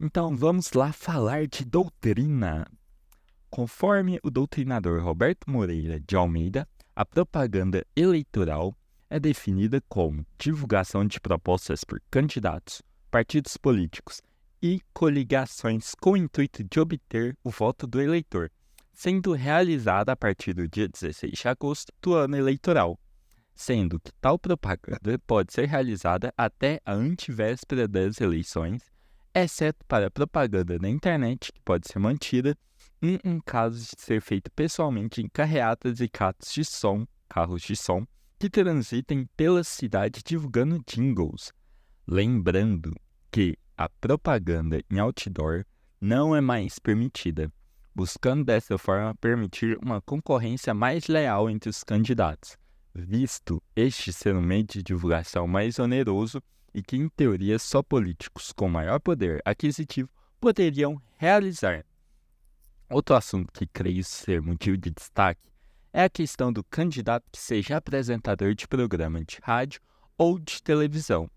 Então 0.00 0.36
vamos 0.36 0.72
lá 0.72 0.92
falar 0.92 1.46
de 1.46 1.64
doutrina. 1.64 2.66
Conforme 3.48 4.18
o 4.24 4.30
doutrinador 4.30 5.00
Roberto 5.04 5.48
Moreira 5.48 6.00
de 6.00 6.16
Almeida, 6.16 6.68
a 6.96 7.04
propaganda 7.04 7.86
eleitoral 7.94 8.76
é 9.08 9.20
definida 9.20 9.80
como 9.88 10.26
divulgação 10.36 11.06
de 11.06 11.20
propostas 11.20 11.84
por 11.84 12.02
candidatos, 12.10 12.82
partidos 13.08 13.56
políticos 13.56 14.20
e 14.60 14.80
coligações 14.92 15.94
com 15.94 16.10
o 16.10 16.16
intuito 16.16 16.64
de 16.64 16.80
obter 16.80 17.38
o 17.44 17.50
voto 17.50 17.86
do 17.86 18.00
eleitor 18.00 18.50
sendo 18.96 19.34
realizada 19.34 20.12
a 20.12 20.16
partir 20.16 20.54
do 20.54 20.66
dia 20.66 20.88
16 20.88 21.30
de 21.34 21.48
agosto 21.48 21.92
do 22.00 22.14
ano 22.14 22.34
eleitoral, 22.34 22.98
sendo 23.54 24.00
que 24.00 24.10
tal 24.22 24.38
propaganda 24.38 25.18
pode 25.26 25.52
ser 25.52 25.66
realizada 25.68 26.32
até 26.34 26.80
a 26.82 26.94
antivéspera 26.94 27.86
das 27.86 28.22
eleições, 28.22 28.90
exceto 29.34 29.84
para 29.86 30.10
propaganda 30.10 30.78
na 30.78 30.88
internet, 30.88 31.52
que 31.52 31.60
pode 31.60 31.86
ser 31.86 31.98
mantida 31.98 32.56
em, 33.02 33.20
em 33.22 33.38
caso 33.38 33.78
de 33.94 34.00
ser 34.00 34.22
feito 34.22 34.50
pessoalmente 34.52 35.20
em 35.20 35.28
carreatas 35.28 36.00
e 36.00 36.08
carros 36.08 36.50
de 36.50 36.64
som, 36.64 37.06
carros 37.28 37.60
de 37.60 37.76
som, 37.76 38.06
que 38.38 38.48
transitem 38.48 39.28
pela 39.36 39.62
cidade 39.62 40.22
divulgando 40.24 40.82
jingles. 40.88 41.52
Lembrando 42.08 42.94
que 43.30 43.58
a 43.76 43.90
propaganda 43.90 44.80
em 44.90 44.98
outdoor 44.98 45.66
não 46.00 46.34
é 46.34 46.40
mais 46.40 46.78
permitida 46.78 47.52
buscando 47.96 48.44
dessa 48.44 48.76
forma 48.76 49.14
permitir 49.14 49.78
uma 49.82 50.02
concorrência 50.02 50.74
mais 50.74 51.06
leal 51.06 51.48
entre 51.48 51.70
os 51.70 51.82
candidatos, 51.82 52.58
visto 52.94 53.62
este 53.74 54.12
ser 54.12 54.36
um 54.36 54.42
meio 54.42 54.64
de 54.64 54.82
divulgação 54.82 55.46
mais 55.46 55.78
oneroso 55.78 56.42
e 56.74 56.82
que, 56.82 56.94
em 56.94 57.08
teoria, 57.08 57.58
só 57.58 57.82
políticos 57.82 58.52
com 58.52 58.68
maior 58.68 59.00
poder 59.00 59.40
aquisitivo 59.46 60.10
poderiam 60.38 61.00
realizar. 61.16 61.86
Outro 62.90 63.16
assunto 63.16 63.50
que 63.50 63.66
creio 63.66 64.04
ser 64.04 64.42
motivo 64.42 64.76
de 64.76 64.90
destaque 64.90 65.50
é 65.90 66.04
a 66.04 66.10
questão 66.10 66.52
do 66.52 66.62
candidato 66.62 67.24
que 67.32 67.38
seja 67.38 67.78
apresentador 67.78 68.54
de 68.54 68.68
programa 68.68 69.24
de 69.24 69.38
rádio 69.42 69.80
ou 70.18 70.38
de 70.38 70.62
televisão. 70.62 71.30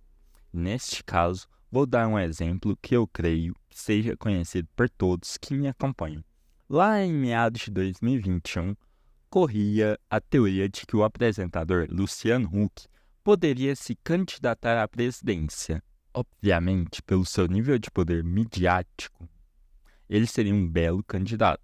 Neste 0.52 1.06
caso, 1.06 1.48
vou 1.72 1.86
dar 1.86 2.06
um 2.06 2.20
exemplo 2.20 2.78
que 2.82 2.98
eu 2.98 3.08
creio 3.08 3.56
seja 3.70 4.18
conhecido 4.18 4.68
por 4.76 4.90
todos 4.90 5.38
que 5.38 5.54
me 5.54 5.70
acompanham. 5.70 6.22
Lá 6.72 7.02
em 7.02 7.12
meados 7.12 7.62
de 7.62 7.72
2021, 7.72 8.76
corria 9.28 10.00
a 10.08 10.22
teoria 10.22 10.70
de 10.70 10.86
que 10.86 10.96
o 10.96 11.04
apresentador 11.04 11.88
Luciano 11.90 12.48
Huck 12.48 12.86
poderia 13.24 13.76
se 13.76 13.96
candidatar 13.96 14.80
à 14.80 14.88
presidência. 14.88 15.82
Obviamente, 16.14 17.02
pelo 17.02 17.26
seu 17.26 17.48
nível 17.48 17.80
de 17.80 17.90
poder 17.90 18.24
midiático, 18.24 19.28
ele 20.08 20.28
seria 20.28 20.54
um 20.54 20.70
belo 20.70 21.04
candidato. 21.04 21.64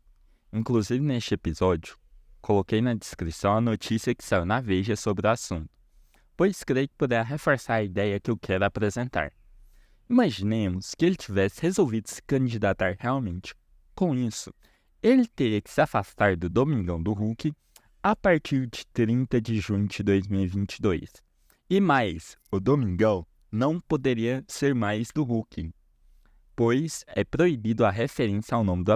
Inclusive, 0.52 1.06
neste 1.06 1.36
episódio, 1.36 1.96
coloquei 2.42 2.82
na 2.82 2.96
descrição 2.96 3.56
a 3.56 3.62
notícia 3.62 4.16
que 4.16 4.26
saiu 4.26 4.44
na 4.44 4.60
Veja 4.60 4.96
sobre 4.96 5.28
o 5.28 5.30
assunto, 5.30 5.70
pois 6.36 6.64
creio 6.64 6.88
que 6.88 6.96
poderá 6.96 7.22
reforçar 7.22 7.76
a 7.76 7.84
ideia 7.84 8.20
que 8.20 8.32
eu 8.32 8.38
quero 8.38 8.66
apresentar. 8.66 9.32
Imaginemos 10.10 10.96
que 10.96 11.06
ele 11.06 11.16
tivesse 11.16 11.62
resolvido 11.62 12.08
se 12.08 12.24
candidatar 12.24 12.96
realmente. 12.98 13.54
Com 13.94 14.16
isso, 14.16 14.52
ele 15.06 15.28
teria 15.28 15.62
que 15.62 15.70
se 15.70 15.80
afastar 15.80 16.36
do 16.36 16.50
Domingão 16.50 17.00
do 17.00 17.14
Hulk 17.14 17.54
a 18.02 18.16
partir 18.16 18.66
de 18.66 18.88
30 18.88 19.40
de 19.40 19.60
junho 19.60 19.88
de 19.88 20.02
2022. 20.02 21.12
E 21.70 21.80
mais, 21.80 22.36
o 22.52 22.60
Domingão 22.60 23.24
não 23.52 23.80
poderia 23.80 24.44
ser 24.48 24.74
mais 24.74 25.10
do 25.14 25.24
Hulk, 25.24 25.72
pois 26.56 27.06
é 27.08 27.24
proibido 27.24 27.86
a 27.86 27.92
referência 27.92 28.56
ao 28.56 28.64
nome 28.64 28.84
do, 28.84 28.92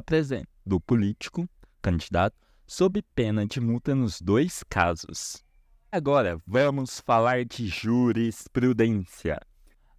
do 0.65 0.81
político, 0.81 1.47
candidato, 1.79 2.35
sob 2.65 3.03
pena 3.13 3.45
de 3.45 3.61
multa 3.61 3.93
nos 3.93 4.19
dois 4.19 4.63
casos. 4.63 5.45
Agora 5.91 6.39
vamos 6.47 6.99
falar 6.99 7.45
de 7.45 7.67
jurisprudência. 7.67 9.39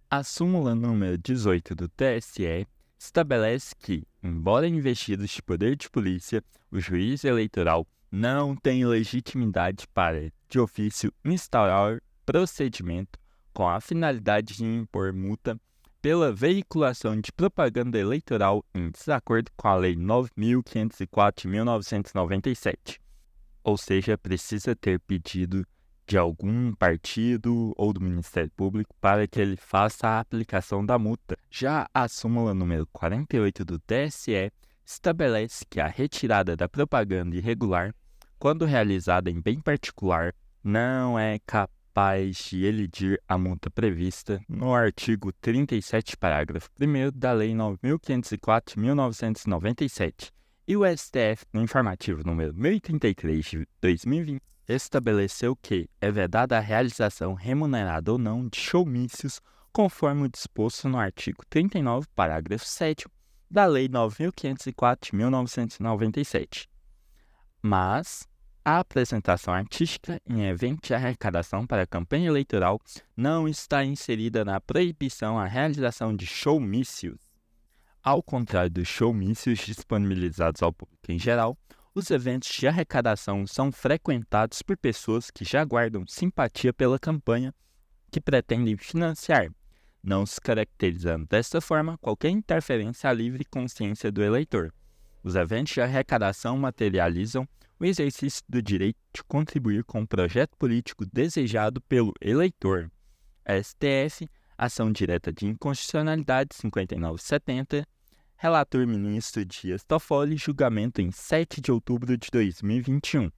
A 0.09 0.25
súmula 0.25 0.75
número 0.75 1.17
18 1.17 1.73
do 1.73 1.87
TSE 1.87 2.67
estabelece 2.99 3.73
que, 3.79 4.05
embora 4.23 4.67
investidos 4.67 5.31
de 5.31 5.41
poder 5.41 5.75
de 5.75 5.89
polícia, 5.89 6.43
o 6.71 6.79
juiz 6.79 7.23
eleitoral 7.23 7.87
não 8.11 8.55
tem 8.55 8.85
legitimidade 8.85 9.87
para, 9.93 10.31
de 10.49 10.59
ofício, 10.59 11.13
instaurar 11.23 12.01
procedimento 12.25 13.19
com 13.53 13.67
a 13.67 13.79
finalidade 13.81 14.55
de 14.55 14.65
impor 14.65 15.13
multa 15.13 15.59
pela 16.01 16.33
veiculação 16.33 17.19
de 17.19 17.31
propaganda 17.31 17.97
eleitoral 17.97 18.65
em 18.73 18.89
desacordo 18.89 19.51
com 19.55 19.67
a 19.67 19.75
Lei 19.75 19.95
9.504 19.95 21.41
de 21.41 21.47
1997. 21.47 22.99
Ou 23.63 23.77
seja, 23.77 24.17
precisa 24.17 24.75
ter 24.75 24.99
pedido 24.99 25.65
de 26.11 26.17
algum 26.17 26.73
partido 26.73 27.73
ou 27.77 27.93
do 27.93 28.01
Ministério 28.01 28.51
Público 28.51 28.93
para 28.99 29.25
que 29.25 29.39
ele 29.39 29.55
faça 29.55 30.09
a 30.09 30.19
aplicação 30.19 30.85
da 30.85 30.99
multa. 30.99 31.37
Já 31.49 31.87
a 31.93 32.05
súmula 32.09 32.53
número 32.53 32.85
48 32.91 33.63
do 33.63 33.79
TSE 33.79 34.51
estabelece 34.85 35.65
que 35.69 35.79
a 35.79 35.87
retirada 35.87 36.53
da 36.53 36.67
propaganda 36.67 37.37
irregular, 37.37 37.95
quando 38.37 38.65
realizada 38.65 39.31
em 39.31 39.39
bem 39.39 39.61
particular, 39.61 40.33
não 40.61 41.17
é 41.17 41.39
capaz 41.45 42.49
de 42.49 42.65
elidir 42.65 43.17
a 43.25 43.37
multa 43.37 43.71
prevista 43.71 44.41
no 44.49 44.75
artigo 44.75 45.31
37, 45.39 46.17
parágrafo 46.17 46.69
1 46.77 47.17
da 47.17 47.31
Lei 47.31 47.53
9.504 47.53 48.73
de 48.73 48.79
1997 48.81 50.29
e 50.67 50.75
o 50.75 50.83
STF, 50.85 51.45
no 51.53 51.61
informativo 51.61 52.21
número 52.25 52.53
1033 52.53 53.45
de 53.45 53.67
2020, 53.81 54.41
estabeleceu 54.67 55.55
que 55.55 55.89
é 55.99 56.11
vedada 56.11 56.57
a 56.57 56.61
realização 56.61 57.33
remunerada 57.33 58.11
ou 58.11 58.17
não 58.17 58.47
de 58.47 58.57
showmícios, 58.57 59.41
conforme 59.71 60.23
o 60.23 60.29
disposto 60.29 60.87
no 60.87 60.97
artigo 60.97 61.43
39, 61.49 62.07
parágrafo 62.15 62.65
7 62.65 63.05
da 63.49 63.65
Lei 63.65 63.89
9.504 63.89 65.09
de 65.11 65.15
1997. 65.15 66.69
Mas 67.61 68.27
a 68.63 68.79
apresentação 68.79 69.53
artística 69.53 70.21
em 70.25 70.45
evento 70.45 70.87
de 70.87 70.93
arrecadação 70.93 71.65
para 71.65 71.87
campanha 71.87 72.27
eleitoral 72.27 72.79
não 73.17 73.47
está 73.47 73.83
inserida 73.83 74.45
na 74.45 74.61
proibição 74.61 75.39
à 75.39 75.45
realização 75.45 76.15
de 76.15 76.25
showmícios. 76.25 77.19
Ao 78.03 78.21
contrário 78.21 78.69
dos 78.69 78.87
showmícios 78.87 79.59
disponibilizados 79.59 80.61
ao 80.61 80.71
público 80.71 81.11
em 81.11 81.19
geral, 81.19 81.57
os 81.93 82.09
eventos 82.09 82.49
de 82.49 82.67
arrecadação 82.67 83.45
são 83.45 83.71
frequentados 83.71 84.61
por 84.61 84.77
pessoas 84.77 85.29
que 85.29 85.43
já 85.43 85.63
guardam 85.63 86.05
simpatia 86.07 86.71
pela 86.71 86.97
campanha 86.97 87.53
que 88.09 88.21
pretendem 88.21 88.77
financiar, 88.77 89.49
não 90.03 90.25
se 90.25 90.39
caracterizando 90.39 91.25
desta 91.27 91.61
forma 91.61 91.97
qualquer 91.97 92.29
interferência 92.29 93.09
à 93.09 93.13
livre 93.13 93.45
consciência 93.45 94.11
do 94.11 94.23
eleitor. 94.23 94.73
Os 95.23 95.35
eventos 95.35 95.73
de 95.73 95.81
arrecadação 95.81 96.57
materializam 96.57 97.47
o 97.79 97.85
exercício 97.85 98.43
do 98.47 98.61
direito 98.61 98.99
de 99.13 99.23
contribuir 99.23 99.83
com 99.83 100.01
o 100.01 100.07
projeto 100.07 100.55
político 100.57 101.05
desejado 101.05 101.81
pelo 101.81 102.13
eleitor. 102.21 102.91
STF 103.45 104.27
Ação 104.61 104.91
direta 104.91 105.33
de 105.33 105.47
inconstitucionalidade 105.47 106.53
5970. 106.53 107.83
Relator 108.43 108.87
ministro 108.87 109.45
Dias 109.45 109.83
Toffoli, 109.83 110.35
julgamento 110.35 110.99
em 110.99 111.11
7 111.11 111.61
de 111.61 111.71
outubro 111.71 112.17
de 112.17 112.27
2021. 112.31 113.29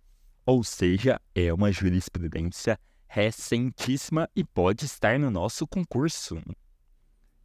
Ou 0.45 0.63
seja, 0.63 1.19
é 1.35 1.53
uma 1.53 1.73
jurisprudência 1.73 2.79
recentíssima 3.05 4.29
e 4.33 4.45
pode 4.45 4.85
estar 4.85 5.19
no 5.19 5.29
nosso 5.29 5.67
concurso. 5.67 6.41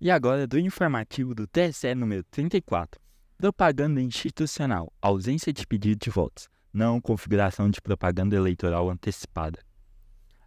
E 0.00 0.08
agora 0.08 0.46
do 0.46 0.56
informativo 0.56 1.34
do 1.34 1.48
TSE 1.48 1.92
número 1.96 2.22
34. 2.30 3.00
Propaganda 3.36 4.00
institucional, 4.00 4.92
ausência 5.02 5.52
de 5.52 5.66
pedido 5.66 5.98
de 5.98 6.10
votos, 6.10 6.48
não 6.72 7.00
configuração 7.00 7.68
de 7.68 7.80
propaganda 7.80 8.36
eleitoral 8.36 8.88
antecipada. 8.88 9.58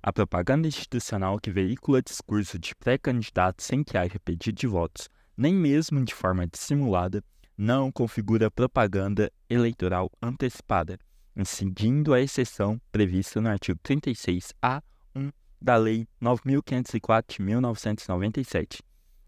A 0.01 0.13
propaganda 0.13 0.65
institucional 0.65 1.41
que 1.41 1.51
veicula 1.51 2.01
discurso 2.01 2.57
de 2.57 2.73
pré-candidato 2.73 3.61
sem 3.61 3.83
que 3.83 3.97
haja 3.97 4.17
pedido 4.23 4.55
de 4.55 4.65
votos, 4.65 5.09
nem 5.41 5.55
mesmo 5.55 6.05
de 6.05 6.13
forma 6.13 6.45
dissimulada, 6.45 7.23
não 7.57 7.91
configura 7.91 8.51
propaganda 8.51 9.31
eleitoral 9.49 10.11
antecipada, 10.21 10.99
incidindo 11.35 12.13
a 12.13 12.21
exceção 12.21 12.79
prevista 12.91 13.41
no 13.41 13.49
artigo 13.49 13.79
36A1 13.83 15.33
da 15.59 15.77
Lei 15.77 16.07
9.504 16.21 17.23
de 17.27 17.41
1997. 17.41 18.83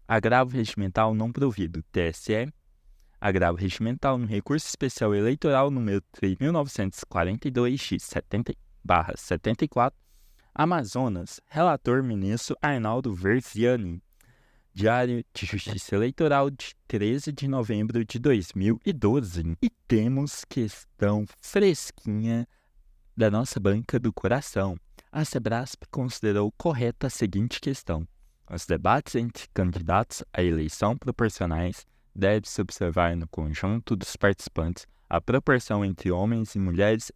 Agravo 0.06 0.52
regimental 0.52 1.16
não 1.16 1.32
provido, 1.32 1.82
TSE. 1.90 2.48
Agravo 3.20 3.58
regimental 3.58 4.16
no 4.16 4.26
recurso 4.26 4.68
especial 4.68 5.16
eleitoral 5.16 5.68
número 5.68 6.00
3.942 6.16 7.88
de 7.88 7.98
70, 7.98 8.52
74 9.16 9.98
Amazonas, 10.54 11.40
relator 11.48 12.04
ministro 12.04 12.56
Arnaldo 12.62 13.12
Verziani. 13.12 14.00
Diário 14.76 15.24
de 15.32 15.46
Justiça 15.46 15.94
Eleitoral 15.94 16.50
de 16.50 16.74
13 16.88 17.30
de 17.30 17.46
novembro 17.46 18.04
de 18.04 18.18
2012. 18.18 19.56
E 19.62 19.70
temos 19.86 20.44
questão 20.44 21.24
fresquinha 21.40 22.44
da 23.16 23.30
nossa 23.30 23.60
banca 23.60 24.00
do 24.00 24.12
coração. 24.12 24.76
A 25.12 25.24
Sebrasp 25.24 25.84
considerou 25.92 26.50
correta 26.58 27.06
a 27.06 27.10
seguinte 27.10 27.60
questão: 27.60 28.04
os 28.50 28.66
debates 28.66 29.14
entre 29.14 29.46
candidatos 29.54 30.24
à 30.32 30.42
eleição 30.42 30.98
proporcionais 30.98 31.86
deve-se 32.12 32.60
observar 32.60 33.16
no 33.16 33.28
conjunto 33.28 33.94
dos 33.94 34.16
participantes 34.16 34.88
a 35.08 35.20
proporção 35.20 35.84
entre 35.84 36.10
homens 36.10 36.56
e 36.56 36.58
mulheres 36.58 37.12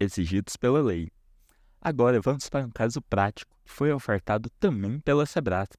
exigidos 0.00 0.56
pela 0.56 0.80
lei. 0.80 1.10
Agora 1.78 2.22
vamos 2.22 2.48
para 2.48 2.64
um 2.64 2.70
caso 2.70 3.02
prático 3.02 3.54
que 3.66 3.70
foi 3.70 3.92
ofertado 3.92 4.48
também 4.58 4.98
pela 5.00 5.26
Sebrasp. 5.26 5.76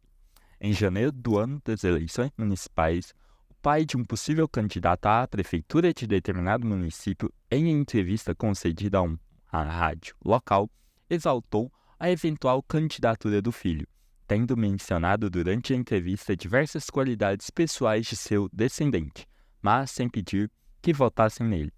Em 0.59 0.73
janeiro 0.73 1.11
do 1.11 1.37
ano 1.37 1.61
das 1.63 1.83
eleições 1.83 2.31
municipais, 2.35 3.13
o 3.47 3.53
pai 3.61 3.85
de 3.85 3.95
um 3.95 4.03
possível 4.03 4.47
candidato 4.47 5.05
à 5.05 5.27
prefeitura 5.27 5.93
de 5.93 6.07
determinado 6.07 6.65
município, 6.65 7.31
em 7.51 7.69
entrevista 7.69 8.33
concedida 8.33 8.97
a 8.97 9.01
uma 9.03 9.19
rádio 9.51 10.15
local, 10.25 10.67
exaltou 11.07 11.71
a 11.99 12.09
eventual 12.09 12.63
candidatura 12.63 13.39
do 13.39 13.51
filho, 13.51 13.87
tendo 14.27 14.57
mencionado 14.57 15.29
durante 15.29 15.73
a 15.73 15.75
entrevista 15.75 16.35
diversas 16.35 16.89
qualidades 16.89 17.51
pessoais 17.51 18.07
de 18.07 18.15
seu 18.15 18.49
descendente, 18.51 19.27
mas 19.61 19.91
sem 19.91 20.09
pedir 20.09 20.51
que 20.81 20.91
votassem 20.91 21.45
nele. 21.45 21.71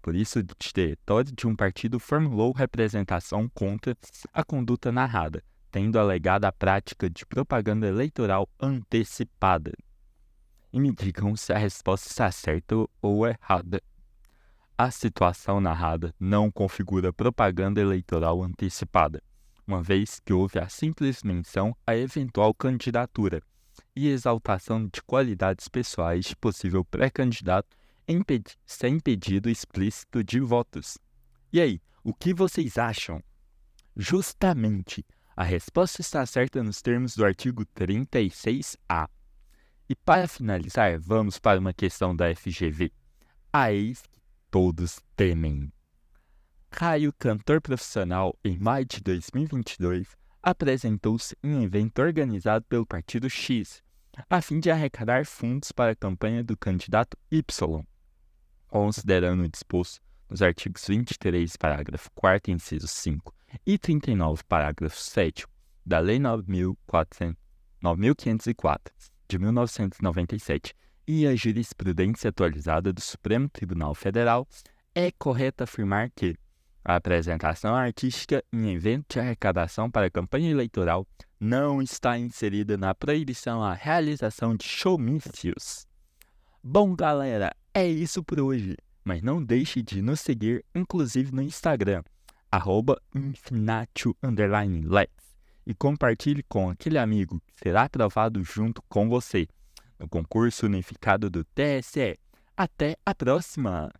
Por 0.00 0.14
isso, 0.14 0.38
o 0.38 0.42
diretório 0.42 1.32
de 1.32 1.48
um 1.48 1.56
partido 1.56 1.98
formulou 1.98 2.52
representação 2.52 3.48
contra 3.48 3.96
a 4.32 4.44
conduta 4.44 4.92
narrada, 4.92 5.42
tendo 5.70 5.98
alegado 5.98 6.44
a 6.44 6.52
prática 6.52 7.08
de 7.08 7.24
propaganda 7.24 7.86
eleitoral 7.86 8.48
antecipada. 8.60 9.72
E 10.72 10.80
me 10.80 10.92
digam 10.92 11.36
se 11.36 11.52
a 11.52 11.58
resposta 11.58 12.08
está 12.08 12.30
certa 12.30 12.74
ou 13.00 13.26
errada. 13.26 13.82
A 14.76 14.90
situação 14.90 15.60
narrada 15.60 16.14
não 16.18 16.50
configura 16.50 17.12
propaganda 17.12 17.80
eleitoral 17.80 18.42
antecipada, 18.42 19.22
uma 19.66 19.82
vez 19.82 20.20
que 20.20 20.32
houve 20.32 20.58
a 20.58 20.68
simples 20.68 21.22
menção 21.22 21.76
à 21.86 21.96
eventual 21.96 22.54
candidatura 22.54 23.42
e 23.94 24.08
exaltação 24.08 24.86
de 24.86 25.02
qualidades 25.02 25.68
pessoais 25.68 26.26
de 26.26 26.36
possível 26.36 26.84
pré-candidato 26.84 27.76
sem 28.66 28.98
pedido 28.98 29.48
explícito 29.48 30.24
de 30.24 30.40
votos. 30.40 30.98
E 31.52 31.60
aí, 31.60 31.80
o 32.02 32.12
que 32.12 32.34
vocês 32.34 32.76
acham? 32.76 33.22
Justamente, 33.96 35.04
a 35.40 35.42
resposta 35.42 36.02
está 36.02 36.26
certa 36.26 36.62
nos 36.62 36.82
termos 36.82 37.16
do 37.16 37.24
artigo 37.24 37.64
36A. 37.74 39.08
E 39.88 39.96
para 39.96 40.28
finalizar, 40.28 41.00
vamos 41.00 41.38
para 41.38 41.58
uma 41.58 41.72
questão 41.72 42.14
da 42.14 42.26
FGV. 42.36 42.92
A 43.50 43.72
ex 43.72 44.02
que 44.02 44.20
todos 44.50 45.00
temem. 45.16 45.72
Caio, 46.68 47.10
cantor 47.18 47.62
profissional, 47.62 48.38
em 48.44 48.58
maio 48.58 48.84
de 48.84 49.00
2022, 49.00 50.14
apresentou-se 50.42 51.34
em 51.42 51.54
um 51.54 51.62
evento 51.62 52.02
organizado 52.02 52.66
pelo 52.66 52.84
Partido 52.84 53.30
X, 53.30 53.82
a 54.28 54.42
fim 54.42 54.60
de 54.60 54.70
arrecadar 54.70 55.24
fundos 55.24 55.72
para 55.72 55.92
a 55.92 55.96
campanha 55.96 56.44
do 56.44 56.54
candidato 56.54 57.16
Y, 57.30 57.82
considerando 58.68 59.44
o 59.44 59.48
disposto 59.48 60.02
nos 60.28 60.42
artigos 60.42 60.86
23, 60.86 61.56
parágrafo 61.56 62.10
4 62.14 62.52
inciso 62.52 62.86
5 62.86 63.39
e 63.66 63.78
39, 63.78 64.42
parágrafo 64.44 64.98
7 64.98 65.46
da 65.84 65.98
Lei 65.98 66.18
9.400 66.18 67.36
9504 67.82 68.92
de 69.28 69.38
1997 69.38 70.74
e 71.06 71.26
a 71.26 71.34
jurisprudência 71.34 72.28
atualizada 72.30 72.92
do 72.92 73.00
Supremo 73.00 73.48
Tribunal 73.48 73.94
Federal, 73.94 74.46
é 74.94 75.10
correto 75.10 75.64
afirmar 75.64 76.10
que 76.10 76.36
a 76.84 76.96
apresentação 76.96 77.74
artística 77.74 78.44
em 78.52 78.72
evento 78.72 79.14
de 79.14 79.20
arrecadação 79.20 79.90
para 79.90 80.10
campanha 80.10 80.50
eleitoral 80.50 81.06
não 81.38 81.80
está 81.80 82.18
inserida 82.18 82.76
na 82.76 82.94
proibição 82.94 83.62
à 83.62 83.74
realização 83.74 84.54
de 84.56 84.64
showmícios. 84.64 85.86
Bom, 86.62 86.94
galera, 86.94 87.54
é 87.72 87.86
isso 87.86 88.22
por 88.22 88.40
hoje. 88.40 88.76
Mas 89.02 89.22
não 89.22 89.42
deixe 89.42 89.82
de 89.82 90.02
nos 90.02 90.20
seguir, 90.20 90.64
inclusive 90.74 91.32
no 91.32 91.42
Instagram, 91.42 92.02
arroba 92.50 93.00
e 95.66 95.74
compartilhe 95.74 96.42
com 96.42 96.70
aquele 96.70 96.98
amigo 96.98 97.40
que 97.46 97.54
será 97.56 97.82
aprovado 97.82 98.42
junto 98.42 98.82
com 98.88 99.08
você 99.08 99.46
no 99.98 100.08
concurso 100.08 100.66
unificado 100.66 101.30
do 101.30 101.44
TSE. 101.44 102.18
Até 102.56 102.96
a 103.04 103.14
próxima! 103.14 103.92